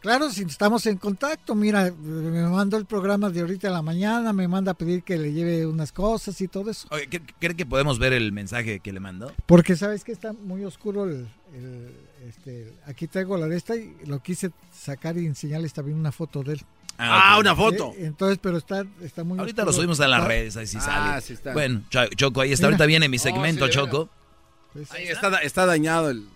[0.00, 4.32] Claro, si estamos en contacto, mira, me mandó el programa de ahorita a la mañana,
[4.32, 6.86] me manda a pedir que le lleve unas cosas y todo eso.
[6.92, 9.32] Oye, ¿cre- ¿cree que podemos ver el mensaje que le mandó?
[9.46, 11.96] Porque sabes que está muy oscuro el, el-
[12.28, 16.44] este, aquí traigo la de esta y lo quise sacar y enseñarles también una foto
[16.44, 16.60] de él.
[16.98, 17.40] Ah, ok.
[17.40, 17.92] una foto.
[17.96, 19.82] Eh, Entonces, pero está, está muy Ahorita lo oscuro.
[19.82, 21.20] subimos a las Está- redes, ahí sí Ah, sale.
[21.20, 21.52] sí está.
[21.52, 22.66] Bueno, Cho- Choco, ahí está.
[22.66, 22.74] Mira.
[22.76, 23.90] Ahorita viene mi Oh, segmento, sí, de veras.
[23.92, 24.08] Choco.
[24.72, 26.26] Pues, Ahí está, está dañado el.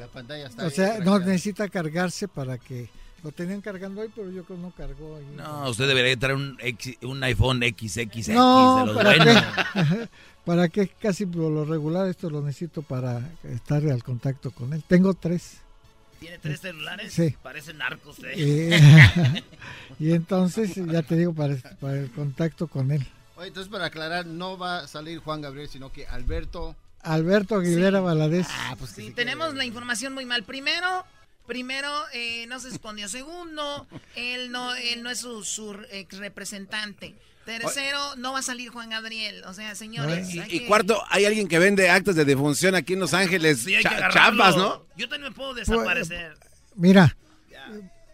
[0.00, 2.88] La pantalla está o ahí, sea, no necesita cargarse para que
[3.22, 5.24] lo tenían cargando hoy, pero yo creo que no cargó ahí.
[5.36, 9.42] No, usted debería traer un, X- un iPhone XXX No, de los ¿para buenos.
[9.72, 10.08] qué?
[10.44, 10.88] ¿Para qué?
[11.00, 14.84] Casi por lo regular esto lo necesito para estar al contacto con él.
[14.86, 15.58] Tengo tres.
[16.18, 17.12] ¿Tiene tres celulares?
[17.12, 17.34] Sí.
[17.42, 18.34] Parecen narcos, eh.
[18.36, 19.42] Eh,
[19.98, 23.06] y entonces, ya te digo, para, para el contacto con él.
[23.36, 26.74] Oye, entonces para aclarar, no va a salir Juan Gabriel, sino que Alberto.
[27.02, 28.46] Alberto Aguilera Valadez.
[28.50, 30.42] Ah, pues Sí, tenemos la información muy mal.
[30.42, 31.04] Primero,
[31.46, 33.08] primero eh, no se escondió.
[33.08, 33.86] Segundo,
[34.16, 37.14] él no, él no es su, su ex representante.
[37.46, 39.42] Tercero, no va a salir Juan Gabriel.
[39.46, 40.34] O sea, señores.
[40.34, 43.60] Y, y que- cuarto, hay alguien que vende actas de defunción aquí en Los Ángeles.
[43.60, 44.84] Sí, Cha- chapas, ¿no?
[44.96, 46.34] Yo también me puedo desaparecer.
[46.74, 47.16] Mira,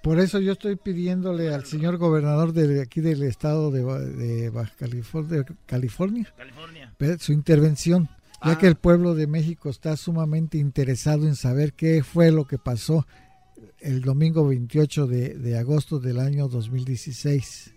[0.03, 4.73] por eso yo estoy pidiéndole al señor gobernador de aquí del estado de, de Baja
[4.79, 6.93] California, California, California.
[6.99, 8.09] ver su intervención,
[8.45, 8.59] ya Ah.
[8.59, 13.07] que el pueblo de México está sumamente interesado en saber qué fue lo que pasó
[13.79, 17.73] el domingo 28 de, de agosto del año 2016.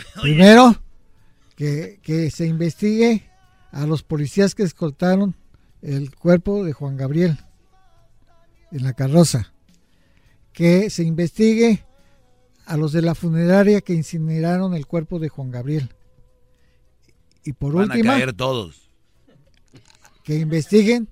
[0.22, 0.80] Primero,
[1.56, 3.24] que, que se investigue
[3.72, 5.34] a los policías que escoltaron
[5.82, 7.38] el cuerpo de Juan Gabriel
[8.72, 9.52] en la carroza.
[10.52, 11.84] Que se investigue
[12.66, 15.94] a los de la funeraria que incineraron el cuerpo de Juan Gabriel.
[17.44, 18.90] Y por Van último, a caer todos.
[20.24, 21.08] que investiguen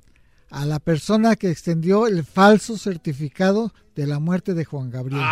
[0.51, 5.23] a la persona que extendió el falso certificado de la muerte de Juan Gabriel.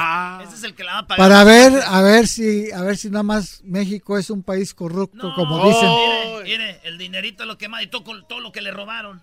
[0.42, 1.28] Ese es el que la va a pagar.
[1.28, 5.34] Para ver, a ver si, a ver si nada más México es un país corrupto,
[5.34, 5.88] como dicen.
[5.88, 9.22] Mire, mire, el dinerito lo que más y todo, con todo lo que le robaron.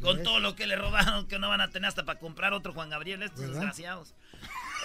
[0.00, 2.72] Con todo lo que le robaron, que no van a tener hasta para comprar otro
[2.74, 3.54] Juan Gabriel, estos ¿Verdad?
[3.54, 4.14] desgraciados.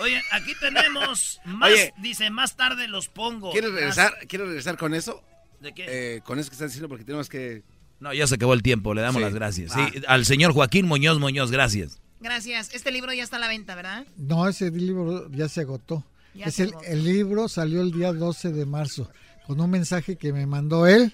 [0.01, 1.93] Oye, aquí tenemos más, Oye.
[1.97, 3.51] dice, más tarde los pongo.
[3.51, 5.21] ¿Quieres Más- regresar, ¿Quieres regresar con eso?
[5.59, 5.85] ¿De qué?
[6.17, 7.63] Eh, con eso que estás diciendo, porque tenemos que.
[8.01, 9.23] No, ya se acabó el tiempo, le damos Sí.
[9.23, 9.71] las gracias.
[9.75, 9.89] Ah.
[9.93, 11.99] Sí, al señor Joaquín Muñoz Muñoz, gracias.
[12.19, 12.73] Gracias.
[12.75, 14.05] Este libro ya está a la venta, ¿verdad?
[14.17, 16.03] No, ese libro ya se agotó.
[16.35, 16.87] Ya Es se el, agotó.
[16.87, 19.09] el libro salió el día 12 de marzo
[19.47, 21.13] con un mensaje que me mandó él.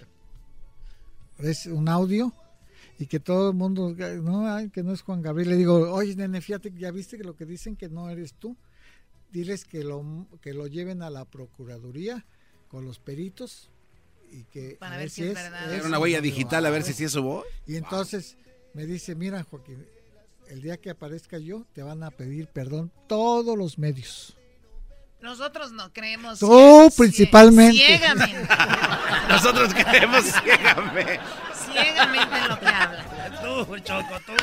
[1.40, 2.34] Es un audio
[3.00, 5.50] y que todo el mundo, no, ay, que no es Juan Gabriel.
[5.50, 8.58] Le digo, oye, nene, fíjate, ya viste que lo que dicen que no eres tú.
[9.32, 12.26] Diles que lo, que lo lleven a la Procuraduría
[12.70, 13.70] con los peritos
[14.32, 15.74] y que Para a ver si es verdad.
[15.74, 17.46] Era una huella digital, a ver si sí es su voz.
[17.66, 18.38] Y entonces
[18.74, 19.86] me dice, mira, Joaquín,
[20.50, 24.38] el día que aparezca yo, te van a pedir perdón todos los medios.
[25.22, 26.40] Nosotros no creemos.
[26.40, 27.78] Tú, principalmente.
[27.78, 28.48] Ciegamente.
[29.30, 31.20] Nosotros creemos ciegamente.
[31.74, 33.06] ciegamente en lo que habla.
[33.42, 34.34] Tú, Choco, tú.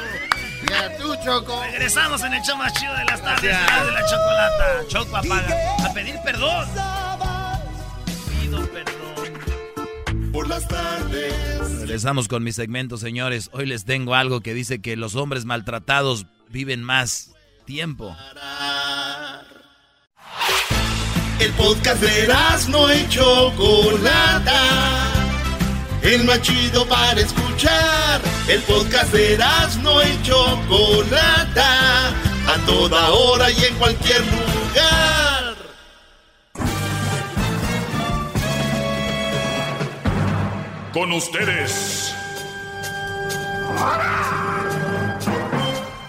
[0.69, 1.63] Ya, tú, Choco.
[1.63, 4.89] Regresamos en el show más chido de las tardes, de la chocolata.
[4.89, 5.77] Choco apaga.
[5.85, 6.69] A pedir perdón.
[10.35, 11.33] Por las tardes.
[11.79, 13.51] Regresamos con mi segmento, señores.
[13.53, 17.31] Hoy les tengo algo que dice que los hombres maltratados viven más
[17.65, 18.15] tiempo.
[21.39, 22.29] El podcast de
[22.69, 24.59] no y Chocolata.
[26.03, 28.21] El más chido para escuchar.
[28.49, 29.39] El podcast de
[29.83, 32.09] no y Chocolata.
[32.09, 35.24] A toda hora y en cualquier lugar.
[40.95, 42.15] Con ustedes.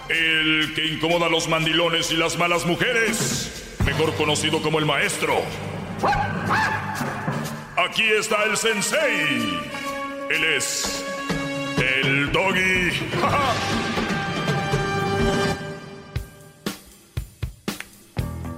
[0.08, 5.42] El que incomoda a los mandilones y las malas mujeres mejor conocido como el maestro.
[7.76, 9.58] Aquí está el sensei.
[10.30, 11.04] Él es
[11.78, 12.92] el doggy.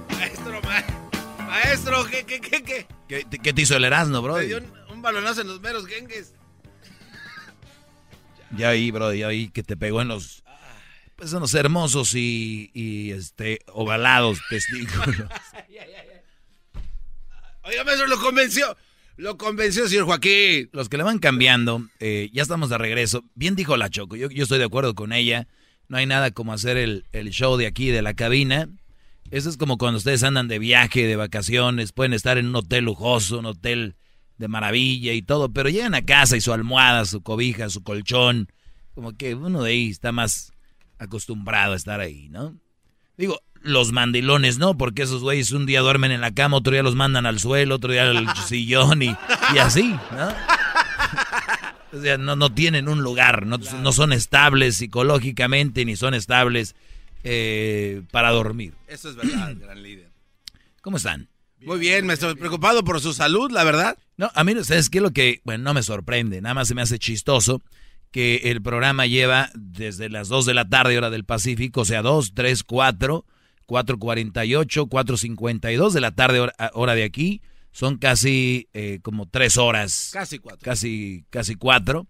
[0.15, 0.61] maestro,
[1.47, 2.85] maestro, ¿qué, qué, qué, qué?
[3.07, 4.37] ¿Qué, qué te hizo el Erasmo, bro?
[4.99, 6.33] Un, balonazo en los meros gengues.
[8.57, 10.43] Ya ahí, bro, ya ahí que te pegó en los
[11.15, 15.17] pues son los hermosos y, y este ovalados testículos.
[17.63, 18.75] Oiga, eso lo convenció.
[19.17, 20.69] Lo convenció, señor Joaquín.
[20.71, 23.23] Los que le van cambiando, eh, ya estamos de regreso.
[23.35, 25.47] Bien dijo la Choco, yo, yo, estoy de acuerdo con ella.
[25.89, 28.69] No hay nada como hacer el, el, show de aquí, de la cabina.
[29.29, 32.85] Eso es como cuando ustedes andan de viaje, de vacaciones, pueden estar en un hotel
[32.85, 33.95] lujoso, un hotel
[34.39, 38.47] de maravilla y todo, pero llegan a casa y su almohada, su cobija, su colchón,
[38.95, 40.53] como que uno de ahí está más
[40.97, 42.55] acostumbrado a estar ahí, ¿no?
[43.17, 46.83] Digo, los mandilones no, porque esos güeyes un día duermen en la cama, otro día
[46.83, 49.15] los mandan al suelo, otro día al sillón y,
[49.53, 50.33] y así, ¿no?
[51.91, 56.75] O sea, no, no tienen un lugar, no, no, son estables psicológicamente ni son estables
[57.25, 58.73] eh, para dormir.
[58.87, 60.11] Eso es verdad, gran líder.
[60.81, 61.27] ¿Cómo están?
[61.61, 63.97] Muy bien, me estoy preocupado por su salud, la verdad.
[64.17, 66.75] No, a mí, ¿sabes qué es lo que, bueno, no me sorprende, nada más se
[66.75, 67.61] me hace chistoso
[68.11, 72.01] que el programa lleva desde las 2 de la tarde, hora del Pacífico, o sea,
[72.01, 73.25] 2, 3, 4,
[73.67, 77.41] 4.48, 4.52 de la tarde, hora, hora, de aquí.
[77.71, 80.09] Son casi eh, como 3 horas.
[80.11, 80.59] Casi 4.
[80.63, 82.07] Casi, casi 4.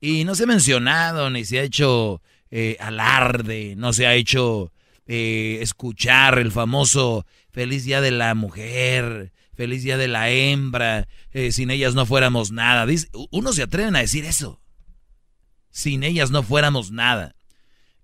[0.00, 4.72] Y no se ha mencionado, ni se ha hecho eh, alarde, no se ha hecho
[5.06, 11.52] eh, escuchar el famoso Feliz Día de la Mujer, Feliz Día de la Hembra, eh,
[11.52, 12.86] sin ellas no fuéramos nada.
[12.86, 14.60] Dice, uno se atreven a decir eso
[15.70, 17.34] sin ellas no fuéramos nada.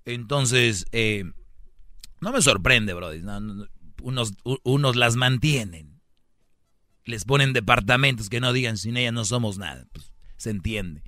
[0.05, 1.24] Entonces, eh,
[2.20, 3.23] no me sorprende, Brody.
[4.02, 6.01] unos, unos las mantienen.
[7.05, 9.86] Les ponen departamentos que no digan sin ellas no somos nada.
[9.93, 11.02] Pues, se entiende.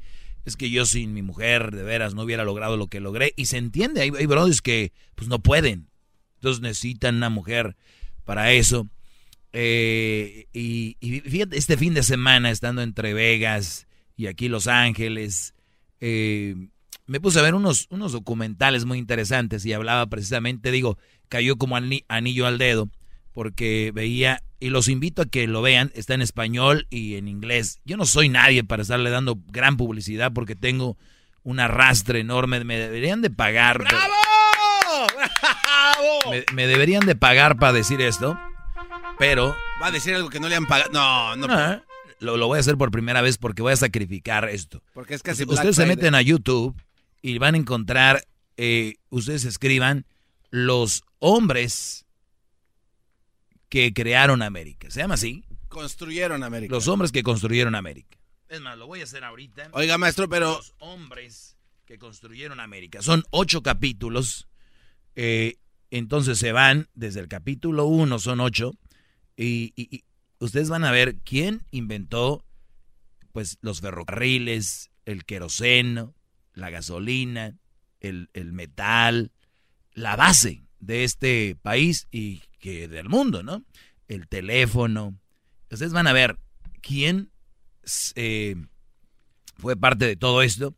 [0.44, 3.34] Es que yo sin mi mujer, de veras, no hubiera logrado lo que logré.
[3.36, 4.00] Y se entiende.
[4.00, 5.90] Hay, hay brothers que pues no pueden.
[6.36, 7.76] Entonces necesitan una mujer
[8.28, 8.86] para eso.
[9.54, 13.86] Eh, y, fíjate, este fin de semana, estando entre Vegas
[14.18, 15.54] y aquí Los Ángeles,
[16.02, 16.54] eh,
[17.06, 20.98] me puse a ver unos, unos documentales muy interesantes y hablaba precisamente, digo,
[21.30, 22.90] cayó como anillo al dedo,
[23.32, 27.80] porque veía, y los invito a que lo vean, está en español y en inglés.
[27.86, 30.98] Yo no soy nadie para estarle dando gran publicidad porque tengo
[31.44, 33.86] un arrastre enorme, me deberían de pagar.
[35.94, 36.30] ¡Bravo!
[36.30, 38.38] Me, me deberían de pagar para decir esto,
[39.18, 39.56] pero...
[39.80, 40.90] Va a decir algo que no le han pagado.
[40.92, 41.46] No, no.
[41.46, 41.82] no
[42.20, 44.82] lo, lo, voy a hacer por primera vez porque voy a sacrificar esto.
[44.92, 46.80] Porque es casi Ustedes se meten a YouTube
[47.22, 50.06] y van a encontrar, eh, ustedes escriban
[50.50, 52.06] los hombres
[53.68, 54.90] que crearon América.
[54.90, 55.44] ¿Se llama así?
[55.68, 56.74] Construyeron América.
[56.74, 58.18] Los hombres que construyeron América.
[58.48, 59.68] Es más, lo voy a hacer ahorita.
[59.72, 60.56] Oiga, maestro, pero...
[60.56, 63.02] Los hombres que construyeron América.
[63.02, 64.48] Son ocho capítulos.
[65.14, 65.58] Eh,
[65.90, 68.72] entonces se van desde el capítulo uno, son ocho.
[69.36, 70.04] Y, y,
[70.40, 72.44] ustedes van a ver quién inventó
[73.32, 76.14] pues los ferrocarriles, el queroseno,
[76.54, 77.56] la gasolina,
[78.00, 79.32] el, el, metal,
[79.92, 83.64] la base de este país y que del mundo, ¿no?
[84.08, 85.18] El teléfono.
[85.70, 86.38] Ustedes van a ver
[86.80, 87.30] quién
[88.14, 88.56] eh,
[89.56, 90.74] fue parte de todo esto.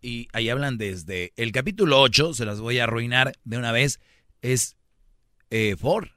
[0.00, 3.98] Y ahí hablan desde el capítulo 8, se las voy a arruinar de una vez,
[4.42, 4.76] es
[5.50, 6.08] eh, Ford.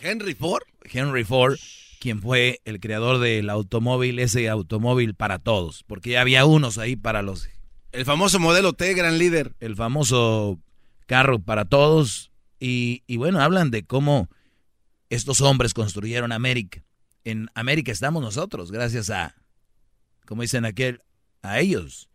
[0.00, 0.62] Henry Ford.
[0.84, 1.56] Henry Ford
[2.06, 6.94] quien fue el creador del automóvil, ese automóvil para todos, porque ya había unos ahí
[6.94, 7.48] para los...
[7.92, 9.56] El famoso modelo T, gran líder.
[9.58, 10.60] El famoso
[11.06, 12.30] carro para todos.
[12.60, 14.28] Y, y bueno, hablan de cómo
[15.08, 16.84] estos hombres construyeron América.
[17.24, 19.34] En América estamos nosotros, gracias a,
[20.26, 21.00] como dicen aquel,
[21.42, 22.08] a ellos.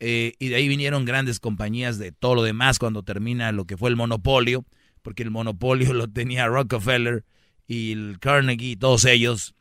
[0.00, 3.76] Eh, y de ahí vinieron grandes compañías de todo lo demás cuando termina lo que
[3.76, 4.64] fue el monopolio,
[5.02, 7.24] porque el monopolio lo tenía Rockefeller
[7.66, 9.54] y Carnegie y todos ellos.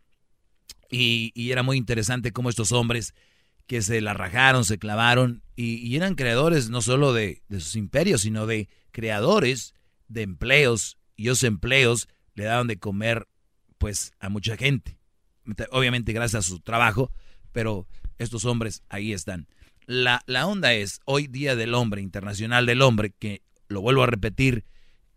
[0.89, 3.13] Y, y, era muy interesante cómo estos hombres
[3.67, 8.21] que se la rajaron, se clavaron y, eran creadores no solo de, de, sus imperios,
[8.21, 9.75] sino de creadores
[10.07, 13.27] de empleos y esos empleos le daban de comer
[13.77, 14.97] pues a mucha gente.
[15.71, 17.11] Obviamente gracias a su trabajo,
[17.51, 17.87] pero
[18.17, 19.47] estos hombres ahí están.
[19.89, 24.05] La, la onda es, hoy Día del Hombre, Internacional del Hombre, que lo vuelvo a
[24.05, 24.63] repetir,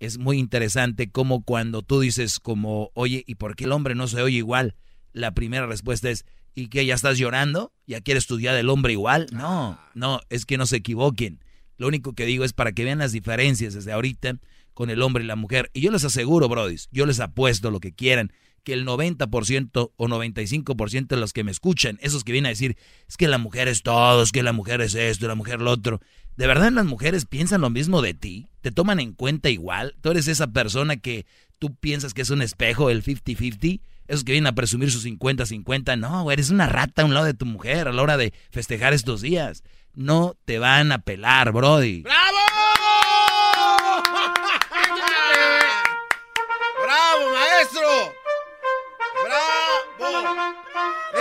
[0.01, 4.07] es muy interesante como cuando tú dices como, oye, ¿y por qué el hombre no
[4.09, 4.75] se oye igual?
[5.13, 6.25] La primera respuesta es,
[6.55, 6.87] ¿y qué?
[6.87, 7.75] ¿Ya estás llorando?
[7.87, 9.27] ¿Ya quieres estudiar del hombre igual?
[9.31, 11.45] No, no, es que no se equivoquen.
[11.77, 14.39] Lo único que digo es para que vean las diferencias desde ahorita
[14.73, 15.71] con el hombre y la mujer.
[15.75, 18.33] Y yo les aseguro, brodis, yo les apuesto lo que quieran,
[18.65, 22.77] que el 90% o 95% de los que me escuchan, esos que vienen a decir,
[23.09, 25.71] es que la mujer es todo, es que la mujer es esto, la mujer lo
[25.71, 26.01] otro.
[26.37, 28.49] ¿De verdad las mujeres piensan lo mismo de ti?
[28.61, 29.95] ¿Te toman en cuenta igual?
[30.01, 31.27] ¿Tú eres esa persona que
[31.59, 33.81] tú piensas que es un espejo, el 50-50?
[34.09, 35.99] Esos que vienen a presumir sus 50-50.
[35.99, 38.93] No, eres una rata a un lado de tu mujer a la hora de festejar
[38.95, 39.63] estos días.
[39.95, 42.03] No te van a pelar, Brody.
[42.03, 42.23] ¡Bravo!
[42.33, 42.52] ¡Bravo,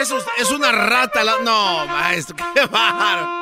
[0.01, 1.21] Eso es una rata.
[1.43, 3.41] No, maestro, qué bárbaro.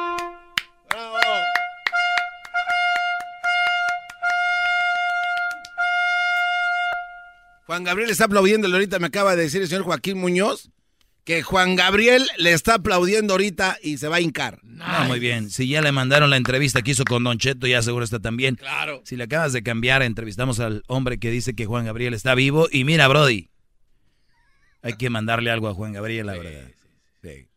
[7.65, 10.71] Juan Gabriel está aplaudiendo ahorita, me acaba de decir el señor Joaquín Muñoz
[11.23, 14.59] que Juan Gabriel le está aplaudiendo ahorita y se va a hincar.
[14.63, 15.51] No, muy bien.
[15.51, 18.55] Si ya le mandaron la entrevista que hizo con Don Cheto, ya seguro está también.
[18.55, 19.01] Claro.
[19.05, 22.67] Si le acabas de cambiar, entrevistamos al hombre que dice que Juan Gabriel está vivo.
[22.71, 23.49] Y mira, Brody,
[24.81, 26.71] hay que mandarle algo a Juan Gabriel, la verdad.
[27.21, 27.47] Sí.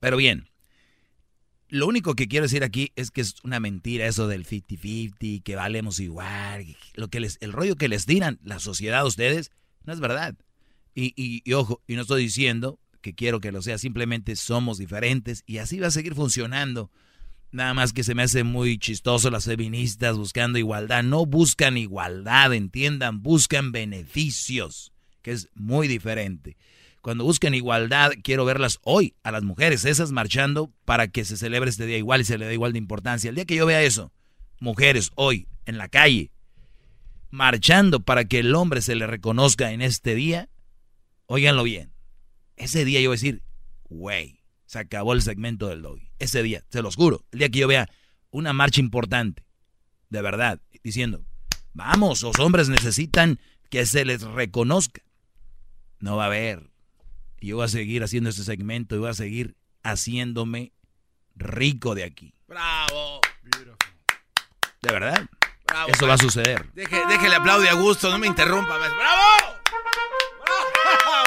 [0.00, 0.48] Pero bien,
[1.68, 5.56] lo único que quiero decir aquí es que es una mentira eso del 50-50, que
[5.56, 6.76] valemos igual.
[6.94, 9.50] Lo que les, el rollo que les tiran la sociedad a ustedes
[9.84, 10.36] no es verdad.
[10.94, 15.42] Y, y, ojo, y no estoy diciendo que quiero que lo sea, simplemente somos diferentes
[15.46, 16.90] y así va a seguir funcionando.
[17.50, 21.02] Nada más que se me hace muy chistoso las feministas buscando igualdad.
[21.02, 24.92] No buscan igualdad, entiendan, buscan beneficios,
[25.26, 26.56] que es muy diferente.
[27.02, 31.68] Cuando busquen igualdad, quiero verlas hoy a las mujeres, esas marchando para que se celebre
[31.68, 33.28] este día igual y se le dé igual de importancia.
[33.28, 34.12] El día que yo vea eso,
[34.60, 36.30] mujeres hoy en la calle,
[37.30, 40.48] marchando para que el hombre se le reconozca en este día,
[41.26, 41.90] óiganlo bien.
[42.54, 43.42] Ese día yo voy a decir,
[43.88, 46.12] güey, se acabó el segmento del doggy.
[46.20, 47.90] Ese día, se los juro, el día que yo vea
[48.30, 49.44] una marcha importante,
[50.08, 51.26] de verdad, diciendo,
[51.72, 53.40] vamos, los hombres necesitan
[53.70, 55.02] que se les reconozca.
[55.98, 56.70] No va a haber.
[57.40, 60.72] Y yo voy a seguir haciendo este segmento y voy a seguir haciéndome
[61.34, 62.34] rico de aquí.
[62.48, 63.20] ¡Bravo!
[64.82, 65.28] De verdad.
[65.88, 66.72] Eso va a suceder.
[66.72, 68.76] Deje, déjele aplaudir a gusto, no me interrumpa.
[68.76, 68.92] ¡Bravo!
[68.96, 69.56] ¡Bravo!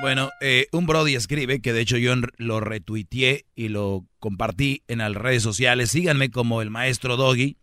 [0.00, 4.98] Bueno, eh, un Brody escribe, que de hecho yo lo retuiteé y lo compartí en
[4.98, 5.92] las redes sociales.
[5.92, 7.56] Síganme como el maestro Doggy.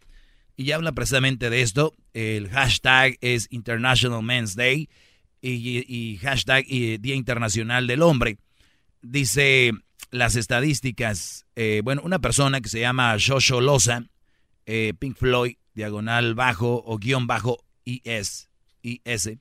[0.56, 1.94] Y habla precisamente de esto.
[2.14, 4.90] El hashtag es International Men's Day
[5.42, 8.38] y, hashtag Día Internacional del Hombre.
[9.02, 9.72] Dice
[10.10, 11.46] las estadísticas.
[11.56, 14.04] Eh, bueno, una persona que se llama Shosho Loza,
[14.66, 18.50] eh, Pink Floyd, diagonal bajo o guion bajo IS,
[18.84, 19.32] IS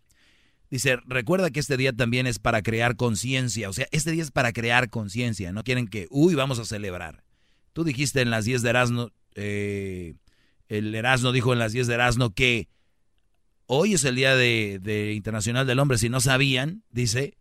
[0.71, 3.69] Dice, recuerda que este día también es para crear conciencia.
[3.69, 5.53] O sea, este día es para crear conciencia.
[5.53, 7.25] No quieren que, uy, vamos a celebrar.
[7.73, 10.15] Tú dijiste en las 10 de Erasmo, eh,
[10.69, 12.69] el Erasmo dijo en las 10 de Erasmo que
[13.67, 15.99] hoy es el Día de, Internacional del Hombre.
[15.99, 17.37] Si no sabían, dice,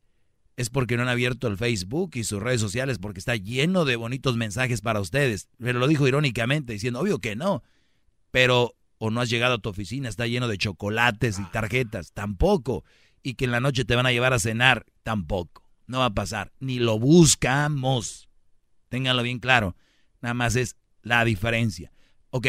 [0.57, 3.95] es porque no han abierto el Facebook y sus redes sociales porque está lleno de
[3.95, 5.49] bonitos mensajes para ustedes.
[5.59, 7.61] Pero lo dijo irónicamente, diciendo, obvio que no.
[8.31, 12.11] Pero, o no has llegado a tu oficina, está lleno de chocolates y tarjetas.
[12.11, 12.83] Tampoco
[13.23, 15.69] y que en la noche te van a llevar a cenar, tampoco.
[15.87, 16.51] No va a pasar.
[16.59, 18.29] Ni lo buscamos.
[18.89, 19.75] Ténganlo bien claro.
[20.21, 21.91] Nada más es la diferencia.
[22.29, 22.47] Ok,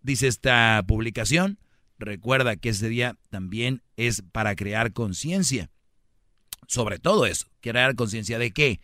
[0.00, 1.58] dice esta publicación.
[1.98, 5.70] Recuerda que ese día también es para crear conciencia.
[6.66, 7.46] Sobre todo eso.
[7.60, 8.80] Crear conciencia de qué.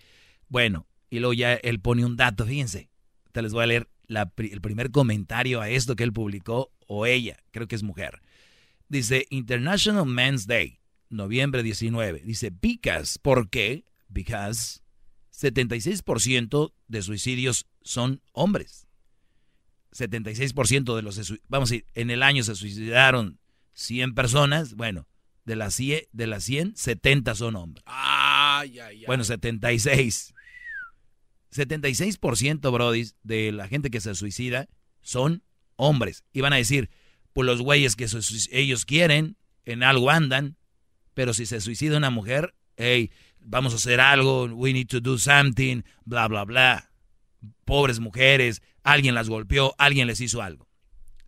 [0.49, 2.91] Bueno, y luego ya él pone un dato, fíjense.
[3.33, 7.37] Te les voy a leer el primer comentario a esto que él publicó, o ella,
[7.51, 8.23] creo que es mujer.
[8.89, 10.78] Dice International Men's Day
[11.11, 12.23] noviembre 19.
[12.25, 13.85] Dice, because, ¿por qué?
[14.09, 14.81] Because
[15.33, 18.87] 76% de suicidios son hombres.
[19.93, 23.39] 76% de los, vamos a decir, en el año se suicidaron
[23.73, 25.07] 100 personas, bueno,
[25.45, 27.83] de las 100, de las 100 70 son hombres.
[27.87, 29.05] Ay, ay, ay.
[29.07, 30.35] Bueno, 76.
[31.55, 34.69] 76%, Brody, de la gente que se suicida
[35.01, 35.43] son
[35.77, 36.25] hombres.
[36.33, 36.91] Y van a decir,
[37.33, 38.07] pues los güeyes que
[38.51, 40.58] ellos quieren, en algo andan,
[41.19, 45.19] pero si se suicida una mujer, hey, vamos a hacer algo, we need to do
[45.19, 46.93] something, bla, bla, bla.
[47.65, 50.69] Pobres mujeres, alguien las golpeó, alguien les hizo algo.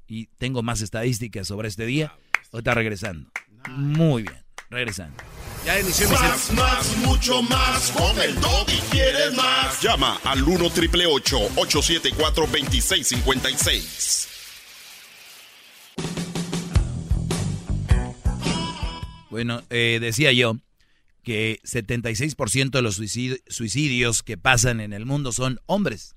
[0.06, 2.14] Y tengo más estadísticas sobre este día.
[2.52, 3.32] Ahorita regresando.
[3.68, 5.24] Muy bien, regresando.
[5.66, 7.90] Ya inició Más, más, mucho más.
[7.90, 8.36] Con el
[8.68, 9.82] y quieres más.
[9.82, 14.39] Llama al 1 triple 874 2656.
[19.30, 20.56] Bueno, eh, decía yo
[21.22, 26.16] que 76% de los suicidios que pasan en el mundo son hombres.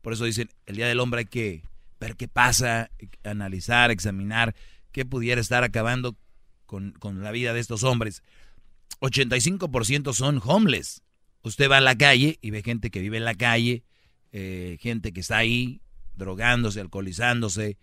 [0.00, 1.62] Por eso dicen, el Día del Hombre hay que
[2.00, 2.90] ver qué pasa,
[3.22, 4.54] analizar, examinar
[4.92, 6.16] qué pudiera estar acabando
[6.66, 8.22] con, con la vida de estos hombres.
[9.00, 11.02] 85% son homeless.
[11.42, 13.82] Usted va a la calle y ve gente que vive en la calle,
[14.32, 15.82] eh, gente que está ahí
[16.16, 17.76] drogándose, alcoholizándose,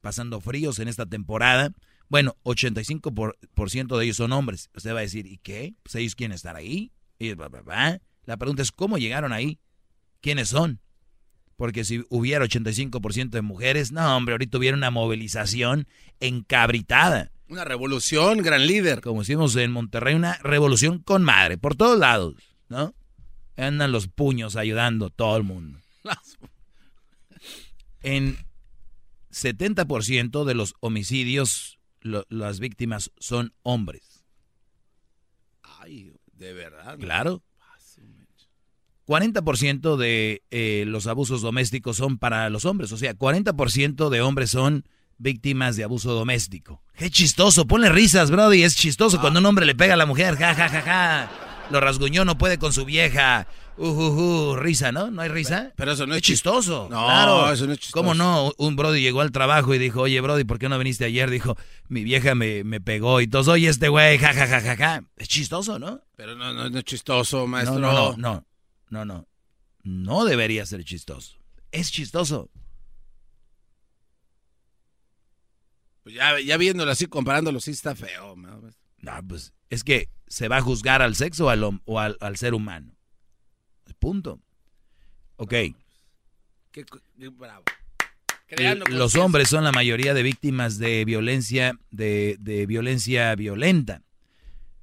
[0.00, 1.72] pasando fríos en esta temporada.
[2.08, 4.70] Bueno, 85% de ellos son hombres.
[4.74, 5.74] Usted va a decir, ¿y qué?
[5.82, 6.92] Pues ellos quieren estar ahí.
[7.18, 9.58] Y La pregunta es, ¿cómo llegaron ahí?
[10.20, 10.80] ¿Quiénes son?
[11.56, 15.88] Porque si hubiera 85% de mujeres, no, hombre, ahorita hubiera una movilización
[16.20, 17.32] encabritada.
[17.48, 19.00] Una revolución, gran líder.
[19.00, 22.34] Como decimos en Monterrey, una revolución con madre, por todos lados,
[22.68, 22.94] ¿no?
[23.56, 25.80] Andan los puños ayudando todo el mundo.
[28.00, 28.38] En
[29.32, 31.77] 70% de los homicidios,
[32.28, 34.24] las víctimas son hombres.
[35.62, 36.98] Ay, de verdad.
[36.98, 37.42] Claro.
[39.06, 42.92] 40% de eh, los abusos domésticos son para los hombres.
[42.92, 44.84] O sea, 40% de hombres son
[45.16, 46.82] víctimas de abuso doméstico.
[46.94, 48.64] Qué chistoso, ponle risas, Brody.
[48.64, 50.36] Es chistoso cuando un hombre le pega a la mujer.
[50.36, 51.30] Ja, ja, ja, ja.
[51.70, 53.46] Lo rasguñó, no puede con su vieja.
[53.78, 55.10] Uh, uh, uh, risa, ¿no?
[55.10, 55.72] ¿No hay risa?
[55.76, 56.88] Pero eso no es, chistoso.
[56.90, 57.52] No, claro.
[57.52, 58.02] eso no es chistoso.
[58.02, 58.52] ¿Cómo no?
[58.58, 61.30] Un Brody llegó al trabajo y dijo, oye, Brody, ¿por qué no viniste ayer?
[61.30, 61.56] Dijo,
[61.88, 65.04] mi vieja me, me pegó y todos, oye, este güey, ja, ja, ja, ja, ja.
[65.16, 66.02] Es chistoso, ¿no?
[66.16, 67.78] Pero no, no, no es chistoso, maestro.
[67.78, 68.46] No, no, no,
[68.90, 69.28] no, no.
[69.84, 71.38] No debería ser chistoso.
[71.70, 72.50] Es chistoso.
[76.02, 78.34] Pues ya, ya viéndolo así, comparándolo, sí está feo.
[78.36, 82.54] No, pues es que se va a juzgar al sexo o al, o al, ser
[82.54, 82.97] humano.
[83.98, 84.40] Punto.
[85.36, 85.54] Ok.
[86.72, 86.84] Qué,
[87.30, 87.64] bravo.
[88.90, 94.02] Los hombres son la mayoría de víctimas de violencia, de, de violencia violenta.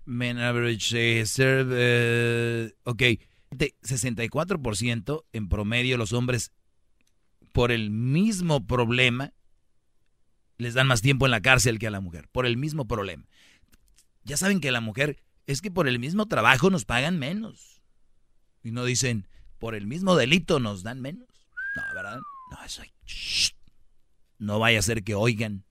[0.06, 3.02] Men average eh, serve, eh, ok,
[3.50, 6.52] de 64% en promedio los hombres
[7.52, 9.34] por el mismo problema
[10.58, 13.26] les dan más tiempo en la cárcel que a la mujer, por el mismo problema.
[14.24, 15.18] Ya saben que la mujer
[15.48, 17.75] es que por el mismo trabajo nos pagan menos.
[18.66, 19.28] Y no dicen,
[19.60, 21.28] por el mismo delito nos dan menos.
[21.76, 22.20] No, ¿verdad?
[22.50, 22.82] No, eso
[24.40, 25.64] No vaya a ser que oigan.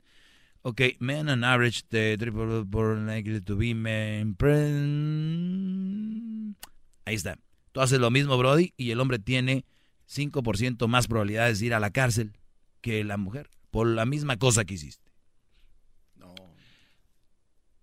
[0.63, 2.65] Ok, men on average, the triple
[3.05, 4.37] likely to be men.
[7.05, 7.37] Ahí está.
[7.73, 9.65] Tú haces lo mismo, Brody, y el hombre tiene
[10.09, 12.39] 5% más probabilidades de ir a la cárcel
[12.81, 15.11] que la mujer por la misma cosa que hiciste.
[16.15, 16.33] No.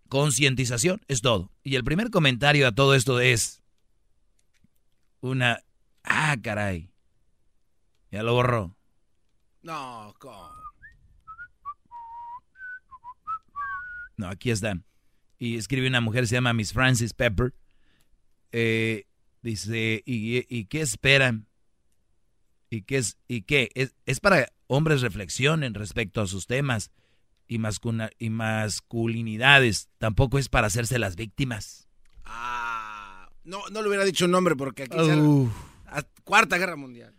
[0.08, 1.52] Concientización es todo.
[1.64, 3.61] Y el primer comentario a todo esto es
[5.22, 5.64] una...
[6.04, 6.92] Ah, caray.
[8.12, 8.76] Ya lo borró.
[9.62, 10.52] No, ¿cómo?
[14.18, 14.78] No, aquí está.
[15.40, 17.56] Y escribe una mujer, se llama Miss Francis Pepper.
[18.52, 19.06] Eh,
[19.42, 21.48] dice, ¿y, qué esperan?
[22.70, 23.18] ¿Y qué es?
[23.28, 23.72] ¿Y qué?
[23.74, 26.92] Es, es para hombres reflexionen respecto a sus temas
[27.48, 27.60] y,
[28.20, 29.90] y masculinidades.
[29.98, 31.88] Tampoco es para hacerse las víctimas.
[32.24, 32.71] Ah,
[33.44, 35.08] no, no le hubiera dicho un nombre porque aquí es
[36.24, 37.14] Cuarta Guerra Mundial.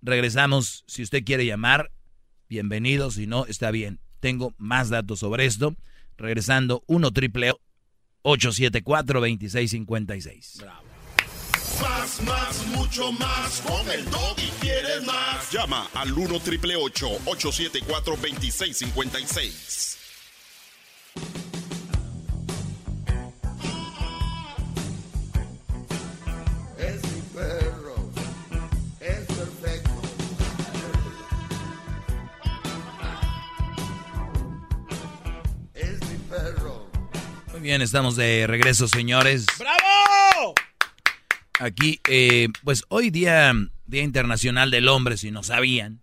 [0.00, 0.84] Regresamos.
[0.86, 1.90] Si usted quiere llamar,
[2.48, 3.10] bienvenido.
[3.10, 4.00] Si no, está bien.
[4.20, 5.74] Tengo más datos sobre esto.
[6.16, 7.52] Regresando, 1 triple
[8.22, 10.58] 874 2656.
[10.60, 10.82] Bravo.
[11.80, 13.60] Más, más, mucho más.
[13.62, 14.04] Con el
[14.36, 15.50] y quieres más.
[15.50, 18.16] Llama al 1 triple 874
[37.62, 39.46] bien, estamos de regreso, señores.
[39.56, 40.54] ¡Bravo!
[41.60, 43.54] Aquí, eh, pues hoy día,
[43.86, 46.00] Día Internacional del Hombre, si no sabían,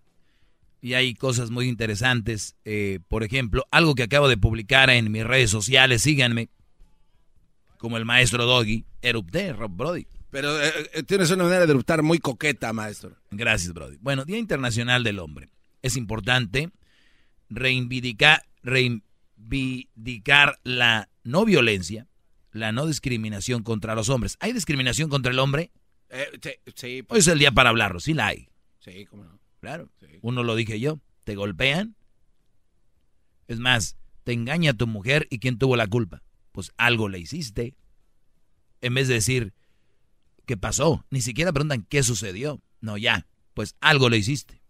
[0.81, 2.56] y hay cosas muy interesantes.
[2.64, 6.49] Eh, por ejemplo, algo que acabo de publicar en mis redes sociales, síganme,
[7.77, 10.07] como el maestro Doggy, erupté, Rob Brody.
[10.31, 13.18] Pero eh, tienes una manera de eruptar muy coqueta, maestro.
[13.31, 13.98] Gracias, Brody.
[13.99, 15.49] Bueno, Día Internacional del Hombre.
[15.81, 16.69] Es importante
[17.49, 22.07] reivindicar, reivindicar la no violencia,
[22.51, 24.37] la no discriminación contra los hombres.
[24.39, 25.71] ¿Hay discriminación contra el hombre?
[26.09, 28.49] Eh, sí, sí, Hoy es el día para hablarlo, sí la hay.
[28.79, 29.39] Sí, cómo no.
[29.59, 29.89] Claro.
[30.21, 30.99] Uno lo dije yo.
[31.23, 31.95] ¿Te golpean?
[33.47, 36.23] Es más, te engaña tu mujer y ¿quién tuvo la culpa?
[36.51, 37.75] Pues algo le hiciste.
[38.81, 39.53] En vez de decir,
[40.45, 41.05] ¿qué pasó?
[41.09, 42.61] Ni siquiera preguntan qué sucedió.
[42.81, 44.61] No, ya, pues algo le hiciste.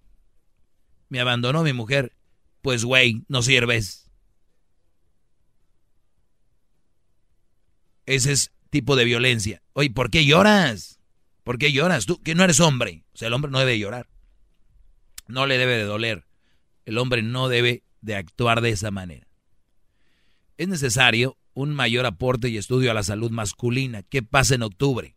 [1.09, 2.15] Me abandonó mi mujer.
[2.61, 4.09] Pues, güey, no sirves.
[8.10, 9.61] Ese es tipo de violencia.
[9.73, 10.99] Oye, ¿por qué lloras?
[11.44, 12.07] ¿Por qué lloras?
[12.07, 13.03] Tú que no eres hombre.
[13.14, 14.10] O sea, el hombre no debe llorar.
[15.27, 16.26] No le debe de doler.
[16.86, 19.27] El hombre no debe de actuar de esa manera.
[20.57, 24.02] Es necesario un mayor aporte y estudio a la salud masculina.
[24.02, 25.15] ¿Qué pasa en octubre?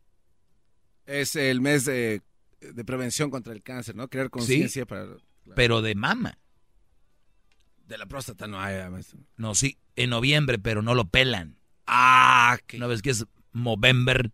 [1.07, 2.21] Es el mes de,
[2.61, 4.09] de prevención contra el cáncer, ¿no?
[4.09, 5.07] Crear conciencia Sí, para...
[5.57, 6.37] Pero de mama.
[7.87, 9.19] De la próstata no hay, maestro.
[9.39, 11.57] No, sí, en noviembre, pero no lo pelan.
[11.87, 14.31] Ah, ¿No ves que es Movember?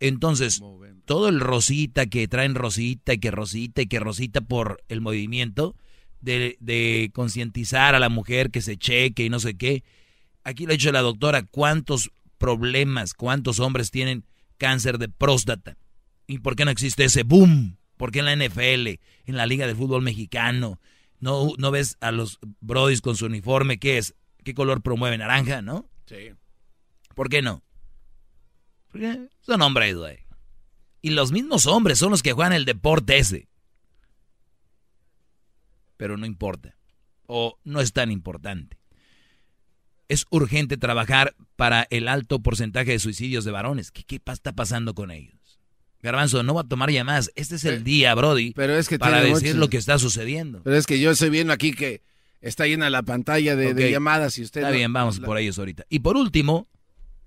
[0.00, 0.62] Entonces,
[1.04, 5.74] todo el rosita que traen rosita y que rosita y que rosita por el movimiento
[6.20, 9.82] de, de concientizar a la mujer que se cheque y no sé qué.
[10.44, 14.24] Aquí lo ha dicho la doctora, cuántos problemas, cuántos hombres tienen
[14.58, 15.76] cáncer de próstata.
[16.26, 17.76] ¿Y por qué no existe ese boom?
[17.96, 20.80] ¿Por qué en la NFL, en la Liga de Fútbol Mexicano,
[21.18, 23.78] no, no ves a los brodis con su uniforme?
[23.78, 24.14] ¿Qué es?
[24.44, 25.18] ¿Qué color promueve?
[25.18, 25.88] ¿Naranja, no?
[26.06, 26.32] Sí.
[27.16, 27.64] ¿Por qué no?
[28.92, 30.18] Porque son hombres, güey.
[31.00, 33.48] Y los mismos hombres son los que juegan el deporte ese.
[35.96, 36.76] Pero no importa.
[37.26, 38.78] O no es tan importante.
[40.08, 43.90] Es urgente trabajar para el alto porcentaje de suicidios de varones.
[43.90, 45.58] ¿Qué, qué está pasando con ellos?
[46.02, 47.32] Garbanzo, no va a tomar llamadas.
[47.34, 50.62] Este es el día, Brody, Pero es que para decir lo que está sucediendo.
[50.64, 52.02] Pero es que yo estoy viendo aquí que
[52.42, 54.60] está llena la pantalla de, llamadas y usted...
[54.60, 55.86] Está no- bien, vamos por ellos ahorita.
[55.88, 56.68] Y por último,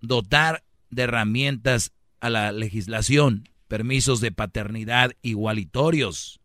[0.01, 6.39] dotar de herramientas a la legislación, permisos de paternidad igualitorios.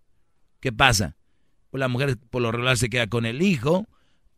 [0.60, 1.16] ¿Qué pasa?
[1.70, 3.88] Pues la mujer por lo regular se queda con el hijo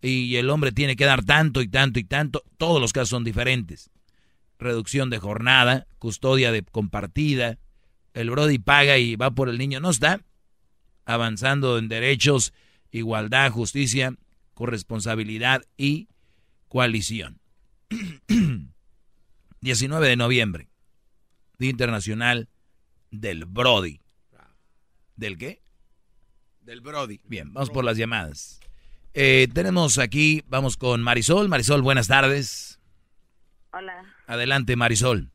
[0.01, 2.43] y el hombre tiene que dar tanto y tanto y tanto.
[2.56, 3.90] Todos los casos son diferentes.
[4.59, 7.59] Reducción de jornada, custodia compartida.
[8.14, 9.80] El Brody paga y va por el niño.
[9.80, 10.20] No está
[11.05, 12.52] avanzando en derechos,
[12.90, 14.14] igualdad, justicia,
[14.55, 16.09] corresponsabilidad y
[16.68, 17.40] coalición.
[19.66, 20.68] 19 de noviembre,
[21.59, 22.48] Día Internacional
[23.10, 24.01] del Brody.
[25.16, 25.60] ¿Del qué?
[26.60, 27.20] Del Brody.
[27.24, 28.60] Bien, vamos por las llamadas.
[29.12, 31.48] Eh, tenemos aquí, vamos con Marisol.
[31.48, 32.80] Marisol, buenas tardes.
[33.72, 34.05] Hola.
[34.28, 35.32] Adelante, Marisol.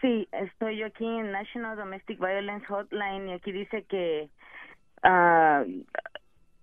[0.00, 4.30] Sí, estoy yo aquí en National Domestic Violence Hotline y aquí dice que
[5.02, 5.64] ah,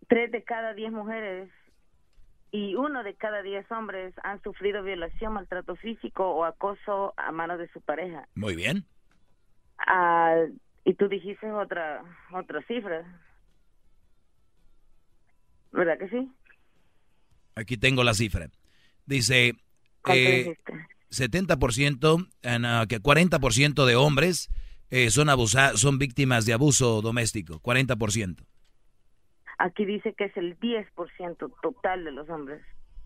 [0.07, 1.49] tres de cada diez mujeres
[2.53, 7.57] y uno de cada diez hombres han sufrido violación, maltrato físico o acoso a manos
[7.57, 8.27] de su pareja.
[8.35, 8.85] Muy bien.
[9.79, 10.35] Ah,
[10.85, 13.03] y tú dijiste otra otra cifra,
[15.71, 16.31] ¿verdad que sí?
[17.55, 18.47] Aquí tengo la cifra.
[19.07, 19.53] Dice
[20.03, 20.73] ¿Cuánto eh, dijiste?
[21.09, 24.51] 70%, en, ah, que 40% de hombres
[24.91, 27.59] eh, son, abusa son víctimas de abuso doméstico.
[27.61, 28.45] 40%.
[29.65, 32.61] Aquí dice que es el 10% total de los hombres.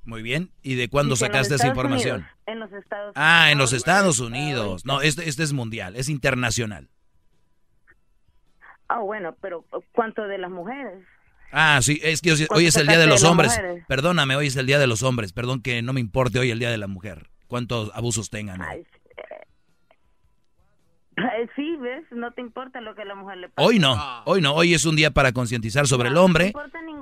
[0.06, 0.50] Muy bien.
[0.64, 2.22] ¿Y de cuándo Dice, sacaste esa información?
[2.22, 4.84] Unidos, en los Estados Ah, en los Estados Unidos.
[4.86, 6.90] No, este, este es mundial, es internacional.
[8.88, 11.04] Ah, bueno, pero ¿cuánto de las mujeres?
[11.52, 13.52] Ah, sí, es que hoy, ¿Cuánto hoy es el Día de los de Hombres.
[13.56, 13.86] mujeres?
[13.88, 15.34] Perdóname, hoy es el Día de los Hombres.
[15.34, 17.30] Perdón que no me importe hoy el Día de la Mujer.
[17.48, 18.62] Cuántos abusos tengan.
[18.62, 18.86] hoy.
[21.18, 22.04] Eh, Sí, ¿ves?
[22.12, 23.68] No te importa lo que a la mujer le pasa.
[23.68, 23.96] Hoy no,
[24.26, 24.54] hoy no.
[24.54, 26.54] Hoy es un día para concientizar sobre el hombre.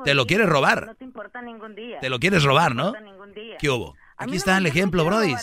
[0.04, 0.86] Te lo quieres robar.
[0.88, 2.00] No te importa ningún día.
[2.00, 2.92] Te lo quieres robar, ¿no?
[2.92, 3.58] te importa ningún día.
[3.58, 3.96] ¿Qué hubo?
[4.18, 5.34] Aquí no está el ejemplo, no Brody.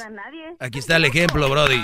[0.60, 1.82] Aquí está el ejemplo, Brody.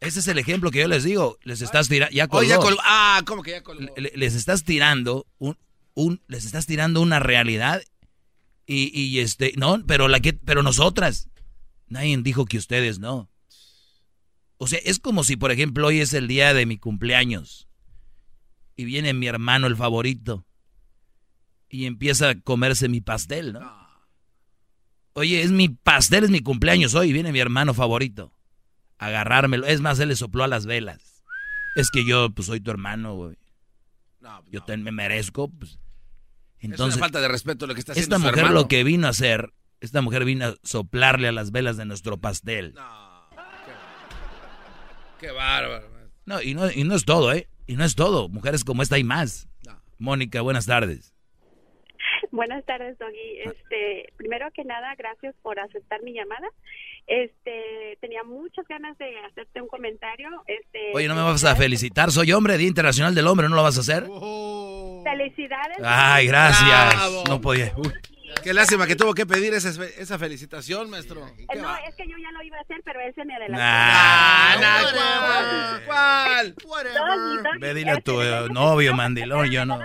[0.00, 1.38] Ese es el ejemplo que yo les digo.
[1.42, 2.14] Les estás tirando.
[2.14, 2.48] Ya Oh, colgó.
[2.48, 2.80] ya colgó.
[2.84, 3.84] Ah, ¿cómo que ya colgó?
[3.96, 5.58] Le- les estás tirando un,
[5.94, 7.82] un les estás tirando una realidad
[8.64, 11.28] y, y este no pero la que pero nosotras
[11.88, 13.28] nadie dijo que ustedes no
[14.58, 17.68] o sea es como si por ejemplo hoy es el día de mi cumpleaños
[18.76, 20.46] y viene mi hermano el favorito
[21.68, 23.88] y empieza a comerse mi pastel no
[25.14, 28.32] oye es mi pastel es mi cumpleaños hoy y viene mi hermano favorito
[28.98, 31.24] a agarrármelo es más él le sopló a las velas
[31.74, 33.36] es que yo pues soy tu hermano güey
[34.50, 35.78] yo te, me merezco, pues.
[36.60, 38.60] Entonces, es una falta de respeto lo que está haciendo esta su mujer hermano.
[38.60, 42.18] lo que vino a hacer, esta mujer vino a soplarle a las velas de nuestro
[42.18, 42.74] pastel.
[45.18, 45.88] Qué bárbaro.
[46.26, 47.48] No, y no, y no es todo, ¿eh?
[47.66, 48.28] Y no es todo.
[48.28, 49.48] Mujeres como esta hay más.
[49.98, 51.14] Mónica, buenas tardes.
[52.30, 53.40] Buenas tardes, Doggy.
[53.44, 56.48] Este, primero que nada, gracias por aceptar mi llamada.
[57.06, 60.28] Este, tenía muchas ganas de hacerte un comentario.
[60.46, 63.62] Este, Oye, no me vas a felicitar, soy hombre, Día Internacional del Hombre, ¿no lo
[63.62, 64.04] vas a hacer?
[65.04, 65.78] Felicidades.
[65.82, 67.28] Ay, gracias.
[67.28, 67.72] No podía.
[67.76, 67.92] Uy.
[68.42, 71.26] Qué lástima que tuvo que pedir esa, esa felicitación, maestro.
[71.26, 73.62] Eh, No, es que yo ya lo iba a hacer, pero él se me adelantó.
[73.62, 76.54] Nah, nah, ¿Cuál?
[76.94, 79.78] Doggy, Doggy, Ve, dile a tu eh, novio, mandilón, yo no.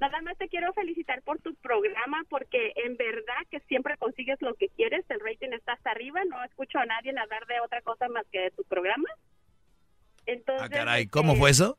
[0.00, 4.54] Nada más te quiero felicitar por tu programa porque en verdad que siempre consigues lo
[4.54, 8.08] que quieres, el rating está hasta arriba, no escucho a nadie hablar de otra cosa
[8.08, 9.08] más que de tu programa.
[10.26, 11.76] Entonces, Ah, caray, ¿cómo fue eso?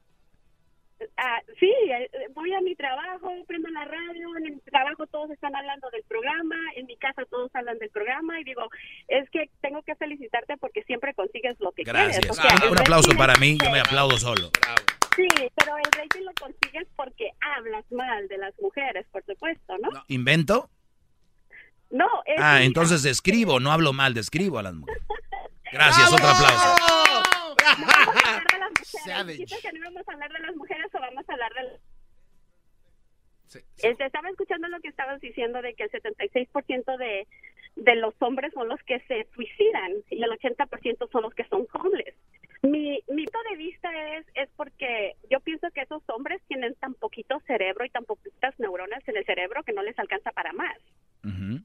[1.17, 5.55] Ah, sí, eh, voy a mi trabajo, prendo la radio, en el trabajo todos están
[5.55, 8.63] hablando del programa, en mi casa todos hablan del programa y digo,
[9.07, 12.19] es que tengo que felicitarte porque siempre consigues lo que Gracias.
[12.19, 12.37] quieres.
[12.37, 14.51] Sea, el Un aplauso para mí, yo me aplaudo solo.
[15.15, 19.89] Sí, pero el rating lo consigues porque hablas mal de las mujeres, por supuesto, ¿no?
[20.07, 20.69] ¿Invento?
[21.89, 25.03] No, es Ah, mira, entonces describo, no hablo mal, describo a las mujeres.
[25.71, 26.75] Gracias, otro aplauso.
[27.79, 29.37] no vamos a hablar de las mujeres.
[29.37, 31.81] ¿Dijiste que no íbamos a hablar de las mujeres o vamos a hablar de las-
[33.83, 37.27] Este, estaba escuchando lo que estabas diciendo de que el 76% de,
[37.75, 41.65] de los hombres son los que se suicidan y el 80% son los que son
[41.73, 42.15] homeless.
[42.61, 46.93] Mi, mi punto de vista es, es porque yo pienso que esos hombres tienen tan
[46.93, 50.77] poquito cerebro y tan poquitas neuronas en el cerebro que no les alcanza para más.
[51.23, 51.61] Ujú.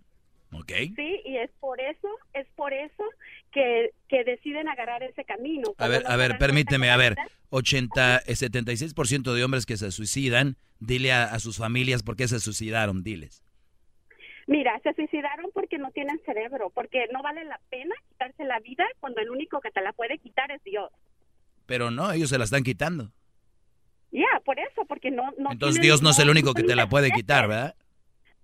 [0.64, 0.72] Ok.
[0.96, 3.04] Sí, y es por eso, es por eso
[3.52, 5.74] que, que deciden agarrar ese camino.
[5.78, 7.14] A ver, a ver, permíteme, a ver.
[7.14, 12.16] cuenta- 80, eh, 76% de hombres que se suicidan, dile a, a sus familias por
[12.16, 13.42] qué se suicidaron, diles.
[14.46, 18.84] Mira, se suicidaron porque no tienen cerebro, porque no vale la pena quitarse la vida
[19.00, 20.90] cuando el único que te la puede quitar es Dios.
[21.66, 23.12] Pero no, ellos se la están quitando.
[24.10, 25.32] Ya, por eso, porque no...
[25.38, 27.74] no Entonces Dios no es el único que te la puede quitar, ¿verdad?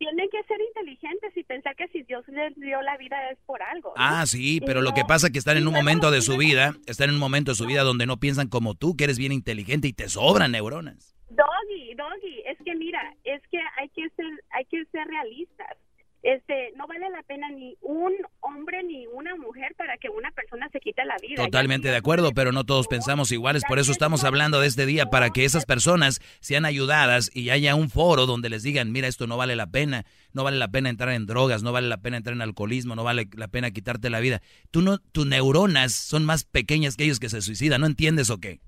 [0.00, 3.62] Tienen que ser inteligentes y pensar que si Dios les dio la vida es por
[3.62, 3.90] algo.
[3.90, 3.94] ¿no?
[3.98, 6.74] Ah, sí, pero lo que pasa es que están en un momento de su vida,
[6.86, 9.30] están en un momento de su vida donde no piensan como tú, que eres bien
[9.30, 11.14] inteligente y te sobran neuronas.
[11.28, 15.76] Doggy, Doggy, es que mira, es que hay que ser, hay que ser realistas.
[16.22, 20.68] Este, no vale la pena ni un hombre ni una mujer para que una persona
[20.70, 21.42] se quite la vida.
[21.42, 25.06] Totalmente de acuerdo, pero no todos pensamos iguales, por eso estamos hablando de este día,
[25.06, 29.26] para que esas personas sean ayudadas y haya un foro donde les digan, mira, esto
[29.26, 32.18] no vale la pena, no vale la pena entrar en drogas, no vale la pena
[32.18, 34.42] entrar en alcoholismo, no vale la pena quitarte la vida.
[34.70, 38.38] Tú no, tus neuronas son más pequeñas que ellos que se suicidan, ¿no entiendes o
[38.38, 38.60] qué?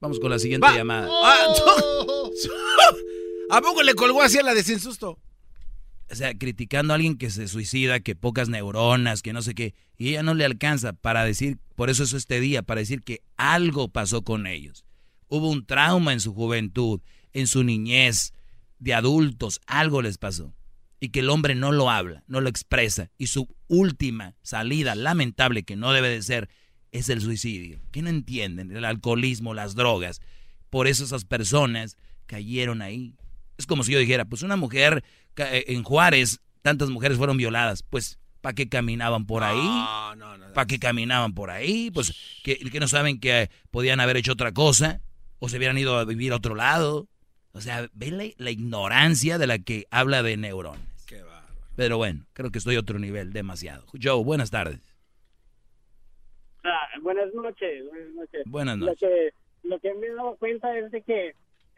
[0.00, 0.76] Vamos con la siguiente Va.
[0.76, 1.08] llamada.
[1.10, 1.46] Ah,
[3.50, 5.18] ¿A poco le colgó así a la de sin susto?
[6.10, 9.74] o sea, criticando a alguien que se suicida, que pocas neuronas, que no sé qué,
[9.96, 13.22] y ella no le alcanza para decir, por eso es este día, para decir que
[13.36, 14.84] algo pasó con ellos.
[15.28, 17.00] Hubo un trauma en su juventud,
[17.32, 18.32] en su niñez,
[18.78, 20.54] de adultos, algo les pasó.
[21.00, 23.10] Y que el hombre no lo habla, no lo expresa.
[23.18, 26.48] Y su última salida, lamentable, que no debe de ser,
[26.92, 27.80] es el suicidio.
[27.90, 28.74] ¿Qué no entienden?
[28.74, 30.20] El alcoholismo, las drogas.
[30.70, 31.96] Por eso esas personas
[32.26, 33.16] cayeron ahí.
[33.58, 35.04] Es como si yo dijera, pues una mujer
[35.36, 39.56] eh, en Juárez, tantas mujeres fueron violadas, pues ¿para qué caminaban por ahí?
[39.56, 40.52] No, no, no.
[40.52, 41.90] ¿Para qué caminaban por ahí?
[41.90, 42.12] Pues
[42.42, 45.00] que, que no saben que eh, podían haber hecho otra cosa
[45.38, 47.08] o se hubieran ido a vivir a otro lado.
[47.52, 50.80] O sea, ve la, la ignorancia de la que habla de neuronas.
[51.76, 53.84] Pero bueno, creo que estoy a otro nivel, demasiado.
[54.00, 54.78] Joe, buenas tardes.
[56.62, 58.42] Ah, buenas noches, buenas noches.
[58.46, 59.00] Buenas Lo noches.
[59.00, 61.34] que, lo que me he dado cuenta es de que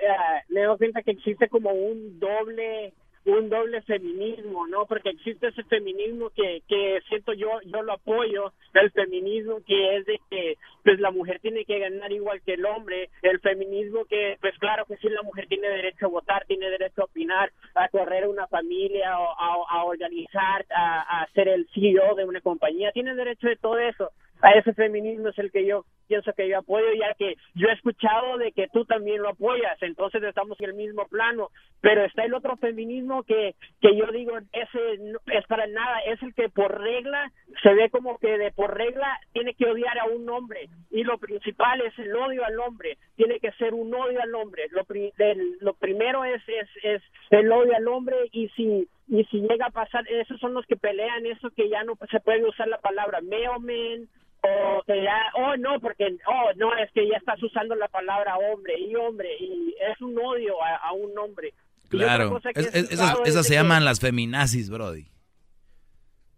[0.08, 2.92] ah, me dado cuenta que existe como un doble
[3.26, 4.86] un doble feminismo, ¿no?
[4.86, 10.06] Porque existe ese feminismo que, que siento yo, yo lo apoyo, el feminismo que es
[10.06, 14.38] de que pues la mujer tiene que ganar igual que el hombre, el feminismo que
[14.40, 17.88] pues claro que sí la mujer tiene derecho a votar, tiene derecho a opinar, a
[17.88, 22.92] correr una familia, o a, a organizar, a, a ser el CEO de una compañía,
[22.92, 24.10] tiene derecho de todo eso.
[24.40, 27.72] A ese feminismo es el que yo pienso que yo apoyo, ya que yo he
[27.72, 31.48] escuchado de que tú también lo apoyas, entonces estamos en el mismo plano,
[31.80, 34.94] pero está el otro feminismo que, que yo digo, ese
[35.26, 37.30] es para nada, es el que por regla
[37.62, 41.18] se ve como que de por regla tiene que odiar a un hombre, y lo
[41.18, 45.12] principal es el odio al hombre, tiene que ser un odio al hombre, lo, pri-
[45.60, 49.70] lo primero es, es, es el odio al hombre, y si y si llega a
[49.70, 53.20] pasar, esos son los que pelean eso que ya no se puede usar la palabra
[53.20, 54.08] mailman
[54.42, 58.36] o que ya, oh no, porque, oh no, es que ya estás usando la palabra
[58.36, 61.52] hombre y hombre y es un odio a, a un hombre.
[61.88, 62.38] Claro.
[62.54, 65.06] Es- es- esas se que- llaman las feminazis, Brody.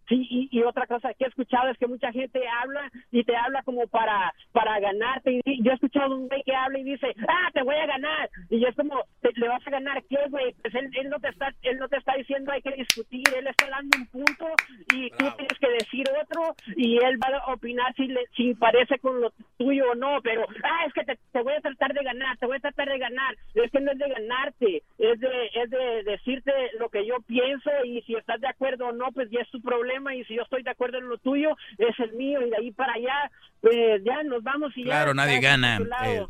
[0.09, 3.35] Sí, y, y, otra cosa que he escuchado es que mucha gente habla y te
[3.37, 5.39] habla como para para ganarte.
[5.45, 8.27] Y yo he escuchado un güey que habla y dice, ah, te voy a ganar.
[8.49, 10.55] Y es como, ¿le vas a ganar qué, güey?
[10.63, 13.45] Pues él, él, no te está, él no te está diciendo hay que discutir, él
[13.45, 14.47] está dando un punto
[14.95, 18.97] y tú tienes que decir otro y él va a opinar si, le, si parece
[18.97, 20.21] con lo tuyo o no.
[20.23, 22.89] Pero, ah, es que te, te voy a tratar de ganar, te voy a tratar
[22.89, 23.35] de ganar.
[23.53, 27.69] Es que no es de ganarte, es de, es de decirte lo que yo pienso
[27.85, 30.43] y si estás de acuerdo o no, pues ya es tu problema y si yo
[30.43, 33.31] estoy de acuerdo en lo tuyo, es el mío y de ahí para allá,
[33.61, 35.15] pues ya nos vamos y claro, ya.
[35.15, 35.79] nadie gana.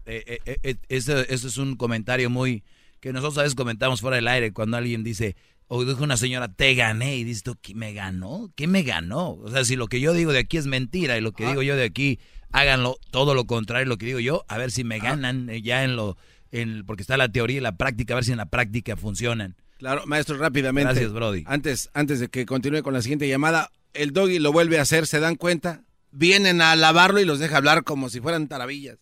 [0.05, 2.63] Eh, eh, eh, eso, es un comentario muy
[2.99, 5.35] que nosotros a veces comentamos fuera del aire cuando alguien dice,
[5.67, 8.51] o dijo una señora, te gané, y dices tú, ¿qué me ganó?
[8.55, 9.31] ¿Qué me ganó?
[9.35, 11.61] O sea, si lo que yo digo de aquí es mentira y lo que digo
[11.61, 12.19] yo de aquí,
[12.51, 15.95] háganlo todo lo contrario lo que digo yo, a ver si me ganan ya en
[15.95, 16.17] lo,
[16.51, 19.55] en, porque está la teoría y la práctica, a ver si en la práctica funcionan.
[19.79, 20.91] Claro, maestro, rápidamente.
[20.91, 21.45] Gracias, Brody.
[21.47, 25.07] Antes, antes de que continúe con la siguiente llamada, el doggy lo vuelve a hacer,
[25.07, 25.83] ¿se dan cuenta?
[26.11, 28.97] Vienen a lavarlo y los deja hablar como si fueran taravillas.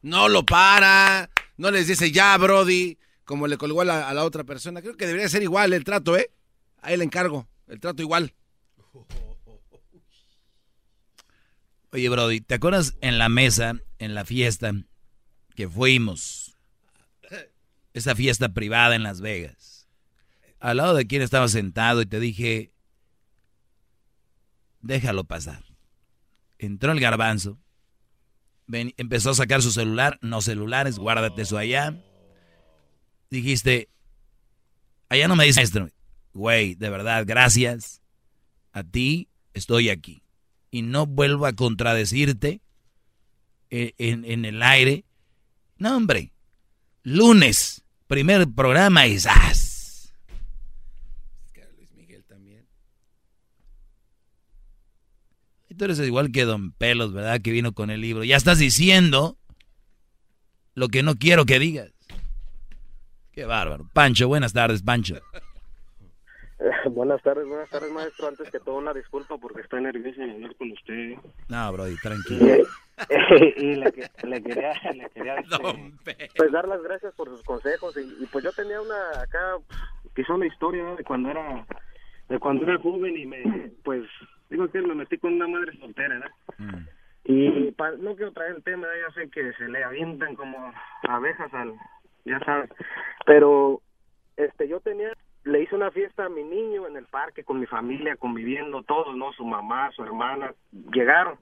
[0.00, 1.28] No lo para,
[1.58, 4.80] no les dice ya, Brody, como le colgó a la, a la otra persona.
[4.80, 6.30] Creo que debería ser igual el trato, ¿eh?
[6.80, 8.32] Ahí le encargo, el trato igual.
[11.90, 14.72] Oye, Brody, ¿te acuerdas en la mesa, en la fiesta
[15.54, 16.56] que fuimos?
[17.92, 19.71] Esa fiesta privada en Las Vegas
[20.62, 22.72] al lado de quien estaba sentado y te dije,
[24.80, 25.64] déjalo pasar.
[26.56, 27.58] Entró el garbanzo,
[28.70, 32.00] empezó a sacar su celular, no celulares, guárdate eso allá.
[33.28, 33.88] Dijiste,
[35.08, 35.88] allá no me dice maestro,
[36.32, 38.00] güey, de verdad, gracias.
[38.70, 40.22] A ti estoy aquí.
[40.70, 42.60] Y no vuelvo a contradecirte
[43.68, 45.04] en, en, en el aire.
[45.76, 46.32] No, hombre,
[47.02, 49.71] lunes, primer programa y ¡zas!
[55.82, 57.40] Tú eres igual que Don Pelos, ¿verdad?
[57.42, 58.22] Que vino con el libro.
[58.22, 59.36] Ya estás diciendo
[60.76, 61.92] lo que no quiero que digas.
[63.32, 63.88] Qué bárbaro.
[63.92, 65.16] Pancho, buenas tardes, Pancho.
[66.92, 68.28] buenas tardes, buenas tardes, maestro.
[68.28, 71.14] Antes que todo, una disculpa porque estoy nervioso de hablar con usted.
[71.48, 72.46] No, Brody, tranquilo.
[73.56, 74.40] Y, le, quería, le
[75.10, 77.96] quería este, pues, dar las gracias por sus consejos.
[77.96, 79.56] Y, pues yo tenía una acá,
[80.14, 81.66] quizá una historia de cuando era
[82.28, 84.04] de cuando era joven y me, pues
[84.52, 86.30] Digo que me metí con una madre soltera, ¿verdad?
[86.58, 86.86] Mm.
[87.24, 90.72] Y no quiero traer el tema, ya sé que se le avientan como
[91.08, 91.72] abejas al,
[92.26, 92.68] ya sabes,
[93.24, 93.80] pero
[94.36, 95.10] este yo tenía,
[95.44, 99.16] le hice una fiesta a mi niño en el parque con mi familia, conviviendo todos,
[99.16, 99.32] ¿no?
[99.32, 100.52] Su mamá, su hermana,
[100.92, 101.38] llegaron.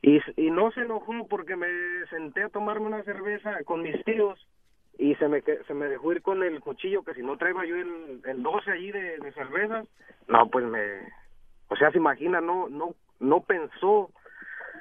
[0.00, 1.68] Y, y no se enojó porque me
[2.08, 4.48] senté a tomarme una cerveza con mis tíos
[4.96, 7.76] y se me se me dejó ir con el cuchillo que si no traigo yo
[7.76, 9.86] el, el 12 allí de, de cervezas,
[10.28, 10.80] no, pues me,
[11.68, 14.10] o sea, se imagina, no, no, no pensó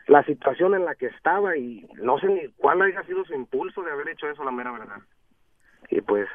[0.07, 3.81] la situación en la que estaba y no sé ni cuál haya sido su impulso
[3.84, 5.01] de haber hecho eso, la mera verdad.
[5.89, 6.27] Y pues,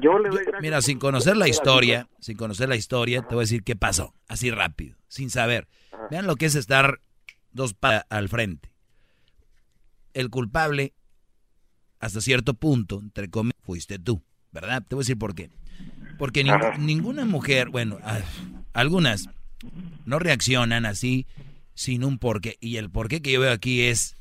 [0.00, 3.42] yo, le doy gracias Mira, sin conocer la historia, sin conocer la historia, te voy
[3.42, 5.68] a decir qué pasó, así rápido, sin saber.
[6.10, 7.00] Vean lo que es estar
[7.52, 8.70] dos pasos al frente.
[10.14, 10.94] El culpable,
[12.00, 14.82] hasta cierto punto, entre comillas, fuiste tú, ¿verdad?
[14.86, 15.50] Te voy a decir por qué.
[16.18, 16.42] Porque
[16.78, 17.98] ninguna mujer, bueno,
[18.72, 19.28] algunas
[20.04, 21.26] no reaccionan así
[21.74, 22.56] sin un porqué.
[22.60, 24.16] Y el porqué que yo veo aquí es,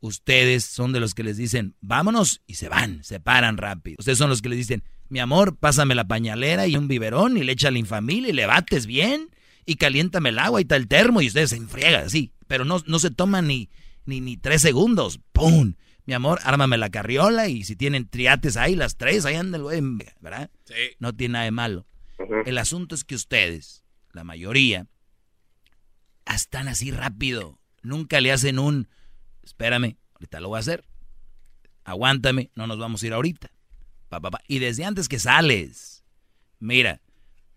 [0.00, 3.96] ustedes son de los que les dicen, vámonos, y se van, se paran rápido.
[3.98, 7.44] Ustedes son los que les dicen, mi amor, pásame la pañalera y un biberón y
[7.44, 9.30] le echa la infamil y le bates bien
[9.64, 12.32] y caliéntame el agua y tal termo y ustedes se enfriegan así.
[12.46, 13.70] Pero no, no se toman ni,
[14.04, 15.20] ni, ni tres segundos.
[15.32, 15.74] ¡Pum!
[16.04, 19.62] Mi amor, ármame la carriola y si tienen triates ahí, las tres, ahí andan,
[20.20, 20.50] ¿verdad?
[20.64, 20.74] Sí.
[20.98, 21.86] No tiene nada de malo.
[22.44, 23.81] El asunto es que ustedes
[24.12, 24.86] la mayoría,
[26.26, 27.58] están así rápido.
[27.82, 28.88] Nunca le hacen un,
[29.42, 30.84] espérame, ahorita lo voy a hacer.
[31.84, 33.50] Aguántame, no nos vamos a ir ahorita.
[34.08, 36.04] Pa, Y desde antes que sales,
[36.58, 37.00] mira,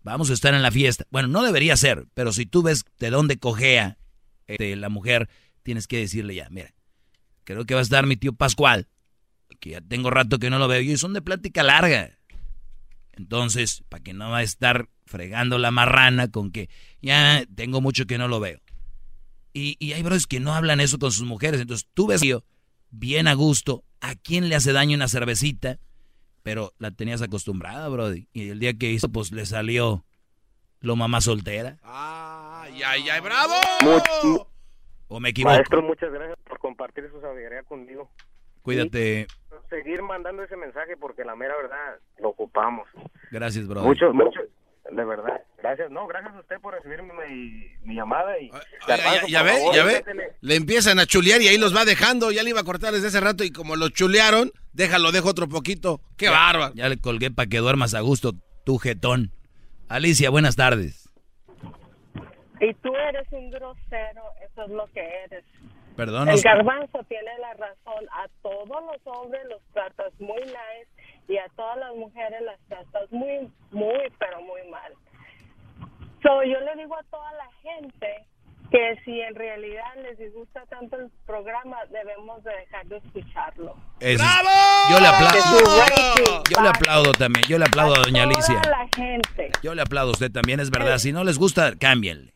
[0.02, 1.06] vamos a estar en la fiesta.
[1.10, 3.98] Bueno, no debería ser, pero si tú ves de dónde cojea
[4.46, 5.28] este, la mujer,
[5.62, 6.74] tienes que decirle ya, mira,
[7.44, 8.88] creo que va a estar mi tío Pascual,
[9.60, 12.18] que ya tengo rato que no lo veo, y son de plática larga.
[13.12, 16.68] Entonces, para que no va a estar fregando la marrana con que
[17.00, 18.60] ya tengo mucho que no lo veo.
[19.52, 21.60] Y, y hay brothers que no hablan eso con sus mujeres.
[21.60, 22.20] Entonces tú ves
[22.90, 25.78] bien a gusto, ¿a quién le hace daño una cervecita?
[26.42, 28.28] Pero la tenías acostumbrada, Brody.
[28.32, 30.04] Y el día que hizo, pues le salió
[30.80, 31.78] lo mamá soltera.
[31.82, 33.54] ¡Ay, ay, ay, bravo!
[35.08, 35.54] ¿O me equivoco?
[35.54, 38.10] Maestro, muchas gracias por compartir su sabiduría conmigo.
[38.62, 39.28] Cuídate.
[39.70, 42.88] seguir mandando ese mensaje porque la mera verdad lo ocupamos.
[43.30, 43.82] Gracias, bro.
[43.82, 44.40] Mucho, mucho,
[44.90, 45.40] De verdad.
[45.58, 45.90] Gracias.
[45.90, 48.38] No, gracias a usted por recibirme mi, mi llamada.
[48.38, 48.50] Y
[48.86, 50.04] ya, ya ve, ya ve.
[50.40, 52.30] Le empiezan a chulear y ahí los va dejando.
[52.30, 55.48] Ya le iba a cortar desde hace rato y como lo chulearon, déjalo, dejo otro
[55.48, 56.00] poquito.
[56.16, 56.72] ¡Qué bárbaro!
[56.74, 58.32] Ya le colgué para que duermas a gusto,
[58.64, 59.32] tu jetón.
[59.88, 61.08] Alicia, buenas tardes.
[62.60, 65.44] Y tú eres un grosero, eso es lo que eres.
[65.96, 66.28] Perdón.
[66.28, 68.06] El garbanzo tiene la razón.
[68.12, 70.88] A todos los hombres los tratas muy nice
[71.28, 74.92] y a todas las mujeres las tratas muy, muy, pero muy mal.
[76.22, 78.26] So, yo le digo a toda la gente
[78.70, 83.76] que si en realidad les disgusta tanto el programa, debemos de dejar de escucharlo.
[84.00, 84.50] ¡Bravo!
[84.90, 86.42] Yo le aplaudo.
[86.50, 87.44] Yo le aplaudo también.
[87.48, 88.60] Yo le aplaudo a, doña Alicia.
[88.68, 89.52] la gente.
[89.62, 90.98] Yo le aplaudo a usted también, es verdad.
[90.98, 92.35] Si no les gusta, cámbienle.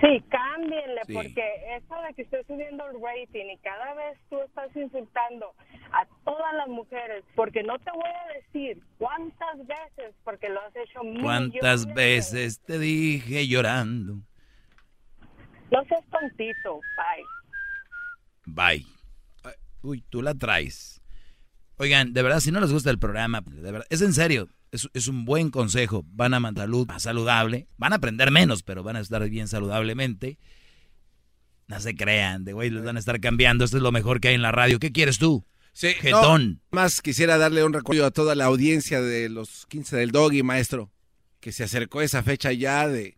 [0.00, 1.42] Sí, cámbienle, porque
[1.76, 5.54] eso de que esté subiendo el rating y cada vez tú estás insultando
[5.92, 10.74] a todas las mujeres, porque no te voy a decir cuántas veces, porque lo has
[10.76, 14.18] hecho ¿Cuántas veces te dije llorando?
[15.70, 17.24] No seas tontito, bye.
[18.46, 18.86] Bye.
[19.82, 21.02] Uy, tú la traes.
[21.76, 25.08] Oigan, de verdad, si no les gusta el programa, de verdad, es en serio, es,
[25.08, 26.04] un buen consejo.
[26.08, 29.48] Van a mandar luz más saludable, van a aprender menos, pero van a estar bien
[29.48, 30.38] saludablemente.
[31.68, 33.64] No se crean, de güey, les van a estar cambiando.
[33.64, 34.78] Esto es lo mejor que hay en la radio.
[34.78, 35.46] ¿Qué quieres tú?
[35.74, 36.60] Sí, Getón.
[36.70, 40.90] más quisiera darle un recuerdo a toda la audiencia de los 15 del Doggy, maestro,
[41.40, 43.16] que se acercó esa fecha ya de,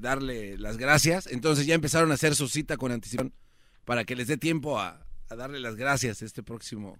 [0.00, 1.26] darle las gracias.
[1.28, 3.32] Entonces ya empezaron a hacer su cita con anticipación
[3.84, 6.98] para que les dé tiempo a, a darle las gracias este próximo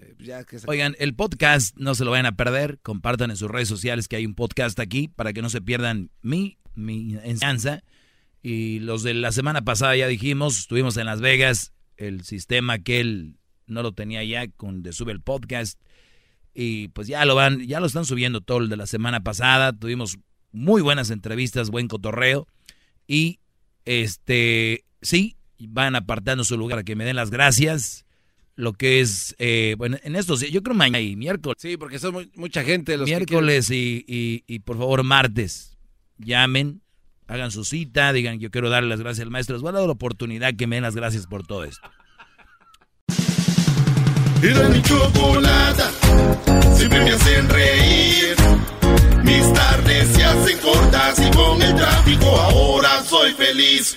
[0.00, 2.78] eh, Oigan, el podcast no se lo vayan a perder.
[2.82, 6.10] Compartan en sus redes sociales que hay un podcast aquí para que no se pierdan
[6.22, 7.82] mi, mi enseñanza.
[8.42, 13.00] Y los de la semana pasada ya dijimos, estuvimos en Las Vegas, el sistema que
[13.00, 15.80] él no lo tenía ya con de sube el podcast.
[16.54, 19.72] Y pues ya lo van, ya lo están subiendo todo el de la semana pasada.
[19.72, 20.18] Tuvimos
[20.52, 22.46] muy buenas entrevistas, buen cotorreo.
[23.06, 23.40] Y
[23.84, 28.04] este, sí, van apartando su lugar que me den las gracias
[28.58, 31.58] lo que es, eh, bueno, en estos días, yo creo mañana y miércoles.
[31.60, 32.96] Sí, porque son mucha gente.
[32.96, 35.78] Los miércoles y, y, por favor martes,
[36.18, 36.82] llamen,
[37.28, 39.54] hagan su cita, digan yo quiero darle las gracias al maestro.
[39.54, 41.88] Les voy a dar la oportunidad que me den las gracias por todo esto.
[44.42, 45.92] Era mi chocolata,
[46.74, 48.34] siempre me hacen reír.
[49.22, 53.96] Mis tardes se hacen cortas y con el tráfico ahora soy feliz.